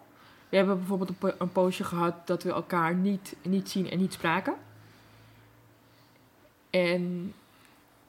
We 0.50 0.58
hebben 0.58 0.78
bijvoorbeeld 0.78 1.10
een, 1.10 1.18
po- 1.18 1.36
een 1.38 1.52
poosje 1.52 1.84
gehad 1.84 2.28
dat 2.28 2.44
we 2.44 2.52
elkaar 2.52 2.96
niet, 2.96 3.36
niet 3.42 3.70
zien 3.70 3.90
en 3.90 3.98
niet 4.00 4.14
spraken. 4.14 4.54
En 6.70 7.34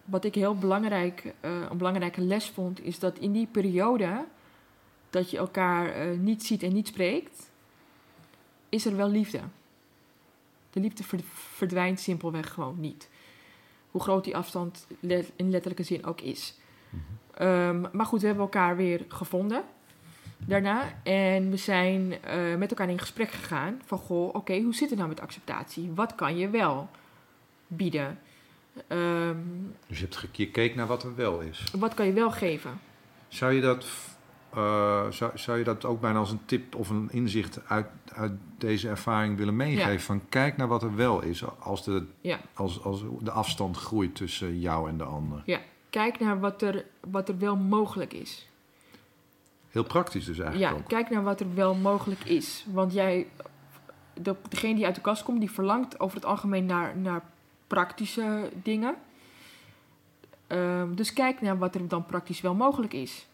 wat 0.04 0.24
ik 0.24 0.34
heel 0.34 0.56
belangrijk, 0.58 1.34
eh, 1.40 1.50
een 1.70 1.76
belangrijke 1.76 2.20
les 2.20 2.50
vond, 2.50 2.84
is 2.84 2.98
dat 2.98 3.18
in 3.18 3.32
die 3.32 3.46
periode 3.50 4.24
dat 5.10 5.30
je 5.30 5.36
elkaar 5.38 5.86
eh, 5.88 6.18
niet 6.18 6.42
ziet 6.44 6.62
en 6.62 6.72
niet 6.72 6.86
spreekt, 6.88 7.50
is 8.72 8.86
er 8.86 8.96
wel 8.96 9.08
liefde. 9.10 9.40
De 10.70 10.80
liefde 10.80 11.04
ver- 11.04 11.20
verdwijnt 11.54 12.00
simpelweg 12.00 12.52
gewoon 12.52 12.80
niet. 12.80 13.08
Hoe 13.90 14.00
groot 14.00 14.24
die 14.24 14.36
afstand 14.36 14.86
in 15.36 15.50
letterlijke 15.50 15.82
zin 15.82 16.04
ook 16.04 16.20
is. 16.20 16.54
Ehm, 17.34 17.80
maar 17.92 18.06
goed, 18.06 18.20
we 18.20 18.26
hebben 18.26 18.44
elkaar 18.44 18.76
weer 18.76 19.04
gevonden 19.08 19.62
daarna. 20.38 20.92
En 21.02 21.50
we 21.50 21.56
zijn 21.56 22.22
eh, 22.22 22.54
met 22.56 22.70
elkaar 22.70 22.88
in 22.88 22.98
gesprek 22.98 23.30
gegaan 23.30 23.80
van... 23.86 23.98
Goh, 23.98 24.34
oké, 24.34 24.60
hoe 24.60 24.74
zit 24.74 24.88
het 24.88 24.98
nou 24.98 25.10
met 25.10 25.20
acceptatie? 25.20 25.90
Wat 25.94 26.14
kan 26.14 26.36
je 26.36 26.48
wel 26.50 26.88
bieden? 27.66 28.18
Ehm, 28.86 29.36
Dus 29.86 29.98
je, 29.98 30.04
hebt 30.04 30.16
ge- 30.16 30.28
je 30.32 30.50
keek 30.50 30.74
naar 30.74 30.86
wat 30.86 31.02
er 31.02 31.14
wel 31.16 31.40
is. 31.40 31.72
wat 31.78 31.94
kan 31.94 32.06
je 32.06 32.12
wel 32.12 32.30
geven? 32.30 32.80
Zou 33.28 33.52
je 33.52 33.60
dat, 33.60 33.86
eh, 34.54 35.10
zou, 35.10 35.38
zou 35.38 35.58
je 35.58 35.64
dat 35.64 35.84
ook 35.84 36.00
bijna 36.00 36.18
als 36.18 36.30
een 36.30 36.44
tip 36.44 36.74
of 36.74 36.88
een 36.90 37.08
inzicht 37.10 37.60
uit, 37.68 37.86
uit 38.14 38.32
deze 38.58 38.88
ervaring 38.88 39.36
willen 39.36 39.56
meegeven? 39.56 39.92
Ja. 39.92 39.98
Van 39.98 40.28
kijk 40.28 40.56
naar 40.56 40.68
wat 40.68 40.82
er 40.82 40.96
wel 40.96 41.22
is 41.22 41.44
als 41.58 41.84
de, 41.84 42.06
Ja. 42.20 42.38
als, 42.54 42.82
als 42.84 43.04
de 43.20 43.30
afstand 43.30 43.76
groeit 43.76 44.14
tussen 44.14 44.60
jou 44.60 44.88
en 44.88 44.96
de 44.96 45.04
ander. 45.04 45.60
Kijk 45.90 46.20
naar 46.20 46.40
wat 46.40 46.62
er, 46.62 46.84
wat 47.10 47.28
er 47.28 47.38
wel 47.38 47.56
mogelijk 47.56 48.12
is. 48.12 48.48
Heel 49.68 49.84
praktisch 49.84 50.24
dus 50.24 50.38
eigenlijk 50.38 50.72
Ja, 50.72 50.78
ook. 50.78 50.88
kijk 50.88 51.10
naar 51.10 51.22
wat 51.22 51.40
er 51.40 51.54
wel 51.54 51.74
mogelijk 51.74 52.24
is. 52.24 52.66
Want 52.72 52.92
jij, 52.92 53.26
de, 54.14 54.36
degene 54.48 54.74
die 54.74 54.84
uit 54.86 54.94
de 54.94 55.00
kast 55.00 55.22
komt, 55.22 55.40
die 55.40 55.50
verlangt 55.50 56.00
over 56.00 56.16
het 56.16 56.24
algemeen 56.24 56.66
naar, 56.66 56.96
naar 56.96 57.22
praktische 57.66 58.50
dingen. 58.62 58.94
Ehm, 60.46 60.94
dus 60.94 61.12
kijk 61.12 61.40
naar 61.40 61.58
wat 61.58 61.74
er 61.74 61.88
dan 61.88 62.06
praktisch 62.06 62.40
wel 62.40 62.54
mogelijk 62.54 62.92
is. 62.92 63.26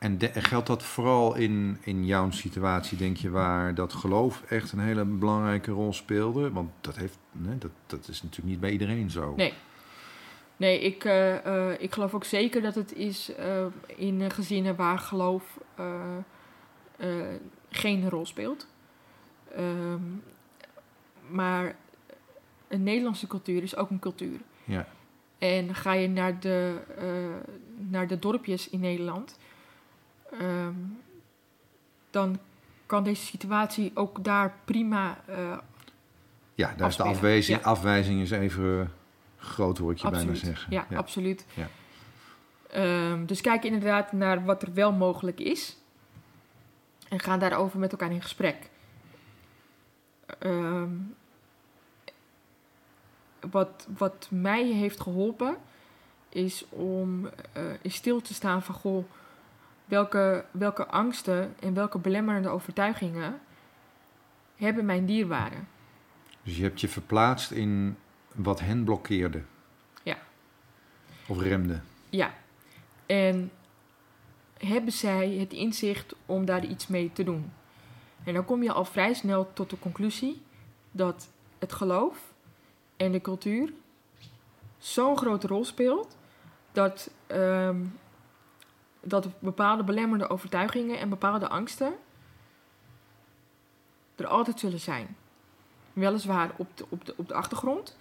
En 0.00 0.18
de- 0.18 0.30
geldt 0.42 0.66
dat 0.66 0.82
vooral 0.82 1.36
in, 1.36 1.78
in 1.80 2.06
jouw 2.06 2.30
situatie, 2.30 2.98
denk 2.98 3.16
je, 3.16 3.30
waar 3.30 3.74
dat 3.74 3.92
geloof 3.92 4.42
echt 4.48 4.72
een 4.72 4.78
hele 4.78 5.04
belangrijke 5.04 5.70
rol 5.70 5.92
speelde? 5.92 6.50
Want 6.50 6.70
dat, 6.80 6.96
heeft, 6.96 7.18
nee, 7.32 7.58
dat, 7.58 7.70
dat 7.86 8.08
is 8.08 8.22
natuurlijk 8.22 8.50
niet 8.50 8.60
bij 8.60 8.70
iedereen 8.70 9.10
zo. 9.10 9.34
Nee. 9.36 9.52
Nee, 10.56 10.80
ik, 10.80 11.04
eh, 11.04 11.46
eh, 11.46 11.80
ik 11.80 11.92
geloof 11.92 12.14
ook 12.14 12.24
zeker 12.24 12.62
dat 12.62 12.74
het 12.74 12.94
is 12.94 13.34
eh, 13.34 13.66
in 13.86 14.30
gezinnen 14.30 14.76
waar 14.76 14.98
geloof 14.98 15.58
geen 17.70 18.08
rol 18.08 18.26
speelt. 18.26 18.66
Ehm, 19.54 20.02
maar 21.30 21.76
een 22.68 22.82
Nederlandse 22.82 23.26
cultuur 23.26 23.62
is 23.62 23.76
ook 23.76 23.90
een 23.90 23.98
cultuur. 23.98 24.40
Ja. 24.64 24.86
En 25.38 25.74
ga 25.74 25.92
je 25.92 26.08
naar 26.08 26.40
de, 26.40 26.76
naar 27.76 28.06
de 28.06 28.18
dorpjes 28.18 28.70
in 28.70 28.80
Nederland, 28.80 29.38
ehm, 30.38 30.74
dan 32.10 32.38
kan 32.86 33.04
deze 33.04 33.24
situatie 33.24 33.90
ook 33.94 34.24
daar 34.24 34.54
prima. 34.64 35.18
eh, 35.26 35.58
ja, 36.54 36.74
daar 36.76 36.88
is 36.88 36.96
de 36.96 37.02
afwijzing, 37.02 37.58
ja. 37.58 37.64
afwijzing 37.64 38.20
is 38.20 38.30
even 38.30 38.92
groot, 39.36 39.78
hoor 39.78 39.92
ik 39.92 39.98
je 39.98 40.10
bijna 40.10 40.34
zeggen. 40.34 40.72
Ja, 40.72 40.86
absoluut. 40.94 41.46
Ja. 41.54 41.68
Ehm, 42.70 43.24
dus 43.24 43.40
kijk 43.40 43.64
inderdaad 43.64 44.12
naar 44.12 44.44
wat 44.44 44.62
er 44.62 44.74
wel 44.74 44.92
mogelijk 44.92 45.40
is. 45.40 45.76
En 47.08 47.20
ga 47.20 47.36
daarover 47.36 47.78
met 47.78 47.92
elkaar 47.92 48.12
in 48.12 48.22
gesprek. 48.22 48.70
Ehm, 50.38 50.92
wat, 53.50 53.86
wat 53.96 54.28
mij 54.30 54.64
heeft 54.66 55.00
geholpen, 55.00 55.56
is 56.28 56.64
om 56.68 57.28
eh, 57.52 57.62
in 57.82 57.90
stil 57.90 58.20
te 58.20 58.34
staan 58.34 58.62
van 58.62 58.74
goh, 58.74 59.04
welke, 59.90 60.44
welke 60.50 60.86
angsten 60.86 61.54
en 61.60 61.74
welke 61.74 61.98
belemmerende 61.98 62.48
overtuigingen 62.48 63.40
hebben 64.56 64.84
mijn 64.84 65.06
dierwaarde. 65.06 65.56
Dus 66.42 66.56
je 66.56 66.62
hebt 66.62 66.80
je 66.80 66.88
verplaatst 66.88 67.50
in 67.50 67.96
wat 68.34 68.60
hen 68.60 68.84
blokkeerde. 68.84 69.42
Ja. 70.02 70.18
Of 71.28 71.40
remde. 71.40 71.80
Ja. 72.08 72.34
En 73.06 73.50
hebben 74.58 74.92
zij 74.92 75.30
het 75.30 75.52
inzicht 75.52 76.14
om 76.26 76.44
daar 76.44 76.64
iets 76.64 76.86
mee 76.86 77.12
te 77.12 77.24
doen? 77.24 77.52
En 78.24 78.34
dan 78.34 78.44
kom 78.44 78.62
je 78.62 78.72
al 78.72 78.84
vrij 78.84 79.14
snel 79.14 79.52
tot 79.52 79.70
de 79.70 79.78
conclusie 79.78 80.42
dat 80.90 81.30
het 81.58 81.72
geloof 81.72 82.32
en 82.96 83.12
de 83.12 83.20
cultuur 83.20 83.72
zo'n 84.78 85.16
grote 85.16 85.46
rol 85.46 85.64
speelt 85.64 86.16
dat, 86.72 87.10
ehm, 87.26 87.76
dat 89.00 89.28
bepaalde 89.38 89.84
belemmerende 89.84 90.28
overtuigingen 90.28 90.98
en 90.98 91.08
bepaalde 91.08 91.48
angsten 91.48 91.92
er 94.16 94.26
altijd 94.26 94.60
zullen 94.60 94.80
zijn. 94.80 95.16
Weliswaar 95.92 96.50
op 96.56 96.68
de, 96.74 96.84
op 96.88 97.04
de, 97.04 97.14
op 97.16 97.28
de 97.28 97.34
achtergrond, 97.34 97.96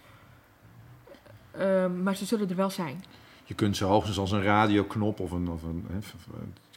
ehm, 1.51 2.03
maar 2.03 2.15
ze 2.15 2.25
zullen 2.25 2.49
er 2.49 2.55
wel 2.55 2.69
zijn. 2.69 3.03
Je 3.43 3.53
kunt 3.55 3.77
ze 3.77 3.85
hoogstens 3.85 4.17
als 4.17 4.31
een 4.31 4.43
radioknop 4.43 5.19
of 5.19 5.31
een... 5.31 5.49
Of 5.49 5.63
een 5.63 5.87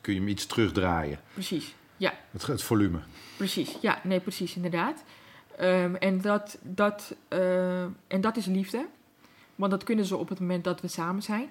kun 0.01 0.15
je 0.15 0.21
hem 0.21 0.29
iets 0.29 0.47
terugdraaien. 0.47 1.21
Precies, 1.33 1.75
ja. 1.97 2.13
Het, 2.31 2.47
het 2.47 2.63
volume. 2.63 2.99
Precies, 3.37 3.77
ja, 3.81 4.01
nee, 4.03 4.21
precies, 4.21 4.57
inderdaad. 4.57 5.05
Ehm, 5.57 5.95
en, 5.95 6.21
dat, 6.21 6.59
dat, 6.63 7.15
eh, 7.29 7.83
en 7.83 8.21
dat 8.21 8.37
is 8.37 8.47
liefde. 8.47 8.87
Want 9.55 9.71
dat 9.71 9.85
kunnen 9.85 10.05
ze 10.05 10.17
op 10.17 10.29
het 10.29 10.41
moment 10.41 10.65
dat 10.65 10.81
we 10.81 10.89
samen 10.89 11.23
zijn. 11.23 11.51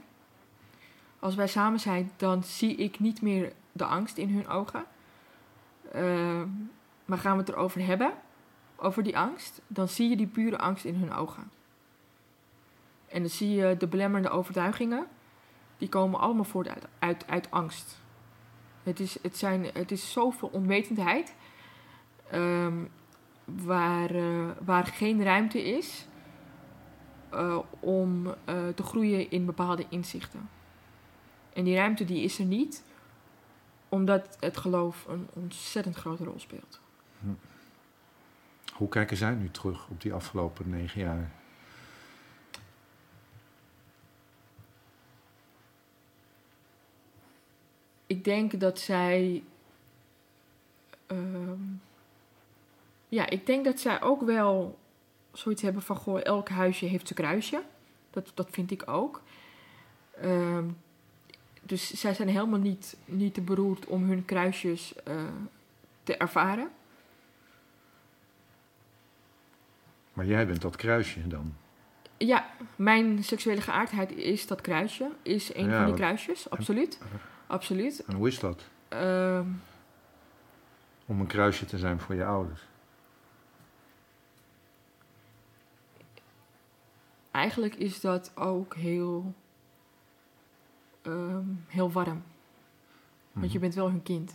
Als 1.21 1.35
wij 1.35 1.47
samen 1.47 1.79
zijn, 1.79 2.11
dan 2.17 2.43
zie 2.43 2.75
ik 2.75 2.99
niet 2.99 3.21
meer 3.21 3.53
de 3.71 3.85
angst 3.85 4.17
in 4.17 4.29
hun 4.29 4.47
ogen. 4.47 4.85
Ehm, 5.91 6.47
maar 7.05 7.17
gaan 7.17 7.31
we 7.31 7.39
het 7.43 7.49
erover 7.49 7.85
hebben, 7.85 8.13
over 8.75 9.03
die 9.03 9.17
angst, 9.17 9.61
dan 9.67 9.87
zie 9.87 10.09
je 10.09 10.17
die 10.17 10.27
pure 10.27 10.57
angst 10.57 10.85
in 10.85 10.95
hun 10.95 11.13
ogen. 11.13 11.51
En 13.07 13.19
dan 13.19 13.29
zie 13.29 13.49
je 13.49 13.77
de 13.77 13.87
belemmerende 13.87 14.29
overtuigingen, 14.29 15.07
die 15.77 15.89
komen 15.89 16.19
allemaal 16.19 16.43
voort 16.43 16.67
uit, 16.67 16.87
uit, 16.99 17.27
uit 17.27 17.51
angst. 17.51 18.01
Het 18.83 18.99
is, 18.99 19.17
het, 19.21 19.37
zijn, 19.37 19.65
het 19.73 19.91
is 19.91 20.11
zoveel 20.11 20.49
onwetendheid 20.51 21.35
ehm, 22.29 22.83
waar, 23.45 24.15
eh, 24.15 24.49
waar 24.65 24.85
geen 24.85 25.23
ruimte 25.23 25.63
is 25.63 26.07
eh, 27.29 27.57
om 27.79 28.27
eh, 28.27 28.67
te 28.75 28.83
groeien 28.83 29.31
in 29.31 29.45
bepaalde 29.45 29.85
inzichten. 29.89 30.49
En 31.53 31.63
die 31.63 31.75
ruimte 31.75 32.05
die 32.05 32.23
is 32.23 32.39
er 32.39 32.45
niet, 32.45 32.83
omdat 33.89 34.37
het 34.39 34.57
geloof 34.57 35.05
een 35.07 35.27
ontzettend 35.33 35.95
grote 35.95 36.23
rol 36.23 36.39
speelt. 36.39 36.79
Hoe 38.73 38.89
kijken 38.89 39.17
zij 39.17 39.33
nu 39.33 39.51
terug 39.51 39.87
op 39.87 40.01
die 40.01 40.13
afgelopen 40.13 40.69
negen 40.69 41.01
jaar? 41.01 41.31
Ik 48.05 48.23
denk 48.23 48.59
dat 48.59 48.79
zij. 48.79 49.43
ehm, 51.07 51.61
ja, 53.09 53.29
ik 53.29 53.45
denk 53.45 53.65
dat 53.65 53.79
zij 53.79 54.01
ook 54.01 54.21
wel 54.21 54.79
zoiets 55.31 55.61
hebben 55.61 55.81
van: 55.81 55.95
goh, 55.95 56.19
elk 56.23 56.49
huisje 56.49 56.85
heeft 56.85 57.07
zijn 57.07 57.19
kruisje. 57.19 57.63
Dat, 58.09 58.31
dat 58.33 58.47
vind 58.51 58.71
ik 58.71 58.89
ook. 58.89 59.21
Ehm, 60.21 60.69
dus 61.61 61.99
zij 61.99 62.13
zijn 62.13 62.27
helemaal 62.27 62.59
niet, 62.59 62.97
niet 63.05 63.33
te 63.33 63.41
beroerd 63.41 63.85
om 63.85 64.03
hun 64.03 64.25
kruisjes 64.25 64.93
eh, 65.03 65.15
te 66.03 66.17
ervaren. 66.17 66.69
Maar 70.13 70.25
jij 70.25 70.47
bent 70.47 70.61
dat 70.61 70.75
kruisje 70.75 71.27
dan. 71.27 71.55
Ja, 72.17 72.49
mijn 72.75 73.23
seksuele 73.23 73.61
geaardheid 73.61 74.11
is 74.15 74.47
dat 74.47 74.61
kruisje. 74.61 75.11
Is 75.21 75.55
een 75.55 75.69
Ja, 75.69 75.77
van 75.77 75.85
die 75.85 75.95
kruisjes, 75.95 76.49
absoluut. 76.49 76.99
Absoluut. 77.47 78.03
En 78.07 78.15
hoe 78.15 78.27
is 78.27 78.39
dat? 78.39 78.63
Ehm, 78.87 79.45
om 81.05 81.19
een 81.19 81.27
kruisje 81.27 81.65
te 81.65 81.77
zijn 81.77 81.99
voor 81.99 82.15
je 82.15 82.25
ouders? 82.25 82.61
Eigenlijk 87.31 87.75
is 87.75 88.01
dat 88.01 88.31
ook 88.35 88.75
heel, 88.75 89.33
ehm, 91.01 91.45
heel 91.67 91.91
warm. 91.91 92.23
Want 93.31 93.45
je 93.45 93.51
Mhm. 93.51 93.59
bent 93.59 93.73
wel 93.75 93.89
hun 93.89 94.03
kind. 94.03 94.33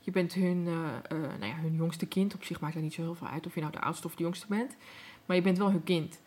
Je 0.00 0.10
bent 0.10 0.32
hun, 0.34 0.66
eh, 0.66 0.96
eh, 1.18 1.38
nou 1.38 1.44
ja, 1.46 1.54
hun 1.56 1.74
jongste 1.74 2.06
kind. 2.06 2.34
Op 2.34 2.44
zich 2.44 2.60
maakt 2.60 2.74
het 2.74 2.82
niet 2.82 2.94
zo 2.94 3.02
heel 3.02 3.14
veel 3.14 3.26
uit 3.26 3.46
of 3.46 3.54
je 3.54 3.60
nou 3.60 3.72
de 3.72 3.80
oudste 3.80 4.06
of 4.06 4.14
de 4.14 4.22
jongste 4.22 4.46
bent. 4.46 4.76
Maar 5.26 5.36
je 5.36 5.42
bent 5.42 5.58
wel 5.58 5.70
hun 5.70 5.84
kind. 5.84 6.20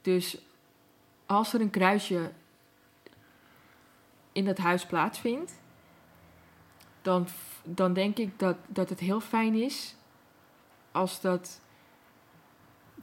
Dus 0.00 0.38
als 1.26 1.52
er 1.54 1.60
een 1.60 1.70
kruisje 1.70 2.32
in 4.32 4.44
dat 4.44 4.58
huis 4.58 4.86
plaatsvindt, 4.86 5.60
dan, 7.02 7.26
dan 7.64 7.92
denk 7.92 8.18
ik 8.18 8.38
dat, 8.38 8.56
dat 8.66 8.88
het 8.88 9.00
heel 9.00 9.20
fijn 9.20 9.54
is 9.54 9.94
als 10.92 11.20
dat 11.20 11.60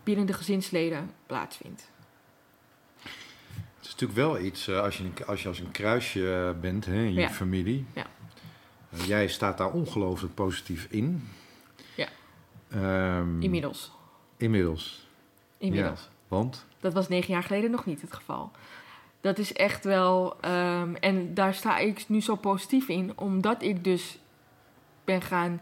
binnen 0.04 0.26
de 0.26 0.34
gezinsleden 0.34 1.12
plaatsvindt. 1.26 1.91
Natuurlijk 3.99 4.27
wel 4.29 4.39
iets, 4.45 4.67
eh, 4.67 4.79
als, 4.81 4.97
je, 4.97 5.25
als 5.25 5.41
je 5.41 5.47
als 5.47 5.60
een 5.60 5.71
kruisje 5.71 6.33
eh, 6.55 6.62
bent 6.62 6.86
hè, 6.86 6.93
in 7.03 7.13
je 7.13 7.19
Ja. 7.19 7.29
familie. 7.29 7.86
Ja. 7.93 8.05
Eh, 8.89 9.05
jij 9.07 9.27
staat 9.27 9.57
daar 9.57 9.71
ongelooflijk 9.71 10.33
positief 10.33 10.88
in. 10.89 11.27
Ja. 11.95 12.07
Ehm, 12.69 13.41
Inmiddels. 13.41 13.91
Inmiddels. 14.38 15.07
Inmiddels. 15.57 16.10
Want? 16.27 16.65
Dat 16.79 16.93
was 16.93 17.07
negen 17.07 17.33
jaar 17.33 17.43
geleden 17.43 17.71
nog 17.71 17.86
niet 17.86 18.01
het 18.01 18.13
geval. 18.13 18.51
Dat 19.21 19.38
is 19.38 19.53
echt 19.53 19.83
wel. 19.83 20.38
ehm, 20.41 20.95
en 20.95 21.33
daar 21.33 21.53
sta 21.53 21.77
ik 21.77 22.05
nu 22.07 22.21
zo 22.21 22.36
positief 22.36 22.88
in, 22.88 23.12
omdat 23.15 23.62
ik 23.62 23.83
dus 23.83 24.19
ben 25.05 25.21
gaan 25.21 25.62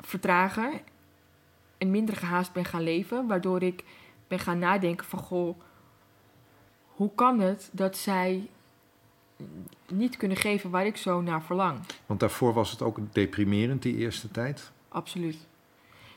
vertragen 0.00 0.80
en 1.78 1.90
minder 1.90 2.16
gehaast 2.16 2.52
ben 2.52 2.64
gaan 2.64 2.82
leven, 2.82 3.26
waardoor 3.26 3.62
ik 3.62 3.84
ben 4.28 4.38
gaan 4.38 4.58
nadenken 4.58 5.06
van 5.06 5.18
goh, 5.18 5.60
hoe 6.98 7.10
kan 7.14 7.40
het 7.40 7.68
dat 7.72 7.96
zij 7.96 8.48
niet 9.88 10.16
kunnen 10.16 10.36
geven 10.36 10.70
waar 10.70 10.86
ik 10.86 10.96
zo 10.96 11.20
naar 11.20 11.42
verlang? 11.42 11.80
Want 12.06 12.20
daarvoor 12.20 12.52
was 12.52 12.70
het 12.70 12.82
ook 12.82 12.98
deprimerend 13.12 13.82
die 13.82 13.96
eerste 13.96 14.30
tijd. 14.30 14.70
Absoluut. 14.88 15.46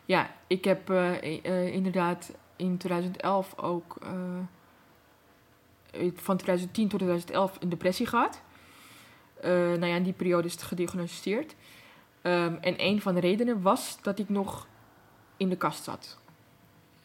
Ja, 0.06 0.36
ik 0.48 0.64
heb 0.64 0.90
eh, 0.90 1.46
eh, 1.46 1.74
inderdaad 1.74 2.32
in 2.56 2.78
2011 2.78 3.58
ook 3.58 3.96
eh, 4.02 4.12
van 6.16 6.38
2010 6.38 6.88
tot 6.88 7.00
2011 7.00 7.58
een 7.60 7.70
depressie 7.70 8.06
gehad. 8.06 8.42
Eh 9.42 9.50
nou 9.52 9.86
ja, 9.86 9.96
in 9.96 10.04
die 10.04 10.14
periode 10.14 10.48
is 10.48 10.54
het 10.54 10.64
gediagnosticeerd. 10.64 11.56
Ehm, 12.22 12.56
en 12.62 12.74
een 12.78 13.02
van 13.02 13.14
de 13.14 13.20
redenen 13.20 13.62
was 13.62 13.98
dat 14.02 14.20
ik 14.20 14.30
nog 14.30 14.68
in 15.38 15.50
de 15.50 15.58
kast 15.58 15.84
zat. 15.84 16.21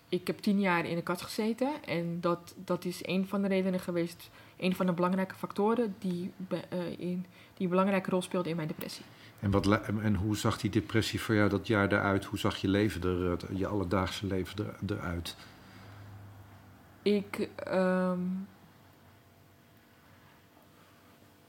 Ik 0.09 0.27
heb 0.27 0.39
tien 0.39 0.61
jaar 0.61 0.87
in 0.87 0.95
de 0.97 1.03
kast 1.03 1.23
gezeten 1.23 1.85
en 1.85 2.21
dat, 2.21 2.55
dat 2.65 2.85
is 2.85 2.99
een 3.07 3.29
van 3.29 3.43
de 3.43 3.49
redenen 3.49 3.81
geweest, 3.81 4.31
een 4.57 4.75
van 4.75 4.87
de 4.87 4.93
belangrijke 4.93 5.35
factoren 5.35 5.95
die, 5.99 6.33
be- 6.37 6.65
eh, 6.69 6.91
in, 6.91 7.27
die 7.55 7.65
een 7.65 7.69
belangrijke 7.69 8.11
rol 8.11 8.23
speelde 8.23 8.49
in 8.49 8.57
mijn 8.57 8.69
depressie. 8.69 9.05
En, 9.41 9.51
wat, 9.51 9.81
en 9.85 10.15
hoe 10.15 10.37
zag 10.37 10.59
die 10.59 10.71
depressie 10.71 11.21
voor 11.21 11.35
jou 11.35 11.49
dat 11.49 11.67
jaar 11.67 11.93
eruit? 11.93 12.25
Hoe 12.25 12.39
zag 12.39 12.57
je 12.57 12.69
leven 12.69 13.03
er, 13.03 13.33
eh, 13.51 13.59
je 13.59 13.67
alledaagse 13.67 14.27
leven 14.27 14.67
er, 14.67 14.97
eruit? 14.97 15.37
Ik. 17.03 17.49
ehm, 17.57 18.19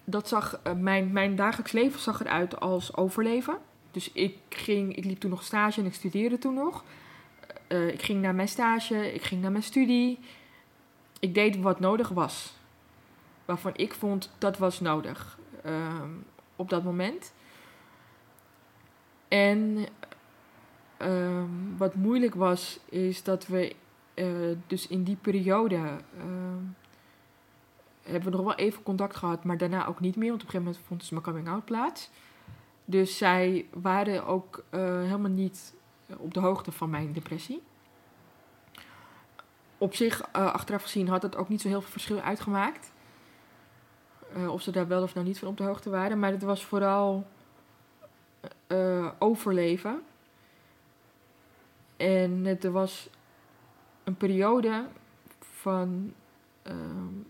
dat 0.03 0.27
zag. 0.27 0.59
eh, 0.63 0.73
mijn, 0.73 1.11
mijn 1.11 1.35
dagelijks 1.35 1.71
leven 1.71 1.99
zag 1.99 2.21
eruit 2.21 2.59
als 2.59 2.95
overleven. 2.95 3.57
Dus 3.91 4.11
ik 4.11 4.37
ging. 4.49 4.95
Ik 4.95 5.05
liep 5.05 5.19
toen 5.19 5.29
nog 5.29 5.43
stage 5.43 5.79
en 5.79 5.85
ik 5.85 5.93
studeerde 5.93 6.37
toen 6.37 6.53
nog. 6.53 6.83
Eh, 7.67 7.87
ik 7.87 8.01
ging 8.01 8.21
naar 8.21 8.35
mijn 8.35 8.47
stage, 8.47 9.13
ik 9.13 9.23
ging 9.23 9.41
naar 9.41 9.51
mijn 9.51 9.63
studie. 9.63 10.19
Ik 11.19 11.33
deed 11.33 11.57
wat 11.57 11.79
nodig 11.79 12.09
was. 12.09 12.55
Waarvan 13.45 13.71
ik 13.75 13.93
vond 13.93 14.31
dat 14.37 14.57
was 14.57 14.79
nodig. 14.79 15.39
ehm, 15.63 16.09
op 16.55 16.69
dat 16.69 16.83
moment. 16.83 17.33
En 19.27 19.85
ehm, 20.97 21.77
wat 21.77 21.95
moeilijk 21.95 22.35
was, 22.35 22.79
is 22.89 23.23
dat 23.23 23.47
we 23.47 23.75
eh, 24.13 24.25
dus 24.67 24.87
in 24.87 25.03
die 25.03 25.15
periode 25.15 25.75
ehm, 26.17 26.63
hebben 28.01 28.31
we 28.31 28.37
nog 28.37 28.45
wel 28.45 28.55
even 28.55 28.83
contact 28.83 29.15
gehad, 29.15 29.43
maar 29.43 29.57
daarna 29.57 29.87
ook 29.87 29.99
niet 29.99 30.15
meer. 30.15 30.29
Want 30.29 30.41
op 30.41 30.47
een 30.47 30.53
gegeven 30.53 30.71
moment 30.73 30.87
vond 30.87 31.03
ze 31.03 31.13
mijn 31.13 31.25
coming 31.25 31.47
out 31.47 31.65
plaats. 31.65 32.09
Dus 32.85 33.17
zij 33.17 33.65
waren 33.73 34.25
ook 34.25 34.63
eh, 34.69 34.79
helemaal 35.01 35.31
niet 35.31 35.73
op 36.17 36.33
de 36.33 36.39
hoogte 36.39 36.71
van 36.71 36.89
mijn 36.89 37.13
depressie. 37.13 37.61
Op 39.77 39.95
zich, 39.95 40.21
eh, 40.21 40.53
achteraf 40.53 40.81
gezien, 40.81 41.07
had 41.07 41.21
het 41.21 41.35
ook 41.35 41.49
niet 41.49 41.61
zo 41.61 41.67
heel 41.67 41.81
veel 41.81 41.91
verschil 41.91 42.19
uitgemaakt. 42.19 42.91
Eh, 44.33 44.51
of 44.51 44.61
ze 44.61 44.71
daar 44.71 44.87
wel 44.87 45.03
of 45.03 45.13
nou 45.13 45.25
niet 45.25 45.39
van 45.39 45.47
op 45.47 45.57
de 45.57 45.63
hoogte 45.63 45.89
waren. 45.89 46.19
Maar 46.19 46.31
het 46.31 46.43
was 46.43 46.65
vooral 46.65 47.27
eh, 48.67 49.11
overleven. 49.19 50.01
En 51.97 52.45
het 52.45 52.63
was 52.63 53.09
een 54.03 54.15
periode 54.15 54.85
van 55.39 56.13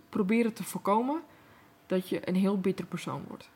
proberen 0.09 0.53
te 0.53 0.63
voorkomen 0.63 1.21
dat 1.85 2.09
je 2.09 2.29
een 2.29 2.35
heel 2.35 2.59
bitter 2.59 2.85
persoon 2.85 3.23
wordt. 3.27 3.49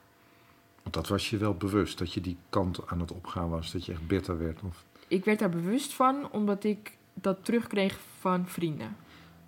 Dat 0.89 1.07
was 1.07 1.29
je 1.29 1.37
wel 1.37 1.53
bewust, 1.53 1.97
dat 1.97 2.13
je 2.13 2.21
die 2.21 2.37
kant 2.49 2.87
aan 2.87 2.99
het 2.99 3.11
opgaan 3.11 3.49
was, 3.49 3.71
dat 3.71 3.85
je 3.85 3.91
echt 3.91 4.07
bitter 4.07 4.37
werd. 4.37 4.61
Of, 4.63 4.85
Ik 5.11 5.25
werd 5.25 5.39
daar 5.39 5.49
bewust 5.49 5.93
van 5.93 6.31
omdat 6.31 6.63
ik 6.63 6.97
dat 7.13 7.45
terugkreeg 7.45 7.99
van 8.19 8.47
vrienden. 8.47 8.95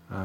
ah, 0.09 0.23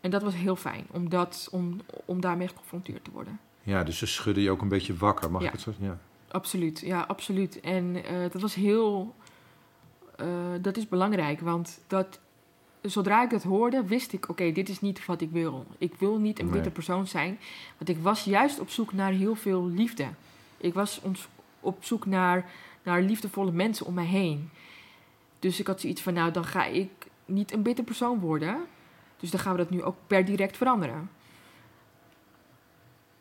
En 0.00 0.10
dat 0.10 0.22
was 0.22 0.34
heel 0.34 0.56
fijn, 0.56 0.86
om, 0.90 1.08
dat, 1.08 1.48
om, 1.50 1.80
om 2.04 2.20
daarmee 2.20 2.48
geconfronteerd 2.48 3.04
te 3.04 3.10
worden. 3.10 3.40
ja, 3.62 3.84
dus 3.84 3.98
ze 3.98 4.06
schudden 4.06 4.42
je 4.42 4.50
ook 4.50 4.62
een 4.62 4.68
beetje 4.68 4.96
wakker, 4.96 5.30
mag 5.30 5.40
Ja. 5.40 5.46
ik 5.46 5.52
het 5.52 5.60
zo 5.62 5.72
Ja. 5.78 5.98
Absoluut, 6.30 6.80
ja, 6.80 7.00
absoluut. 7.00 7.60
En 7.60 8.04
eh, 8.04 8.30
dat 8.32 8.40
was 8.42 8.54
heel. 8.54 9.14
eh, 10.16 10.26
dat 10.60 10.76
is 10.76 10.88
belangrijk, 10.88 11.40
want 11.40 11.80
dat, 11.86 12.20
zodra 12.82 13.22
ik 13.24 13.30
het 13.30 13.42
hoorde, 13.42 13.84
wist 13.84 14.12
ik: 14.12 14.28
oké, 14.28 14.52
dit 14.52 14.68
is 14.68 14.80
niet 14.80 15.06
wat 15.06 15.20
ik 15.20 15.30
wil. 15.30 15.66
Ik 15.78 15.94
wil 15.98 16.18
niet 16.18 16.38
een 16.38 16.44
Nee. 16.44 16.54
bitter 16.54 16.72
persoon 16.72 17.06
zijn, 17.06 17.38
want 17.78 17.88
ik 17.88 17.98
was 18.02 18.24
juist 18.24 18.60
op 18.60 18.68
zoek 18.70 18.92
naar 18.92 19.12
heel 19.12 19.34
veel 19.34 19.66
liefde. 19.66 20.06
Ik 20.56 20.74
was 20.74 21.00
ons- 21.02 21.28
op 21.60 21.84
zoek 21.84 22.06
naar, 22.06 22.50
naar 22.82 23.02
liefdevolle 23.02 23.52
mensen 23.52 23.86
om 23.86 23.94
mij 23.94 24.04
heen. 24.04 24.50
Dus 25.38 25.60
ik 25.60 25.66
had 25.66 25.80
zoiets 25.80 26.02
van: 26.02 26.14
nou, 26.14 26.30
dan 26.32 26.44
ga 26.44 26.64
ik 26.64 26.90
niet 27.24 27.52
een 27.52 27.62
bitter 27.62 27.84
persoon 27.84 28.20
worden. 28.20 28.66
Dus 29.20 29.30
dan 29.30 29.40
gaan 29.40 29.52
we 29.52 29.58
dat 29.58 29.70
nu 29.70 29.82
ook 29.82 29.96
per 30.06 30.24
direct 30.24 30.56
veranderen. 30.56 31.10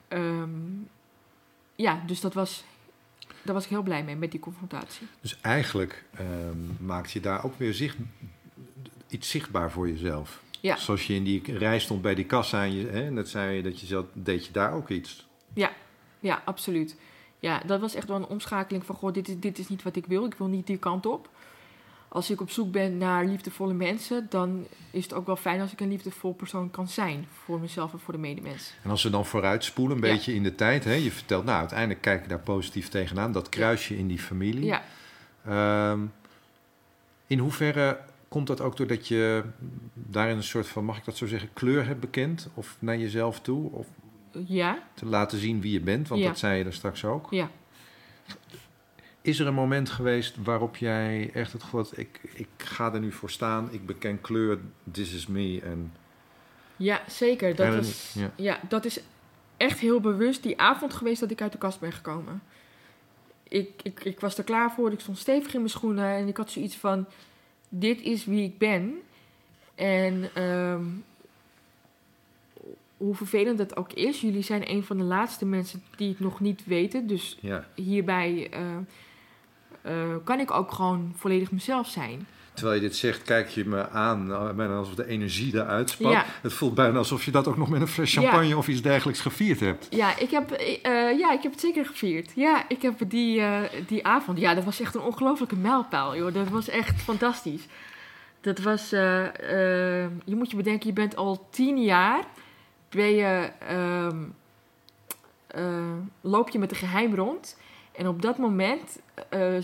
Ehm, 0.07 0.49
ja, 1.75 2.03
dus 2.05 2.21
dat 2.21 2.33
was 2.33 2.63
daar 3.41 3.53
was 3.53 3.63
ik 3.63 3.69
heel 3.69 3.83
blij 3.83 4.03
mee, 4.03 4.15
met 4.15 4.31
die 4.31 4.39
confrontatie. 4.39 5.07
Dus 5.21 5.41
eigenlijk 5.41 6.03
ehm 6.15 6.85
maakte 6.85 7.09
je 7.13 7.19
daar 7.19 7.43
ook 7.43 7.57
weer 7.57 7.73
zicht, 7.73 7.97
iets 9.07 9.29
zichtbaar 9.29 9.71
voor 9.71 9.89
jezelf. 9.89 10.43
Ja. 10.59 10.75
Zoals 10.75 11.07
je 11.07 11.13
in 11.13 11.23
die 11.23 11.57
rij 11.57 11.79
stond 11.79 12.01
bij 12.01 12.15
die 12.15 12.25
kassa 12.25 12.63
en 12.63 12.73
je, 12.73 12.87
hè, 12.87 13.11
net 13.11 13.29
zei 13.29 13.55
je 13.55 13.63
dat 13.63 13.79
je 13.79 13.85
zelf, 13.85 14.05
deed 14.13 14.45
je 14.45 14.51
daar 14.51 14.73
ook 14.73 14.89
iets. 14.89 15.27
Ja, 16.19 16.41
absoluut. 16.45 16.95
Ja, 17.39 17.61
dat 17.65 17.79
was 17.79 17.93
echt 17.95 18.07
wel 18.07 18.15
een 18.17 18.25
omschakeling 18.27 18.85
van... 18.85 18.95
Goh, 18.95 19.13
dit 19.13 19.27
is, 19.27 19.39
dit 19.39 19.57
is 19.59 19.67
niet 19.69 19.83
wat 19.83 19.95
ik 19.95 20.05
wil. 20.05 20.25
Ik 20.25 20.33
wil 20.33 20.47
niet 20.47 20.67
die 20.67 20.77
kant 20.77 21.05
op. 21.05 21.29
Als 22.07 22.29
ik 22.29 22.41
op 22.41 22.49
zoek 22.49 22.71
ben 22.71 22.97
naar 22.97 23.25
liefdevolle 23.25 23.73
mensen... 23.73 24.27
dan 24.29 24.65
is 24.91 25.03
het 25.03 25.13
ook 25.13 25.25
wel 25.25 25.35
fijn 25.35 25.61
als 25.61 25.71
ik 25.71 25.79
een 25.79 25.89
liefdevol 25.89 26.33
persoon 26.33 26.71
kan 26.71 26.87
zijn... 26.87 27.27
voor 27.43 27.59
mezelf 27.59 27.93
en 27.93 27.99
voor 27.99 28.13
de 28.13 28.19
medemens. 28.19 28.73
En 28.83 28.89
als 28.89 29.03
we 29.03 29.09
dan 29.09 29.25
vooruitspoelen, 29.25 29.97
een 29.97 30.03
Ja. 30.07 30.13
beetje 30.13 30.33
in 30.33 30.43
de 30.43 30.55
tijd, 30.55 30.83
hè, 30.83 30.93
je 30.93 31.11
vertelt, 31.11 31.45
nou 31.45 31.59
uiteindelijk 31.59 32.01
kijk 32.01 32.23
ik 32.23 32.29
daar 32.29 32.39
positief 32.39 32.87
tegenaan, 32.89 33.31
dat 33.31 33.49
kruisje 33.49 33.97
in 33.97 34.07
die 34.07 34.19
familie. 34.19 34.65
Ja, 34.65 34.81
Ehm, 35.45 35.99
in 37.27 37.39
hoeverre 37.39 37.99
komt 38.27 38.47
dat 38.47 38.61
ook 38.61 38.77
doordat 38.77 39.07
je 39.07 39.43
daarin 39.93 40.37
een 40.37 40.43
soort 40.43 40.67
van, 40.67 40.85
mag 40.85 40.97
ik 40.97 41.05
dat 41.05 41.17
zo 41.17 41.27
zeggen, 41.27 41.49
kleur 41.53 41.85
hebt 41.85 41.99
bekend? 41.99 42.47
Of 42.53 42.75
naar 42.79 42.97
jezelf 42.97 43.39
toe? 43.41 43.71
Of 43.71 43.87
ja, 44.45 44.83
te 44.93 45.05
laten 45.05 45.39
zien 45.39 45.61
wie 45.61 45.71
je 45.71 45.79
bent? 45.81 46.07
Want 46.07 46.21
Ja. 46.21 46.27
dat 46.27 46.39
zei 46.39 46.57
je 46.57 46.63
er 46.63 46.73
straks 46.73 47.05
ook. 47.05 47.27
ja. 47.31 47.49
Is 49.21 49.39
er 49.39 49.47
een 49.47 49.53
moment 49.53 49.89
geweest 49.89 50.35
waarop 50.43 50.75
jij 50.75 51.29
echt 51.33 51.53
het 51.53 51.63
gevoel 51.63 51.81
had, 51.81 51.97
ik, 51.97 52.19
ik 52.33 52.47
ga 52.57 52.93
er 52.93 52.99
nu 52.99 53.11
voor 53.11 53.29
staan, 53.29 53.69
ik 53.71 53.85
beken 53.85 54.21
kleur, 54.21 54.59
this 54.91 55.13
is 55.13 55.27
me. 55.27 55.61
En, 55.63 55.93
Ja, 56.75 57.01
zeker. 57.07 57.55
Dat, 57.55 58.11
ja. 58.13 58.31
ja. 58.35 58.59
dat 58.67 58.85
is 58.85 58.99
echt 59.57 59.79
heel 59.79 59.99
bewust 59.99 60.43
die 60.43 60.59
avond 60.59 60.93
geweest 60.93 61.19
dat 61.19 61.31
ik 61.31 61.41
uit 61.41 61.51
de 61.51 61.57
kast 61.57 61.79
ben 61.79 61.91
gekomen. 61.91 62.41
Ik, 63.43 63.69
ik, 63.83 64.03
ik 64.03 64.19
was 64.19 64.37
er 64.37 64.43
klaar 64.43 64.71
voor, 64.71 64.91
ik 64.91 64.99
stond 64.99 65.17
stevig 65.17 65.53
in 65.53 65.59
mijn 65.59 65.69
schoenen 65.71 66.15
en 66.15 66.27
ik 66.27 66.37
had 66.37 66.51
zoiets 66.51 66.75
van: 66.75 67.05
dit 67.69 68.01
is 68.01 68.25
wie 68.25 68.43
ik 68.43 68.57
ben. 68.57 69.01
En 69.75 70.29
ehm, 70.33 70.85
hoe 72.99 73.15
vervelend 73.15 73.57
dat 73.57 73.75
ook 73.77 73.93
is, 73.93 74.21
jullie 74.21 74.41
zijn 74.43 74.69
een 74.71 74.83
van 74.83 74.97
de 74.97 75.03
laatste 75.03 75.45
mensen 75.45 75.83
die 75.95 76.09
het 76.09 76.19
nog 76.19 76.39
niet 76.39 76.61
weten. 76.65 77.07
Dus 77.07 77.37
Ja. 77.41 77.67
hierbij 77.75 78.47
eh, 78.51 78.61
eh, 79.81 80.15
kan 80.23 80.39
ik 80.39 80.51
ook 80.51 80.71
gewoon 80.71 81.13
volledig 81.15 81.51
mezelf 81.51 81.87
zijn. 81.87 82.27
Terwijl 82.53 82.81
je 82.81 82.87
dit 82.87 82.95
zegt, 82.95 83.21
kijk 83.21 83.47
je 83.49 83.65
me 83.65 83.89
aan, 83.89 84.31
eh, 84.31 84.49
bijna 84.51 84.75
alsof 84.75 84.95
de 84.95 85.07
energie 85.07 85.53
eruit 85.55 85.89
spat. 85.89 86.11
Ja. 86.11 86.25
Het 86.41 86.53
voelt 86.53 86.73
bijna 86.75 86.97
alsof 86.97 87.25
je 87.25 87.31
dat 87.31 87.47
ook 87.47 87.57
nog 87.57 87.69
met 87.69 87.81
een 87.81 87.87
fles 87.87 88.13
Ja. 88.13 88.21
champagne 88.21 88.57
of 88.57 88.67
iets 88.67 88.81
dergelijks 88.81 89.21
gevierd 89.21 89.59
hebt. 89.59 89.87
Ja, 89.89 90.17
ik 90.17 90.29
heb, 90.29 90.49
ja, 91.17 91.31
ik 91.31 91.41
heb 91.43 91.51
het 91.51 91.59
zeker 91.59 91.85
gevierd. 91.85 92.31
Ja, 92.35 92.65
ik 92.67 92.81
heb 92.81 92.95
die, 93.07 93.41
die 93.87 94.05
avond. 94.05 94.39
Ja, 94.39 94.53
dat 94.53 94.63
was 94.63 94.79
echt 94.81 94.95
een 94.95 95.01
ongelofelijke 95.01 95.55
mijlpaal, 95.55 96.15
joh. 96.17 96.33
Dat 96.33 96.49
was 96.49 96.69
echt 96.69 97.01
fantastisch. 97.01 97.65
Dat 98.41 98.59
was. 98.59 98.89
je 98.89 100.09
moet 100.35 100.51
je 100.51 100.57
bedenken, 100.57 100.87
je 100.87 100.93
bent 100.93 101.15
al 101.15 101.47
tien 101.49 101.83
jaar. 101.83 102.23
Ben 102.89 103.15
je, 103.15 103.51
ehm, 103.59 104.23
eh, 105.49 105.93
loop 106.21 106.49
je 106.49 106.59
met 106.59 106.71
een 106.71 106.77
geheim 106.77 107.15
rond. 107.15 107.57
En 107.91 108.07
op 108.07 108.21
dat 108.21 108.37
moment 108.37 108.99
eh, 109.29 109.57
eh, 109.57 109.63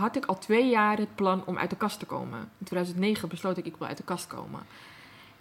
had 0.00 0.16
ik 0.16 0.24
al 0.24 0.38
twee 0.38 0.68
jaar 0.68 0.98
het 0.98 1.14
plan 1.14 1.42
om 1.46 1.58
uit 1.58 1.70
de 1.70 1.76
kast 1.76 1.98
te 1.98 2.06
komen. 2.06 2.38
In 2.38 2.64
2009 2.64 3.28
besloot 3.28 3.56
ik, 3.56 3.66
ik 3.66 3.76
wil 3.76 3.88
uit 3.88 3.96
de 3.96 4.02
kast 4.02 4.26
komen. 4.26 4.60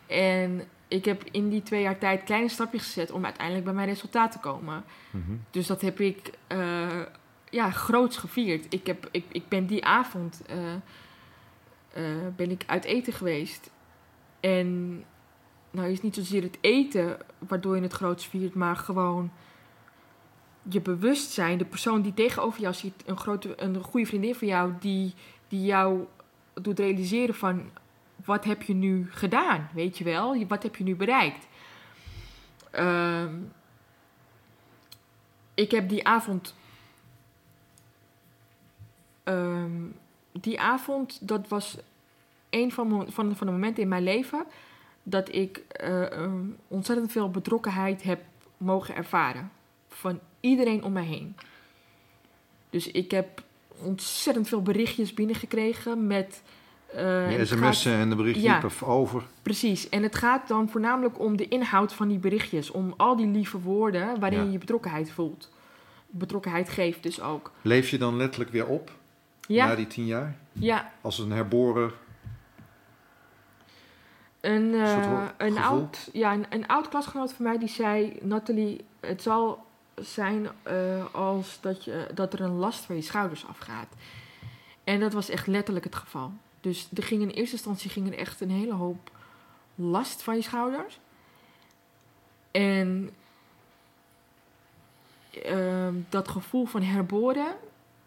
En 0.08 0.68
ik 0.88 1.06
heb 1.06 1.24
in 1.32 1.50
die 1.50 1.64
twee 1.64 1.82
jaar 1.82 1.98
tijd 1.98 2.24
kleine 2.24 2.50
stapjes 2.50 2.84
gezet 2.84 3.12
om 3.12 3.24
uiteindelijk 3.24 3.66
bij 3.66 3.74
mijn 3.74 3.88
resultaat 3.88 4.32
te 4.32 4.40
komen. 4.40 4.84
Mhm. 5.12 5.36
Dus 5.52 5.68
dat 5.68 5.82
heb 5.82 6.00
ik 6.00 6.32
ja, 7.50 7.72
groots 7.72 8.18
gevierd. 8.18 8.66
Ik, 8.70 8.88
heb, 8.88 9.08
ik, 9.12 9.26
ik 9.32 9.48
ben 9.48 9.66
die 9.66 9.86
avond 9.86 10.42
ben 12.36 12.52
ik 12.52 12.64
uit 12.66 12.84
eten 12.84 13.14
geweest. 13.14 13.70
En 14.40 15.04
nou 15.72 15.92
is 15.92 16.02
niet 16.02 16.16
zozeer 16.16 16.42
het 16.42 16.58
eten 16.62 17.18
waardoor 17.38 17.76
je 17.76 17.82
het 17.82 17.94
groots 17.94 18.28
viert, 18.28 18.54
maar 18.54 18.76
gewoon 18.76 19.32
je 20.62 20.82
bewustzijn. 20.82 21.58
De 21.58 21.66
persoon 21.66 22.02
die 22.02 22.14
tegenover 22.14 22.62
jou 22.62 22.74
zit, 22.74 22.94
een, 23.06 23.18
grote, 23.18 23.62
een 23.62 23.84
goede 23.84 24.06
vriendin 24.06 24.36
van 24.36 24.48
jou, 24.48 24.74
die, 24.80 25.14
die 25.48 25.66
jou 25.66 26.06
doet 26.54 26.80
realiseren 26.80 27.36
van 27.36 27.70
wat 28.26 28.44
heb 28.44 28.62
je 28.62 28.74
nu 28.74 29.08
gedaan, 29.12 29.70
weet 29.74 29.98
je 29.98 30.04
wel? 30.04 30.46
Wat 30.48 30.64
heb 30.64 30.76
je 30.76 30.84
nu 30.84 30.96
bereikt? 30.96 31.48
Ehm, 32.72 33.36
ik 35.54 35.72
heb 35.72 35.90
die 35.90 36.08
avond. 36.08 36.56
ehm, 39.24 39.82
die 40.32 40.60
avond, 40.60 41.28
dat 41.28 41.48
was 41.48 41.78
een 42.50 42.72
van, 42.72 43.06
van, 43.10 43.36
van 43.36 43.48
de 43.48 43.54
momenten 43.54 43.84
in 43.84 43.90
mijn 43.90 44.04
leven 44.04 44.46
dat 45.10 45.34
ik 45.36 45.58
eh, 45.70 46.12
ehm, 46.12 46.44
ontzettend 46.68 47.12
veel 47.12 47.30
betrokkenheid 47.32 48.04
heb 48.04 48.22
mogen 48.58 48.96
ervaren. 48.96 49.52
Van 49.88 50.20
iedereen 50.40 50.84
om 50.84 50.92
mij 50.92 51.06
heen. 51.06 51.36
Dus 52.70 52.92
ik 52.92 53.12
heb 53.12 53.44
ontzettend 53.84 54.48
veel 54.48 54.62
berichtjes 54.62 55.14
binnengekregen 55.14 56.08
met. 56.08 56.42
eh, 56.94 57.44
sms'en 57.44 57.94
en 57.94 58.10
de 58.10 58.16
berichten 58.16 58.44
Ja. 58.44 58.62
over. 58.86 59.24
Precies. 59.42 59.90
En 59.90 60.04
het 60.04 60.16
gaat 60.16 60.48
dan 60.48 60.70
voornamelijk 60.70 61.20
om 61.20 61.38
de 61.38 61.48
inhoud 61.48 61.94
van 61.94 62.08
die 62.08 62.18
berichtjes. 62.18 62.72
Om 62.72 62.94
al 62.98 63.16
die 63.16 63.28
lieve 63.28 63.60
woorden 63.60 64.20
waarin 64.20 64.40
Ja. 64.40 64.46
je 64.46 64.52
je 64.52 64.58
betrokkenheid 64.58 65.12
voelt. 65.12 65.52
Betrokkenheid 66.10 66.70
geeft 66.70 67.04
dus 67.04 67.22
ook. 67.22 67.52
Leef 67.62 67.90
je 67.90 67.98
dan 67.98 68.16
letterlijk 68.18 68.52
weer 68.52 68.66
op 68.68 68.92
Ja, 69.48 69.66
na 69.68 69.76
die 69.76 69.88
tien 69.88 70.06
jaar? 70.06 70.36
ja. 70.52 70.92
Als 71.02 71.20
een 71.20 71.32
herboren 71.32 71.92
Een, 74.48 74.74
eh, 74.74 75.26
een, 75.38 75.54
gevoel? 75.54 75.64
oud, 75.64 76.10
ja, 76.14 76.34
een, 76.34 76.46
een 76.50 76.68
oud 76.68 76.88
klasgenoot 76.90 77.34
van 77.34 77.46
mij 77.46 77.58
die 77.58 77.68
zei... 77.68 78.18
Nathalie, 78.22 78.86
het 79.00 79.22
zal 79.22 79.66
zijn 79.96 80.48
eh, 80.64 81.16
als 81.16 81.58
dat, 81.62 81.84
je, 81.84 82.08
dat 82.14 82.34
er 82.34 82.42
een 82.42 82.56
last 82.56 82.86
van 82.86 82.96
je 82.96 83.02
schouders 83.02 83.46
afgaat. 83.46 83.88
En 84.84 85.00
dat 85.00 85.14
was 85.14 85.30
echt 85.30 85.48
letterlijk 85.48 85.86
het 85.86 85.96
geval. 85.96 86.32
Dus 86.62 86.90
er 86.94 87.04
ging 87.04 87.22
in 87.22 87.30
eerste 87.30 87.56
instantie 87.56 87.90
ging 87.90 88.08
er 88.08 88.18
echt 88.18 88.42
een 88.42 88.52
hele 88.52 88.74
hoop 88.74 89.12
last 89.76 90.24
van 90.24 90.36
je 90.36 90.42
schouders. 90.42 91.00
En 92.52 93.10
ehm, 95.44 95.94
dat 96.10 96.28
gevoel 96.28 96.66
van 96.66 96.82
herboren... 96.82 97.56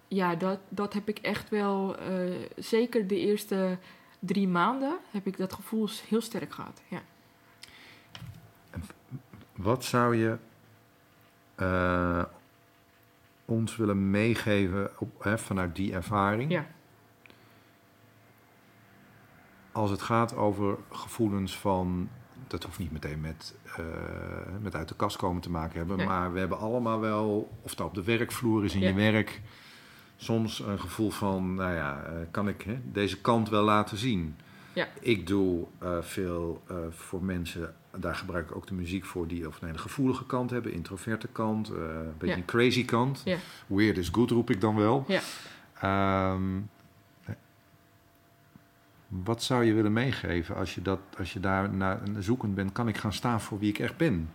Ja, 0.09 0.35
dat, 0.35 0.59
dat 0.69 0.93
heb 0.93 1.09
ik 1.09 1.19
echt 1.19 1.49
wel... 1.49 1.97
eh, 1.97 2.35
zeker 2.57 3.07
de 3.07 3.19
eerste 3.19 3.79
drie 4.21 4.49
maanden 4.49 4.99
heb 5.11 5.27
ik 5.27 5.37
dat 5.37 5.53
gevoel 5.53 5.89
heel 6.09 6.21
sterk 6.21 6.53
gehad. 6.53 6.83
Ja. 6.89 7.01
Wat 9.57 9.85
zou 9.85 10.17
je 10.17 10.37
eh, 11.55 12.25
ons 13.45 13.77
willen 13.77 14.11
meegeven 14.11 14.91
op, 14.99 15.23
hè, 15.23 15.39
vanuit 15.39 15.77
die 15.77 15.93
ervaring? 15.93 16.51
Ja. 16.51 16.67
Als 19.73 19.91
het 19.91 20.03
gaat 20.03 20.37
over 20.37 20.77
gevoelens 20.91 21.59
van, 21.59 22.09
dat 22.47 22.65
hoeft 22.65 22.79
niet 22.79 22.93
meteen 22.93 23.21
met, 23.21 23.55
eh, 23.77 23.85
met 24.61 24.75
uit 24.75 24.89
de 24.89 24.97
kast 24.97 25.17
komen 25.17 25.43
te 25.43 25.51
maken 25.51 25.79
hebben, 25.79 25.97
Nee. 25.97 26.07
maar 26.07 26.33
we 26.33 26.39
hebben 26.39 26.59
allemaal 26.59 27.01
wel, 27.01 27.51
of 27.63 27.75
dat 27.75 27.87
op 27.87 27.95
de 27.95 28.05
werkvloer 28.05 28.65
is 28.65 28.75
in 28.75 28.81
je 28.81 28.95
werk, 28.95 29.41
soms 30.21 30.59
een 30.61 30.81
gevoel 30.81 31.11
van, 31.11 31.55
nou 31.55 31.75
ja, 31.75 32.03
eh, 32.05 32.13
kan 32.31 32.49
ik 32.49 32.63
hè, 32.63 32.79
deze 32.93 33.21
kant 33.21 33.49
wel 33.49 33.63
laten 33.65 33.97
zien? 33.97 34.37
Ja. 34.73 34.89
Ik 35.01 35.27
doe 35.27 35.67
eh, 35.79 35.97
veel 36.01 36.63
eh, 36.67 36.77
voor 36.91 37.23
mensen, 37.25 37.75
daar 37.97 38.15
gebruik 38.15 38.51
ik 38.51 38.57
ook 38.57 38.67
de 38.67 38.75
muziek 38.75 39.05
voor, 39.05 39.27
die 39.27 39.47
of 39.47 39.61
een 39.61 39.67
hele 39.67 39.79
gevoelige 39.79 40.27
kant 40.27 40.51
hebben, 40.51 40.73
introverte 40.73 41.29
kant, 41.29 41.69
eh, 41.71 41.77
een 41.79 42.13
beetje 42.19 42.35
Ja. 42.35 42.41
een 42.41 42.45
crazy 42.45 42.85
kant. 42.85 43.23
Ja. 43.25 43.37
Weird 43.67 43.99
is 43.99 44.09
good 44.09 44.31
roep 44.31 44.51
ik 44.51 44.61
dan 44.61 44.77
wel. 44.77 45.05
Ja. 45.09 45.21
Ehm, 45.81 46.59
wat 49.09 49.43
zou 49.43 49.65
je 49.65 49.73
willen 49.73 49.93
meegeven 49.93 50.57
als 50.57 50.75
je, 50.75 50.83
dat, 50.83 51.01
als 51.19 51.33
je 51.33 51.41
daar 51.41 51.71
naar 51.75 52.01
zoekend 52.19 52.55
bent? 52.55 52.73
Kan 52.73 52.89
ik 52.89 52.97
gaan 52.97 53.13
staan 53.13 53.41
voor 53.41 53.59
wie 53.59 53.69
ik 53.69 53.79
echt 53.79 53.97
ben? 53.97 54.31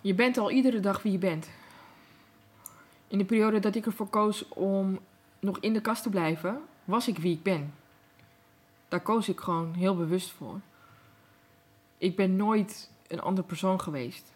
Je 0.00 0.14
bent 0.14 0.38
al 0.38 0.50
iedere 0.50 0.80
dag 0.80 1.02
wie 1.02 1.12
je 1.12 1.18
bent. 1.18 1.48
In 3.14 3.20
de 3.20 3.26
periode 3.26 3.58
dat 3.58 3.74
ik 3.74 3.86
ervoor 3.86 4.08
koos 4.08 4.48
om 4.48 4.98
nog 5.40 5.58
in 5.58 5.72
de 5.72 5.80
kast 5.80 6.02
te 6.02 6.08
blijven, 6.08 6.60
was 6.84 7.08
ik 7.08 7.18
wie 7.18 7.32
ik 7.32 7.42
ben. 7.42 7.74
Daar 8.88 9.00
koos 9.00 9.28
ik 9.28 9.40
gewoon 9.40 9.74
heel 9.74 9.96
bewust 9.96 10.30
voor. 10.30 10.60
Ik 11.98 12.16
ben 12.16 12.36
nooit 12.36 12.90
een 13.06 13.20
andere 13.20 13.46
persoon 13.46 13.80
geweest. 13.80 14.32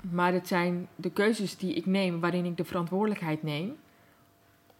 Maar 0.00 0.32
het 0.32 0.46
zijn 0.46 0.88
de 0.96 1.10
keuzes 1.10 1.56
die 1.56 1.74
ik 1.74 1.86
neem, 1.86 2.20
waarin 2.20 2.44
ik 2.44 2.56
de 2.56 2.64
verantwoordelijkheid 2.64 3.42
neem, 3.42 3.76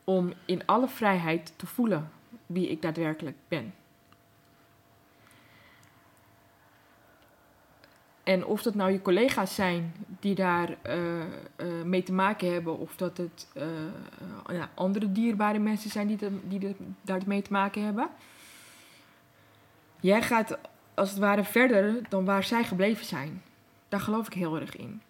om 0.04 0.32
in 0.44 0.66
alle 0.66 0.88
vrijheid 0.88 1.52
te 1.56 1.66
voelen 1.66 2.10
wie 2.46 2.68
ik 2.68 2.82
daadwerkelijk 2.82 3.36
ben. 3.48 3.74
En 8.26 8.44
of 8.44 8.62
dat 8.62 8.74
nou 8.74 8.92
je 8.92 9.02
collega's 9.02 9.54
zijn 9.54 9.94
die 10.20 10.34
daar 10.34 10.76
eh, 10.82 11.20
eh, 11.20 11.26
mee 11.84 12.02
te 12.02 12.12
maken 12.12 12.52
hebben, 12.52 12.78
of 12.78 12.96
dat 12.96 13.16
het 13.16 13.46
eh, 13.54 13.66
ja, 14.56 14.70
andere 14.74 15.12
dierbare 15.12 15.58
mensen 15.58 15.90
zijn 15.90 16.06
die, 16.06 16.18
die 16.48 16.58
de, 16.58 16.74
daar 17.02 17.20
mee 17.26 17.42
te 17.42 17.52
maken 17.52 17.84
hebben. 17.84 18.08
Jij 20.00 20.22
gaat 20.22 20.58
als 20.94 21.10
het 21.10 21.18
ware 21.18 21.44
verder 21.44 22.00
dan 22.08 22.24
waar 22.24 22.44
zij 22.44 22.64
gebleven 22.64 23.06
zijn. 23.06 23.42
Daar 23.88 24.00
geloof 24.00 24.26
ik 24.26 24.32
heel 24.32 24.60
erg 24.60 24.76
in. 24.76 25.00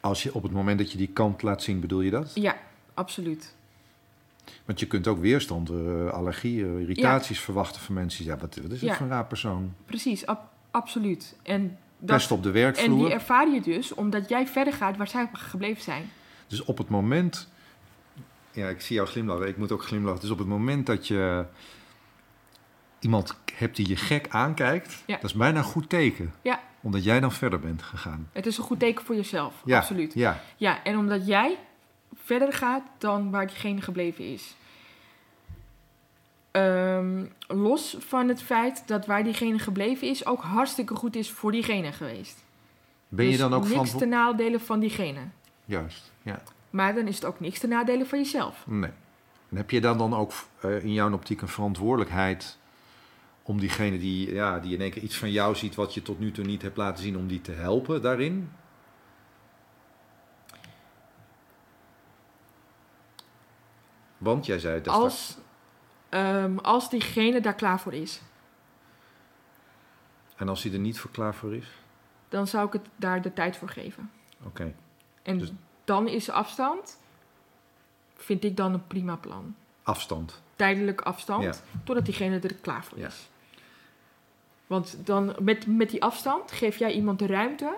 Als 0.00 0.22
je 0.22 0.34
op 0.34 0.42
het 0.42 0.52
moment 0.52 0.78
dat 0.78 0.92
je 0.92 0.98
die 0.98 1.08
kant 1.12 1.42
laat 1.42 1.62
zien, 1.62 1.80
bedoel 1.80 2.00
je 2.00 2.10
dat? 2.10 2.32
Ja, 2.34 2.56
absoluut. 2.94 3.54
Want 4.64 4.80
je 4.80 4.86
kunt 4.86 5.06
ook 5.06 5.18
weerstand, 5.18 5.70
allergieën, 6.12 6.80
irritaties 6.80 7.40
verwachten 7.40 7.80
van 7.80 7.94
mensen. 7.94 8.24
Ja, 8.24 8.36
wat, 8.36 8.56
wat 8.62 8.70
is 8.70 8.80
Ja. 8.80 8.94
voor 8.94 9.06
een 9.06 9.12
raar 9.12 9.26
persoon? 9.26 9.74
Precies, 9.86 10.26
ab- 10.26 10.52
absoluut. 10.76 11.36
En, 11.42 11.78
dat, 11.98 12.16
Pest 12.16 12.30
op 12.30 12.42
de 12.42 12.62
en 12.62 12.96
die 12.96 13.12
ervaar 13.12 13.48
je 13.48 13.60
dus 13.60 13.94
omdat 13.94 14.28
jij 14.28 14.46
verder 14.46 14.72
gaat 14.72 14.96
waar 14.96 15.08
zij 15.08 15.28
gebleven 15.32 15.82
zijn. 15.82 16.10
Dus 16.46 16.64
op 16.64 16.78
het 16.78 16.88
moment... 16.88 17.48
Ja, 18.50 18.68
ik 18.68 18.80
zie 18.80 18.96
jou 18.96 19.08
glimlachen. 19.08 19.48
Ik 19.48 19.56
moet 19.56 19.72
ook 19.72 19.82
glimlachen. 19.82 20.20
Dus 20.20 20.30
op 20.30 20.38
het 20.38 20.46
moment 20.46 20.86
dat 20.86 21.06
je 21.06 21.46
iemand 22.98 23.38
hebt 23.54 23.76
die 23.76 23.88
je 23.88 23.96
gek 23.96 24.28
aankijkt... 24.28 25.02
Ja. 25.06 25.14
dat 25.14 25.24
is 25.24 25.34
bijna 25.34 25.58
een 25.58 25.64
goed 25.64 25.88
teken. 25.88 26.34
Ja. 26.42 26.60
Omdat 26.80 27.04
jij 27.04 27.20
dan 27.20 27.32
verder 27.32 27.60
bent 27.60 27.82
gegaan. 27.82 28.28
Het 28.32 28.46
is 28.46 28.58
een 28.58 28.64
goed 28.64 28.78
teken 28.78 29.04
voor 29.04 29.14
jezelf, 29.14 29.54
Ja, 29.64 29.78
absoluut. 29.78 30.14
Ja, 30.14 30.40
Ja, 30.56 30.84
en 30.84 30.98
omdat 30.98 31.26
jij 31.26 31.58
verder 32.14 32.52
gaat 32.52 32.82
dan 32.98 33.30
waar 33.30 33.46
diegene 33.46 33.80
gebleven 33.80 34.32
is. 34.32 34.56
Ehm, 36.56 37.24
los 37.46 37.96
van 37.98 38.28
het 38.28 38.42
feit 38.42 38.82
dat 38.86 39.06
waar 39.06 39.24
diegene 39.24 39.58
gebleven 39.58 40.08
is 40.08 40.26
ook 40.26 40.42
hartstikke 40.42 40.94
goed 40.94 41.16
is 41.16 41.30
voor 41.30 41.52
diegene 41.52 41.92
geweest. 41.92 42.44
ben 43.08 43.24
je 43.24 43.30
Dus 43.30 43.40
dan 43.40 43.54
ook 43.54 43.68
niks 43.68 43.96
ten 43.96 44.08
nadele 44.08 44.60
van 44.60 44.80
diegene. 44.80 45.20
Juist, 45.64 46.12
ja. 46.22 46.42
Maar 46.70 46.94
dan 46.94 47.06
is 47.06 47.14
het 47.14 47.24
ook 47.24 47.40
niks 47.40 47.58
ten 47.58 47.68
nadele 47.68 48.06
van 48.06 48.18
jezelf. 48.18 48.66
Nee. 48.66 48.90
En 49.48 49.56
heb 49.56 49.70
je 49.70 49.80
dan 49.80 49.98
dan 49.98 50.14
ook 50.14 50.32
eh, 50.60 50.84
in 50.84 50.92
jouw 50.92 51.12
optiek 51.12 51.40
een 51.40 51.48
verantwoordelijkheid 51.48 52.58
om 53.42 53.60
diegene 53.60 53.98
die, 53.98 54.32
ja, 54.32 54.58
die 54.58 54.74
in 54.74 54.80
één 54.80 54.90
keer 54.90 55.02
iets 55.02 55.16
van 55.16 55.30
jou 55.30 55.54
ziet 55.54 55.74
wat 55.74 55.94
je 55.94 56.02
tot 56.02 56.18
nu 56.18 56.32
toe 56.32 56.44
niet 56.44 56.62
hebt 56.62 56.76
laten 56.76 57.02
zien, 57.02 57.16
om 57.16 57.26
die 57.26 57.40
te 57.40 57.52
helpen 57.52 58.02
daarin? 58.02 58.50
Want 64.18 64.46
jij 64.46 64.58
zei 64.58 64.82
dat. 64.82 64.94
Als, 64.94 65.38
ehm, 66.08 66.56
als 66.58 66.90
diegene 66.90 67.40
daar 67.40 67.54
klaar 67.54 67.80
voor 67.80 67.92
is, 67.94 68.20
En 70.36 70.48
als 70.48 70.62
hij 70.62 70.72
er 70.72 70.78
niet 70.78 70.98
voor 71.00 71.10
klaar 71.10 71.34
voor 71.34 71.54
is? 71.54 71.66
dan 72.28 72.46
zou 72.46 72.66
ik 72.66 72.72
het 72.72 72.86
daar 72.96 73.22
de 73.22 73.32
tijd 73.32 73.56
voor 73.56 73.68
geven. 73.68 74.10
Oké. 74.42 74.74
En 75.22 75.38
Dus- 75.38 75.52
dan 75.84 76.08
is 76.08 76.30
afstand, 76.30 76.98
vind 78.16 78.44
ik 78.44 78.56
dan 78.56 78.72
een 78.72 78.86
prima 78.86 79.16
plan. 79.16 79.54
Afstand. 79.82 80.42
Tijdelijk 80.56 81.00
afstand, 81.00 81.42
Ja. 81.44 81.52
totdat 81.84 82.04
diegene 82.04 82.38
er 82.40 82.54
klaar 82.54 82.84
voor 82.84 82.98
Ja. 82.98 83.06
is. 83.06 83.28
Want 84.66 85.06
dan 85.06 85.34
met, 85.40 85.66
met 85.66 85.90
die 85.90 86.02
afstand 86.02 86.52
geef 86.52 86.76
jij 86.76 86.92
iemand 86.92 87.18
de 87.18 87.26
ruimte 87.26 87.76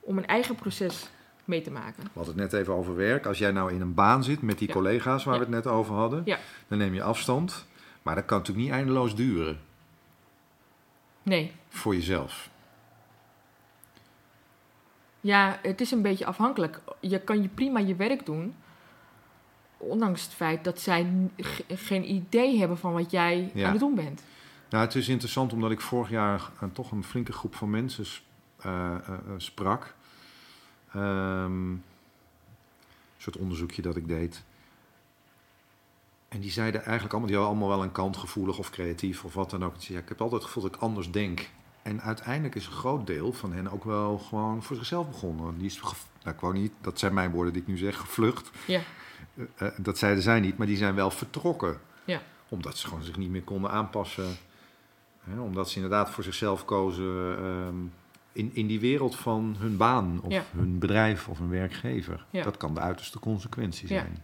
om 0.00 0.18
een 0.18 0.26
eigen 0.26 0.54
proces 0.54 1.08
mee 1.48 1.62
te 1.62 1.70
maken. 1.70 2.02
We 2.02 2.08
hadden 2.14 2.38
het 2.38 2.50
net 2.52 2.60
even 2.60 2.74
over 2.74 2.96
werk. 2.96 3.26
Als 3.26 3.38
jij 3.38 3.50
nou 3.50 3.72
in 3.72 3.80
een 3.80 3.94
baan 3.94 4.24
zit 4.24 4.42
met 4.42 4.58
die 4.58 4.68
Ja. 4.68 4.74
collega's 4.74 5.24
waar 5.24 5.34
Ja. 5.34 5.40
we 5.40 5.46
het 5.46 5.54
net 5.64 5.66
over 5.72 5.94
hadden, 5.94 6.22
Ja. 6.24 6.38
dan 6.68 6.78
neem 6.78 6.94
je 6.94 7.02
afstand. 7.02 7.66
Maar 8.02 8.14
dat 8.14 8.24
kan 8.24 8.38
natuurlijk 8.38 8.66
niet 8.66 8.76
eindeloos 8.76 9.14
duren 9.14 9.60
Nee, 11.22 11.52
voor 11.68 11.94
jezelf. 11.94 12.50
ja, 15.20 15.58
het 15.62 15.80
is 15.80 15.90
een 15.90 16.02
beetje 16.02 16.26
afhankelijk. 16.26 16.80
Je 17.00 17.20
kan 17.20 17.42
je 17.42 17.48
prima 17.48 17.78
je 17.78 17.96
werk 17.96 18.26
doen, 18.26 18.54
ondanks 19.76 20.22
het 20.22 20.32
feit 20.32 20.64
dat 20.64 20.80
zij 20.80 21.12
geen 21.68 22.10
idee 22.10 22.58
hebben 22.58 22.78
van 22.78 22.92
wat 22.92 23.10
jij 23.10 23.50
aan 23.56 23.70
het 23.70 23.78
doen 23.78 23.94
bent. 23.94 24.22
Nou, 24.70 24.84
het 24.84 24.94
is 24.94 25.08
interessant 25.08 25.52
omdat 25.52 25.70
ik 25.70 25.80
vorig 25.80 26.10
jaar 26.10 26.50
toch 26.72 26.90
een 26.92 27.04
flinke 27.04 27.32
groep 27.32 27.54
van 27.54 27.70
mensen 27.70 28.04
eh, 28.58 28.70
eh, 28.94 29.08
eh, 29.08 29.14
sprak. 29.36 29.94
Ehm, 30.92 31.70
een 31.70 31.82
soort 33.16 33.36
onderzoekje 33.36 33.82
dat 33.82 33.96
ik 33.96 34.08
deed. 34.08 34.44
En 36.28 36.40
die 36.40 36.50
zeiden 36.50 36.80
eigenlijk 36.82 37.12
allemaal, 37.12 37.30
die 37.30 37.38
hadden 37.38 37.56
allemaal 37.56 37.76
wel 37.76 37.86
een 37.86 37.92
kant 37.92 38.16
gevoelig 38.16 38.58
of 38.58 38.70
creatief 38.70 39.24
of 39.24 39.34
wat 39.34 39.50
dan 39.50 39.64
ook. 39.64 39.74
Zeiden, 39.78 40.02
ik 40.02 40.08
heb 40.08 40.20
altijd 40.20 40.40
het 40.40 40.50
gevoel 40.50 40.62
dat 40.62 40.74
ik 40.74 40.80
anders 40.80 41.10
denk. 41.10 41.50
En 41.82 42.02
uiteindelijk 42.02 42.54
is 42.54 42.66
een 42.66 42.72
groot 42.72 43.06
deel 43.06 43.32
van 43.32 43.52
hen 43.52 43.70
ook 43.70 43.84
wel 43.84 44.18
gewoon 44.18 44.62
voor 44.62 44.76
zichzelf 44.76 45.08
begonnen. 45.08 45.58
Die 45.58 45.66
is, 45.66 45.80
nou, 46.22 46.34
ik 46.34 46.40
wou 46.40 46.54
niet, 46.54 46.72
dat 46.80 46.98
zijn 46.98 47.14
mijn 47.14 47.30
woorden 47.30 47.52
die 47.52 47.62
ik 47.62 47.68
nu 47.68 47.76
zeg, 47.76 47.96
gevlucht. 47.96 48.50
Ja. 48.66 48.80
Eh, 49.54 49.68
dat 49.76 49.98
zeiden 49.98 50.22
zij 50.22 50.40
niet, 50.40 50.58
maar 50.58 50.66
die 50.66 50.76
zijn 50.76 50.94
wel 50.94 51.10
vertrokken. 51.10 51.80
Ja. 52.04 52.22
Omdat 52.48 52.78
ze 52.78 52.86
gewoon 52.86 53.02
zich 53.02 53.16
niet 53.16 53.30
meer 53.30 53.42
konden 53.42 53.70
aanpassen. 53.70 54.36
Hè, 55.20 55.40
omdat 55.40 55.68
ze 55.68 55.74
inderdaad 55.74 56.10
voor 56.10 56.24
zichzelf 56.24 56.64
kozen 56.64 57.38
ehm, 57.38 57.76
in, 58.38 58.50
in 58.54 58.66
die 58.66 58.80
wereld 58.80 59.16
van 59.16 59.56
hun 59.58 59.76
baan 59.76 60.20
of 60.22 60.32
Ja. 60.32 60.42
hun 60.56 60.78
bedrijf 60.78 61.28
of 61.28 61.38
hun 61.38 61.48
werkgever. 61.50 62.24
Ja. 62.30 62.42
Dat 62.42 62.56
kan 62.56 62.74
de 62.74 62.80
uiterste 62.80 63.18
consequentie 63.18 63.88
zijn. 63.88 64.22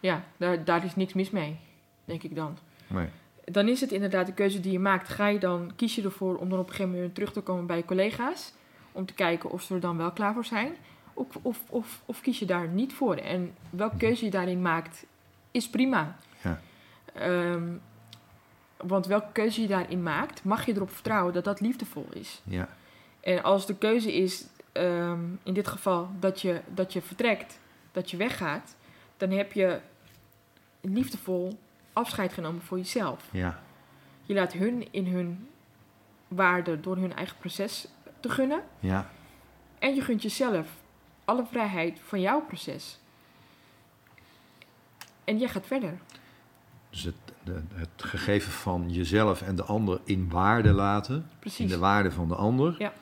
Ja, 0.00 0.24
daar, 0.36 0.64
daar 0.64 0.84
is 0.84 0.96
niks 0.96 1.12
mis 1.12 1.30
mee, 1.30 1.56
denk 2.04 2.22
ik 2.22 2.34
dan. 2.34 2.58
Nee. 2.86 3.08
Dan 3.44 3.68
is 3.68 3.80
het 3.80 3.92
inderdaad 3.92 4.26
de 4.26 4.32
keuze 4.32 4.60
die 4.60 4.72
je 4.72 4.78
maakt. 4.78 5.08
Ga 5.08 5.26
je 5.26 5.38
dan, 5.38 5.72
kies 5.76 5.94
je 5.94 6.02
ervoor 6.02 6.36
om 6.36 6.48
dan 6.48 6.58
op 6.58 6.64
een 6.68 6.74
gegeven 6.74 6.94
moment 6.94 7.14
terug 7.14 7.32
te 7.32 7.40
komen 7.40 7.66
bij 7.66 7.76
je 7.76 7.84
collega's. 7.84 8.52
Om 8.92 9.06
te 9.06 9.14
kijken 9.14 9.50
of 9.50 9.62
ze 9.62 9.74
er 9.74 9.80
dan 9.80 9.96
wel 9.96 10.10
klaar 10.12 10.34
voor 10.34 10.44
zijn. 10.44 10.72
Of, 11.14 11.26
of, 11.42 11.58
of, 11.68 12.02
of 12.06 12.20
kies 12.20 12.38
je 12.38 12.44
daar 12.46 12.68
niet 12.68 12.92
voor. 12.92 13.14
En 13.14 13.54
welke 13.70 13.96
keuze 13.96 14.24
je 14.24 14.30
daarin 14.30 14.62
maakt, 14.62 15.06
is 15.50 15.70
prima. 15.70 16.16
Ja. 16.42 16.60
Ehm, 17.14 17.68
want 18.76 19.06
welke 19.06 19.32
keuze 19.32 19.60
je 19.60 19.66
daarin 19.66 20.02
maakt, 20.02 20.44
mag 20.44 20.66
je 20.66 20.74
erop 20.74 20.90
vertrouwen 20.90 21.32
dat 21.32 21.44
dat 21.44 21.60
liefdevol 21.60 22.06
is. 22.12 22.40
Ja. 22.44 22.68
En 23.22 23.42
als 23.42 23.66
de 23.66 23.76
keuze 23.76 24.12
is, 24.12 24.46
ehm, 24.72 25.20
in 25.42 25.54
dit 25.54 25.68
geval, 25.68 26.10
dat 26.20 26.40
je, 26.40 26.60
dat 26.74 26.92
je 26.92 27.02
vertrekt, 27.02 27.58
dat 27.92 28.10
je 28.10 28.16
weggaat, 28.16 28.76
dan 29.16 29.30
heb 29.30 29.52
je 29.52 29.80
liefdevol 30.80 31.58
afscheid 31.92 32.32
genomen 32.32 32.62
voor 32.62 32.78
jezelf. 32.78 33.28
Ja. 33.30 33.62
Je 34.22 34.34
laat 34.34 34.52
hun 34.52 34.92
in 34.92 35.06
hun 35.06 35.48
waarde 36.28 36.80
door 36.80 36.96
hun 36.96 37.14
eigen 37.14 37.36
proces 37.36 37.88
te 38.20 38.28
gunnen. 38.28 38.62
Ja. 38.80 39.10
En 39.78 39.94
je 39.94 40.00
gunt 40.00 40.22
jezelf 40.22 40.68
alle 41.24 41.44
vrijheid 41.50 42.00
van 42.04 42.20
jouw 42.20 42.40
proces. 42.40 42.98
En 45.24 45.38
jij 45.38 45.48
gaat 45.48 45.66
verder. 45.66 45.98
Dus 46.90 47.02
het, 47.02 47.14
de, 47.44 47.62
het 47.74 47.88
gegeven 47.96 48.52
van 48.52 48.90
jezelf 48.90 49.42
en 49.42 49.56
de 49.56 49.64
ander 49.64 50.00
in 50.04 50.30
waarde 50.30 50.72
laten. 50.72 51.14
In 51.14 51.24
Precies. 51.38 51.70
de 51.70 51.78
waarde 51.78 52.10
van 52.10 52.28
de 52.28 52.34
ander. 52.34 52.74
Ja. 52.78 52.92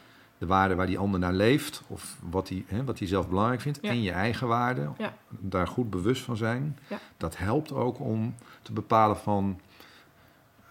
De 0.41 0.47
waarde 0.47 0.75
waar 0.75 0.87
die 0.87 0.99
ander 0.99 1.21
naar 1.21 1.33
leeft. 1.33 1.83
Of 1.87 2.17
wat 2.31 2.49
hij, 2.49 2.65
hè, 2.67 2.85
wat 2.85 2.99
hij 2.99 3.09
zelf 3.09 3.29
belangrijk 3.29 3.61
vindt. 3.61 3.79
Ja. 3.83 3.91
En 3.91 4.03
je 4.03 4.13
eigen 4.13 4.49
waarde. 4.49 4.91
Ja. 4.99 5.15
Daar 5.29 5.67
goed 5.67 5.91
bewust 5.91 6.23
van 6.23 6.37
zijn. 6.37 6.79
Ja. 6.87 6.99
Dat 7.17 7.37
helpt 7.37 7.73
ook 7.73 7.99
om 8.01 8.35
te 8.63 8.73
bepalen 8.73 9.17
van... 9.17 9.61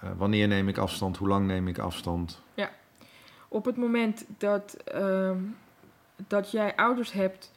eh, 0.02 0.10
wanneer 0.18 0.48
neem 0.48 0.68
ik 0.68 0.78
afstand? 0.78 1.18
Hoe 1.18 1.28
lang 1.28 1.48
neem 1.48 1.68
ik 1.68 1.78
afstand? 1.78 2.42
Op 3.52 3.66
het 3.66 3.78
moment 3.78 4.26
dat, 4.38 4.74
ehm, 4.74 5.38
dat 6.28 6.52
jij 6.52 6.76
ouders 6.76 7.12
hebt 7.12 7.52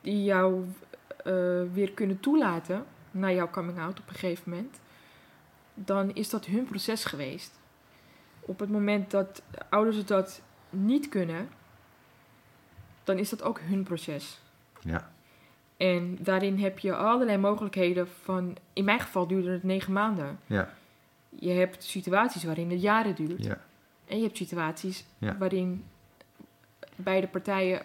die 0.00 0.24
jou 0.24 0.64
eh, 1.24 1.32
weer 1.72 1.92
kunnen 1.94 2.20
toelaten 2.20 2.84
naar 3.10 3.34
jouw 3.34 3.50
coming 3.50 3.78
out 3.78 4.00
op 4.00 4.08
een 4.08 4.14
gegeven 4.14 4.50
moment, 4.50 4.80
dan 5.74 6.14
is 6.14 6.30
dat 6.30 6.44
hun 6.44 6.64
proces 6.64 7.04
geweest. 7.04 7.58
Op 8.40 8.58
het 8.58 8.70
moment 8.70 9.10
dat 9.10 9.42
ouders 9.68 10.04
dat 10.04 10.42
niet 10.76 11.08
kunnen, 11.08 11.48
dan 13.04 13.18
is 13.18 13.28
dat 13.30 13.42
ook 13.42 13.60
hun 13.60 13.82
proces. 13.82 14.40
Ja. 14.80 15.10
En 15.76 16.16
daarin 16.20 16.58
heb 16.58 16.78
je 16.78 16.96
allerlei 16.96 17.38
mogelijkheden 17.38 18.08
van, 18.22 18.56
in 18.72 18.84
mijn 18.84 19.00
geval 19.00 19.26
duurde 19.26 19.50
het 19.50 19.62
negen 19.62 19.92
maanden. 19.92 20.38
Ja. 20.46 20.74
Je 21.28 21.50
hebt 21.50 21.84
situaties 21.84 22.44
waarin 22.44 22.70
het 22.70 22.80
jaren 22.80 23.14
duurt. 23.14 23.44
Ja. 23.44 23.60
En 24.06 24.16
je 24.16 24.22
hebt 24.22 24.36
situaties 24.36 25.04
Ja. 25.18 25.36
waarin 25.36 25.84
beide 26.96 27.28
partijen 27.28 27.82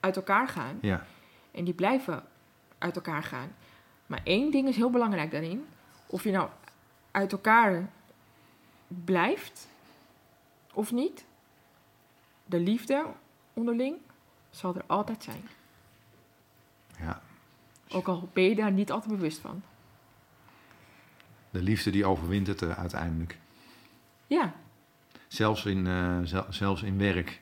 uit 0.00 0.16
elkaar 0.16 0.48
gaan. 0.48 0.78
Ja. 0.80 1.06
En 1.50 1.64
die 1.64 1.74
blijven 1.74 2.22
uit 2.78 2.96
elkaar 2.96 3.22
gaan. 3.22 3.52
Maar 4.06 4.20
één 4.24 4.50
ding 4.50 4.68
is 4.68 4.76
heel 4.76 4.90
belangrijk 4.90 5.30
daarin. 5.30 5.66
Of 6.06 6.24
je 6.24 6.30
nou 6.30 6.48
uit 7.10 7.32
elkaar 7.32 7.88
blijft 9.04 9.68
of 10.72 10.92
niet. 10.92 11.24
De 12.50 12.60
liefde 12.60 13.04
onderling 13.54 13.96
zal 14.50 14.74
er 14.74 14.82
altijd 14.86 15.22
zijn. 15.22 15.42
ja. 16.98 17.22
Ook 17.92 18.08
al 18.08 18.28
ben 18.32 18.44
je 18.44 18.54
daar 18.54 18.72
niet 18.72 18.90
altijd 18.92 19.14
bewust 19.16 19.38
van. 19.38 19.62
De 21.50 21.62
liefde 21.62 21.90
die 21.90 22.04
overwint 22.04 22.46
het 22.46 22.60
er 22.60 22.74
uiteindelijk. 22.74 23.38
Ja, 24.26 24.52
Zelfs 25.28 25.64
in, 25.64 25.86
eh, 25.86 26.18
zel- 26.24 26.46
zelfs 26.48 26.82
in 26.82 26.98
werk. 26.98 27.40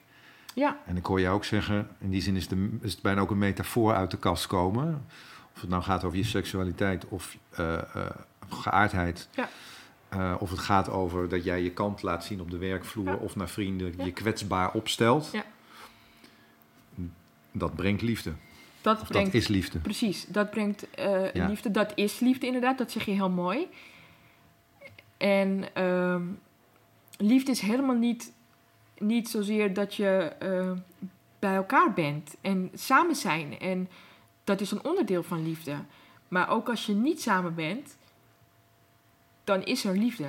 ja, 0.53 0.77
En 0.85 0.97
ik 0.97 1.05
hoor 1.05 1.19
je 1.19 1.29
ook 1.29 1.43
zeggen, 1.45 1.89
in 1.99 2.09
die 2.09 2.21
zin 2.21 2.35
is, 2.35 2.47
de, 2.47 2.77
is 2.81 2.91
het 2.93 3.01
bijna 3.01 3.21
ook 3.21 3.31
een 3.31 3.37
metafoor 3.37 3.93
uit 3.95 4.11
de 4.11 4.17
kast 4.17 4.47
komen. 4.47 5.05
Of 5.55 5.61
het 5.61 5.69
nou 5.69 5.83
gaat 5.83 6.03
over 6.03 6.17
je 6.17 6.23
seksualiteit 6.23 7.05
of 7.07 7.37
eh, 7.49 7.95
eh, 7.95 8.09
geaardheid. 8.49 9.29
Ja. 9.31 9.49
Eh, 10.09 10.35
of 10.39 10.49
het 10.49 10.59
gaat 10.59 10.89
over 10.89 11.29
dat 11.29 11.43
jij 11.43 11.61
je 11.63 11.71
kant 11.71 12.01
laat 12.01 12.23
zien 12.25 12.41
op 12.41 12.51
de 12.51 12.57
werkvloer 12.57 13.05
Ja. 13.05 13.15
of 13.15 13.35
naar 13.35 13.49
vrienden, 13.49 13.93
Ja. 13.97 14.05
je 14.05 14.11
kwetsbaar 14.11 14.71
opstelt. 14.73 15.29
Ja. 15.31 15.43
Dat 17.51 17.75
brengt 17.75 18.01
liefde. 18.01 18.33
dat 18.81 19.01
Of 19.01 19.07
brengt 19.07 19.31
dat 19.31 19.41
is 19.41 19.47
liefde. 19.47 19.79
Precies, 19.79 20.25
dat 20.27 20.49
brengt 20.49 20.89
eh, 20.89 21.47
liefde. 21.47 21.71
Dat 21.71 21.91
is 21.95 22.19
liefde 22.19 22.45
inderdaad, 22.45 22.77
dat 22.77 22.91
zeg 22.91 23.05
je 23.05 23.11
heel 23.11 23.29
mooi. 23.29 23.67
En 25.17 25.65
ehm, 25.73 26.23
liefde 27.17 27.51
is 27.51 27.59
helemaal 27.59 27.95
niet, 27.95 28.33
niet 28.97 29.29
zozeer 29.29 29.73
dat 29.73 29.95
je 29.95 30.31
eh, 30.39 30.71
bij 31.39 31.55
elkaar 31.55 31.93
bent 31.93 32.35
en 32.41 32.69
samen 32.73 33.15
zijn. 33.15 33.59
En 33.59 33.89
dat 34.43 34.61
is 34.61 34.71
een 34.71 34.83
onderdeel 34.83 35.23
van 35.23 35.43
liefde. 35.43 35.75
Maar 36.27 36.49
ook 36.49 36.69
als 36.69 36.85
je 36.85 36.93
niet 36.93 37.21
samen 37.21 37.55
bent, 37.55 37.97
dan 39.49 39.63
is 39.63 39.85
er 39.85 39.97
liefde. 39.97 40.25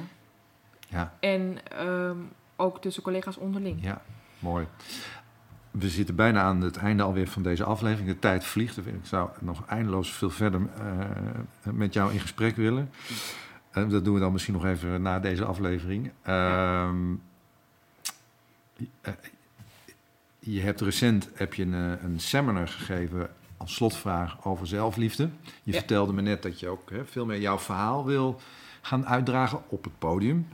Ja, 0.89 1.14
En 1.21 1.59
ehm, 1.73 2.16
ook 2.57 2.81
tussen 2.81 3.03
collega's 3.03 3.37
onderling. 3.37 3.83
ja, 3.83 4.03
mooi. 4.39 4.66
We 5.71 5.89
zitten 5.89 6.14
bijna 6.14 6.43
aan 6.43 6.61
het 6.61 6.77
einde 6.77 7.03
alweer 7.03 7.29
van 7.29 7.43
deze 7.43 7.64
aflevering. 7.64 8.09
De 8.09 8.18
tijd 8.18 8.45
vliegt. 8.45 8.77
Ik 8.77 8.95
zou 9.03 9.31
nog 9.41 9.66
eindeloos 9.66 10.12
veel 10.12 10.31
verder 10.31 10.61
eh, 10.79 11.73
met 11.73 11.93
jou 11.95 12.12
in 12.12 12.21
gesprek 12.21 12.57
willen. 12.57 12.91
Eh, 13.71 13.89
dat 13.89 14.05
doen 14.05 14.14
we 14.14 14.21
dan 14.21 14.33
misschien 14.33 14.55
nog 14.55 14.64
even 14.64 15.03
na 15.03 15.18
deze 15.21 15.45
aflevering. 15.45 16.11
Ehm, 16.23 17.14
eh, 19.01 19.12
je 20.39 20.61
hebt 20.61 20.81
recent 20.81 21.29
heb 21.35 21.55
je 21.55 21.62
een, 21.62 22.05
een 22.05 22.21
seminar 22.21 22.68
gegeven 22.68 23.31
als 23.57 23.75
slotvraag 23.75 24.45
over 24.45 24.66
zelfliefde. 24.66 25.23
Je 25.62 25.73
Ja. 25.73 25.79
vertelde 25.79 26.12
me 26.12 26.23
net 26.23 26.43
dat 26.43 26.61
je 26.61 26.68
ook 26.68 26.91
hè, 26.91 27.05
veel 27.05 27.27
meer 27.27 27.41
jouw 27.41 27.59
verhaal 27.59 28.05
wil 28.05 28.41
gaan 28.81 29.07
uitdragen 29.07 29.62
op 29.68 29.85
het 29.85 29.99
podium. 29.99 30.49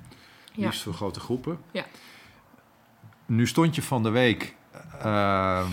Ja. 0.53 0.65
Liefst 0.65 0.83
voor 0.83 0.95
grote 0.95 1.21
groepen. 1.21 1.59
Ja. 1.71 1.85
Nu 3.27 3.47
stond 3.47 3.75
je 3.75 3.83
van 3.83 4.03
de 4.03 4.11
week, 4.11 4.55
ehm, 5.01 5.73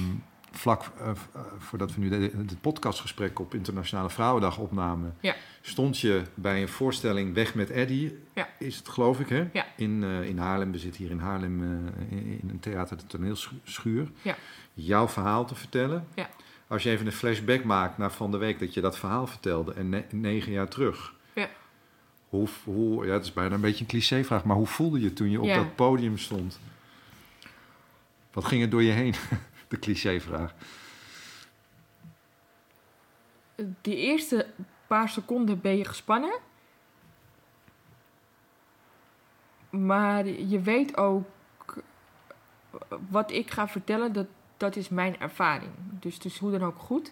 vlak 0.52 0.92
eh, 1.00 1.10
eh, 1.10 1.16
voordat 1.58 1.94
we 1.96 2.00
nu 2.02 2.14
het 2.38 2.62
podcastgesprek 2.62 3.40
op 3.40 3.54
Internationale 3.54 4.10
Vrouwendag 4.10 4.58
opnamen, 4.58 5.16
Ja. 5.20 5.36
stond 5.62 6.00
je 6.00 6.22
bij 6.34 6.62
een 6.62 6.68
voorstelling 6.70 7.34
Weg 7.34 7.56
met 7.56 7.70
Eddy, 7.70 8.12
Ja. 8.34 8.48
is 8.60 8.76
het 8.78 8.90
geloof 8.90 9.20
ik 9.20 9.30
hè? 9.30 9.50
Ja. 9.54 9.66
In, 9.78 10.04
eh, 10.04 10.24
in 10.24 10.38
Haarlem, 10.38 10.72
we 10.72 10.78
zitten 10.78 11.02
hier 11.02 11.12
in 11.12 11.20
Haarlem 11.20 11.64
in, 12.10 12.40
in 12.42 12.50
een 12.50 12.60
theater, 12.60 12.98
de 12.98 13.06
toneelschuur. 13.08 14.12
Ja. 14.22 14.36
Jouw 14.74 15.08
verhaal 15.08 15.46
te 15.46 15.56
vertellen. 15.56 16.08
Ja. 16.16 16.30
Als 16.68 16.84
je 16.84 16.90
even 16.90 17.06
een 17.06 17.12
flashback 17.12 17.64
maakt 17.64 17.98
naar 17.98 18.12
van 18.12 18.32
de 18.32 18.38
week 18.38 18.60
dat 18.60 18.74
je 18.74 18.82
dat 18.82 18.98
verhaal 18.98 19.28
vertelde 19.28 19.74
en 19.74 19.90
ne- 19.90 20.06
negen 20.12 20.52
jaar 20.52 20.68
terug. 20.68 21.14
Hoe, 22.34 22.48
hoe, 22.64 23.06
ja, 23.06 23.14
het 23.14 23.24
is 23.24 23.34
bijna 23.34 23.56
een 23.56 23.62
beetje 23.62 23.82
een 23.82 23.90
clichévraag, 23.90 24.44
maar 24.44 24.56
hoe 24.56 24.68
voelde 24.68 25.02
je 25.02 25.14
toen 25.14 25.30
je 25.30 25.40
op 25.40 25.46
Ja. 25.46 25.56
dat 25.56 25.76
podium 25.76 26.18
stond? 26.18 26.60
Wat 28.32 28.46
ging 28.46 28.62
er 28.64 28.70
door 28.70 28.84
je 28.84 28.92
heen? 28.92 29.14
De 29.68 29.80
clichévraag. 29.80 30.54
Die 33.82 33.96
eerste 33.96 34.48
paar 34.88 35.10
seconden 35.10 35.62
ben 35.62 35.78
je 35.78 35.86
gespannen. 35.86 36.40
Maar 39.70 40.28
je 40.28 40.62
weet 40.62 40.98
ook 40.98 41.28
wat 43.10 43.32
ik 43.32 43.52
ga 43.52 43.68
vertellen, 43.68 44.14
dat, 44.14 44.28
dat 44.58 44.76
is 44.76 44.90
mijn 44.90 45.20
ervaring. 45.20 45.72
Dus, 45.78 46.20
dus 46.20 46.38
hoe 46.40 46.52
dan 46.52 46.64
ook 46.64 46.80
goed. 46.80 47.12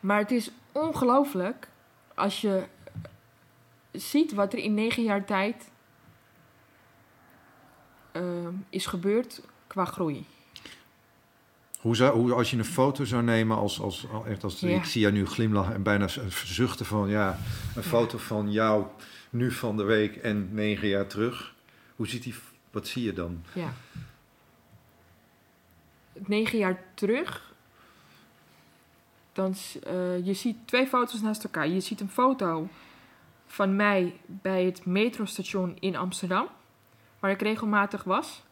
Maar 0.00 0.18
het 0.18 0.30
is 0.30 0.50
ongelooflijk 0.72 1.68
als 2.14 2.40
je 2.40 2.64
ziet 3.94 4.32
wat 4.32 4.52
er 4.52 4.58
in 4.58 4.74
negen 4.74 5.02
jaar 5.02 5.24
tijd 5.24 5.70
ehm, 8.12 8.52
is 8.70 8.86
gebeurd 8.86 9.40
qua 9.66 9.84
groei. 9.84 10.24
Hoe 11.80 11.96
zou, 11.96 12.18
hoe, 12.18 12.32
als 12.32 12.50
je 12.50 12.56
een 12.56 12.64
foto 12.64 13.04
zou 13.04 13.22
nemen 13.22 13.56
als, 13.56 13.80
als, 13.80 14.06
echt 14.26 14.44
als 14.44 14.60
Ja. 14.60 14.68
ik 14.68 14.84
zie 14.84 15.00
jou 15.00 15.12
nu 15.12 15.26
glimlachen 15.26 15.74
en 15.74 15.82
bijna 15.82 16.08
zuchten 16.44 16.86
van 16.86 17.08
ja, 17.08 17.38
een 17.76 17.82
foto 17.82 18.18
van 18.18 18.52
jou 18.52 18.86
nu 19.30 19.50
van 19.50 19.76
de 19.76 19.82
week 19.82 20.16
en 20.16 20.54
negen 20.54 20.88
jaar 20.88 21.06
terug. 21.06 21.54
Hoe 21.96 22.08
ziet 22.08 22.22
die, 22.22 22.34
wat 22.70 22.86
zie 22.86 23.04
je 23.04 23.12
dan? 23.12 23.44
Ja. 23.52 23.72
Negen 26.12 26.58
jaar 26.58 26.82
terug. 26.94 27.52
Dan, 29.32 29.54
eh, 29.82 30.26
je 30.26 30.34
ziet 30.34 30.56
twee 30.64 30.86
foto's 30.86 31.20
naast 31.20 31.44
elkaar. 31.44 31.68
Je 31.68 31.80
ziet 31.80 32.00
een 32.00 32.10
foto 32.10 32.68
van 33.54 33.76
mij 33.76 34.20
bij 34.26 34.64
het 34.64 34.86
metrostation 34.86 35.76
in 35.80 35.96
Amsterdam. 35.96 36.48
Waar 37.18 37.30
ik 37.30 37.42
regelmatig 37.42 38.04
was. 38.04 38.42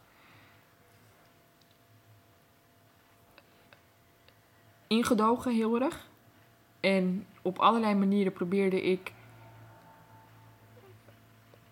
Ingedogen 4.87 5.53
heel 5.53 5.81
erg. 5.81 6.07
En 6.79 7.27
op 7.41 7.59
allerlei 7.59 7.95
manieren 7.95 8.33
probeerde 8.33 8.81
ik 8.81 9.13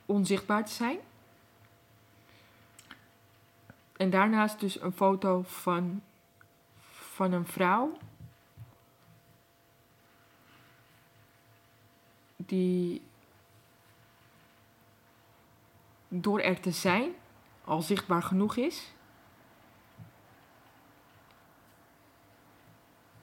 onzichtbaar 0.05 0.65
te 0.65 0.71
zijn. 0.71 0.97
En 3.97 4.09
daarnaast 4.09 4.59
dus 4.59 4.81
een 4.81 4.93
foto 4.93 5.41
van, 5.41 6.01
van 6.89 7.31
een 7.31 7.47
vrouw. 7.47 7.97
Die 12.35 13.09
door 16.13 16.39
er 16.39 16.59
te 16.59 16.71
zijn 16.71 17.11
al 17.63 17.81
zichtbaar 17.81 18.23
genoeg 18.23 18.55
is. 18.55 18.93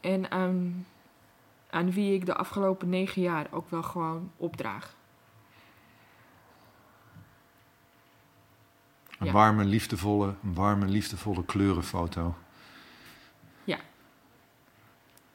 En 0.00 0.30
aan, 0.30 0.86
aan 1.70 1.92
wie 1.92 2.14
ik 2.14 2.26
de 2.26 2.34
afgelopen 2.34 2.88
negen 2.88 3.22
jaar 3.22 3.46
ook 3.50 3.70
wel 3.70 3.82
gewoon 3.82 4.32
opdraag. 4.36 4.96
Een 9.18 9.26
Ja. 9.26 9.32
warme, 9.32 9.64
liefdevolle, 9.64 10.34
een 10.42 10.54
warme, 10.54 10.86
liefdevolle 10.86 11.44
kleurenfoto. 11.44 12.34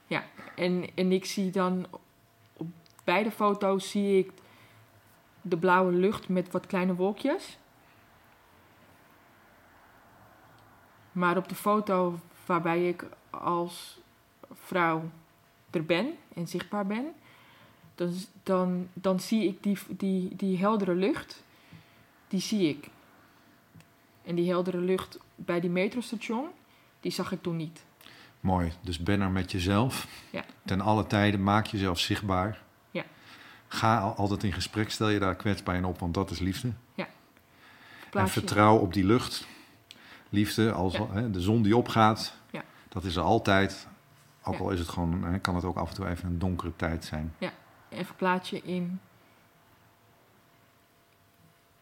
Ja, 0.07 0.23
en, 0.55 0.89
en 0.95 1.11
ik 1.11 1.25
zie 1.25 1.51
dan 1.51 1.87
op 2.57 2.67
beide 3.03 3.31
foto's 3.31 3.89
zie 3.89 4.17
ik 4.17 4.31
de 5.43 5.57
blauwe 5.57 5.91
lucht 5.91 6.29
met 6.29 6.51
wat 6.51 6.65
kleine 6.65 6.95
wolkjes. 6.95 7.57
Maar 11.11 11.37
op 11.37 11.49
de 11.49 11.55
foto 11.55 12.19
waarbij 12.45 12.87
ik 12.87 13.05
als 13.29 13.99
vrouw 14.51 15.09
er 15.69 15.85
ben 15.85 16.17
en 16.35 16.47
zichtbaar 16.47 16.85
ben, 16.85 17.05
dan, 17.95 18.13
dan, 18.43 18.89
dan 18.93 19.19
zie 19.19 19.47
ik 19.47 19.63
die, 19.63 19.77
die, 19.87 20.35
die 20.35 20.57
heldere 20.57 20.95
lucht, 20.95 21.43
die 22.27 22.41
zie 22.41 22.69
ik. 22.69 22.89
En 24.23 24.35
die 24.35 24.49
heldere 24.49 24.79
lucht 24.79 25.19
bij 25.35 25.59
die 25.59 25.69
metrostation, 25.69 26.47
die 26.99 27.11
zag 27.11 27.31
ik 27.31 27.41
toen 27.41 27.55
niet. 27.55 27.85
Mooi, 28.39 28.71
dus 28.81 28.99
ben 28.99 29.21
er 29.21 29.31
met 29.31 29.51
jezelf. 29.51 30.07
Ja. 30.29 30.45
Ten 30.65 30.81
alle 30.81 31.07
tijden 31.07 31.43
maak 31.43 31.65
jezelf 31.65 31.99
zichtbaar. 31.99 32.61
Ja. 33.73 33.77
Ga 33.79 33.99
al- 33.99 34.15
altijd 34.15 34.43
in 34.43 34.53
gesprek, 34.53 34.91
stel 34.91 35.09
je 35.09 35.19
daar 35.19 35.35
kwetsbaar 35.35 35.75
in 35.75 35.85
op, 35.85 35.99
want 35.99 36.13
dat 36.13 36.31
is 36.31 36.39
liefde. 36.39 36.71
En 36.95 37.05
Plaats 38.19 38.33
je- 38.33 38.39
vertrouw 38.39 38.77
op 38.77 38.93
die 38.93 39.03
lucht. 39.05 39.47
Liefde, 40.29 40.71
als 40.71 40.93
Ja. 40.93 41.07
hè, 41.11 41.31
de 41.31 41.41
zon 41.41 41.61
die 41.61 41.77
opgaat, 41.77 42.33
Ja. 42.51 42.63
dat 42.89 43.03
is 43.03 43.15
er 43.15 43.21
altijd. 43.23 43.87
Ook 44.43 44.53
Ja. 44.53 44.59
al 44.59 44.69
is 44.69 44.79
het 44.79 44.87
gewoon, 44.89 45.23
hè, 45.23 45.39
kan 45.39 45.55
het 45.55 45.63
ook 45.63 45.75
af 45.77 45.89
en 45.89 45.95
toe 45.95 46.07
even 46.07 46.29
een 46.29 46.39
donkere 46.39 46.75
tijd 46.75 47.05
zijn. 47.05 47.33
En 47.89 48.05
verplaats 48.05 48.49
je 48.49 48.61
in, 48.61 48.99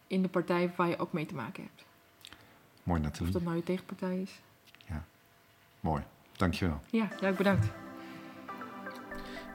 in 0.06 0.22
de 0.22 0.28
partij 0.28 0.72
waar 0.76 0.88
je 0.88 0.98
ook 0.98 1.12
mee 1.12 1.26
te 1.26 1.34
maken 1.34 1.62
hebt. 1.62 1.84
Mooi 2.82 3.00
Of 3.00 3.06
Nathalie, 3.06 3.32
dat 3.32 3.42
nou 3.42 3.56
je 3.56 3.62
tegenpartij 3.62 4.18
is. 4.20 4.40
mooi. 5.80 6.02
Dankjewel. 6.36 6.80
Ja, 6.90 7.08
ja 7.20 7.32
bedankt. 7.32 7.66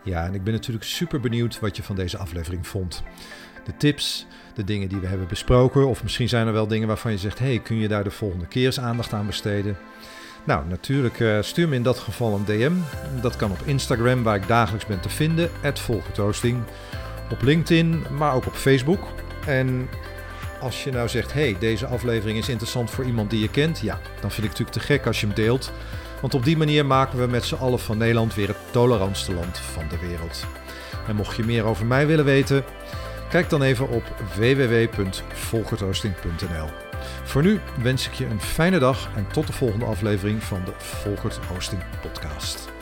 Ja, 0.07 0.25
en 0.25 0.33
ik 0.33 0.43
ben 0.43 0.53
natuurlijk 0.53 0.85
super 0.85 1.19
benieuwd 1.19 1.59
wat 1.59 1.77
je 1.77 1.83
van 1.83 1.95
deze 1.95 2.17
aflevering 2.17 2.67
vond. 2.67 3.03
De 3.65 3.77
tips, 3.77 4.25
de 4.53 4.63
dingen 4.63 4.89
die 4.89 4.99
we 4.99 5.07
hebben 5.07 5.27
besproken, 5.27 5.87
of 5.87 6.03
misschien 6.03 6.29
zijn 6.29 6.47
er 6.47 6.53
wel 6.53 6.67
dingen 6.67 6.87
waarvan 6.87 7.11
je 7.11 7.17
zegt: 7.17 7.39
hey, 7.39 7.59
kun 7.59 7.77
je 7.77 7.87
daar 7.87 8.03
de 8.03 8.11
volgende 8.11 8.47
keer 8.47 8.65
eens 8.65 8.79
aandacht 8.79 9.13
aan 9.13 9.25
besteden? 9.25 9.77
Nou, 10.43 10.67
natuurlijk 10.67 11.19
eh, 11.19 11.41
stuur 11.41 11.67
me 11.67 11.75
in 11.75 11.83
dat 11.83 11.97
geval 11.97 12.35
een 12.35 12.45
DM. 12.45 12.73
Dat 13.21 13.35
kan 13.35 13.51
op 13.51 13.61
Instagram, 13.65 14.23
waar 14.23 14.35
ik 14.35 14.47
dagelijks 14.47 14.85
ben 14.85 14.99
te 14.99 15.09
vinden, 15.09 15.49
@volkertoasting. 15.73 16.63
Op 17.31 17.41
LinkedIn, 17.41 18.03
maar 18.17 18.33
ook 18.33 18.45
op 18.45 18.53
Facebook. 18.53 19.07
En 19.45 19.89
als 20.61 20.83
je 20.83 20.91
nou 20.91 21.09
zegt: 21.09 21.33
hey, 21.33 21.55
deze 21.59 21.85
aflevering 21.85 22.37
is 22.37 22.49
interessant 22.49 22.89
voor 22.89 23.05
iemand 23.05 23.29
die 23.29 23.39
je 23.39 23.49
kent, 23.49 23.79
ja, 23.79 23.99
dan 24.21 24.31
vind 24.31 24.43
ik 24.47 24.49
het 24.49 24.59
natuurlijk 24.59 24.77
te 24.77 24.79
gek 24.79 25.05
als 25.05 25.19
je 25.19 25.25
hem 25.25 25.35
deelt. 25.35 25.71
Want 26.21 26.33
op 26.33 26.43
die 26.43 26.57
manier 26.57 26.85
maken 26.85 27.19
we 27.19 27.27
met 27.27 27.45
z'n 27.45 27.55
allen 27.55 27.79
van 27.79 27.97
Nederland 27.97 28.35
weer 28.35 28.47
het 28.47 28.57
tolerantste 28.71 29.33
land 29.33 29.57
van 29.57 29.83
de 29.89 29.97
wereld. 29.97 30.45
En 31.07 31.15
mocht 31.15 31.35
je 31.35 31.43
meer 31.43 31.63
over 31.63 31.85
mij 31.85 32.07
willen 32.07 32.25
weten, 32.25 32.63
kijk 33.29 33.49
dan 33.49 33.61
even 33.61 33.89
op 33.89 34.03
www.volkertoasting.nl. 34.35 36.69
Voor 37.23 37.41
nu 37.41 37.59
wens 37.81 38.07
ik 38.07 38.13
je 38.13 38.25
een 38.25 38.41
fijne 38.41 38.79
dag 38.79 39.09
en 39.15 39.27
tot 39.31 39.47
de 39.47 39.53
volgende 39.53 39.85
aflevering 39.85 40.43
van 40.43 40.61
de 40.65 40.73
Volkert 40.77 41.39
Oosting 41.55 41.81
podcast. 42.01 42.76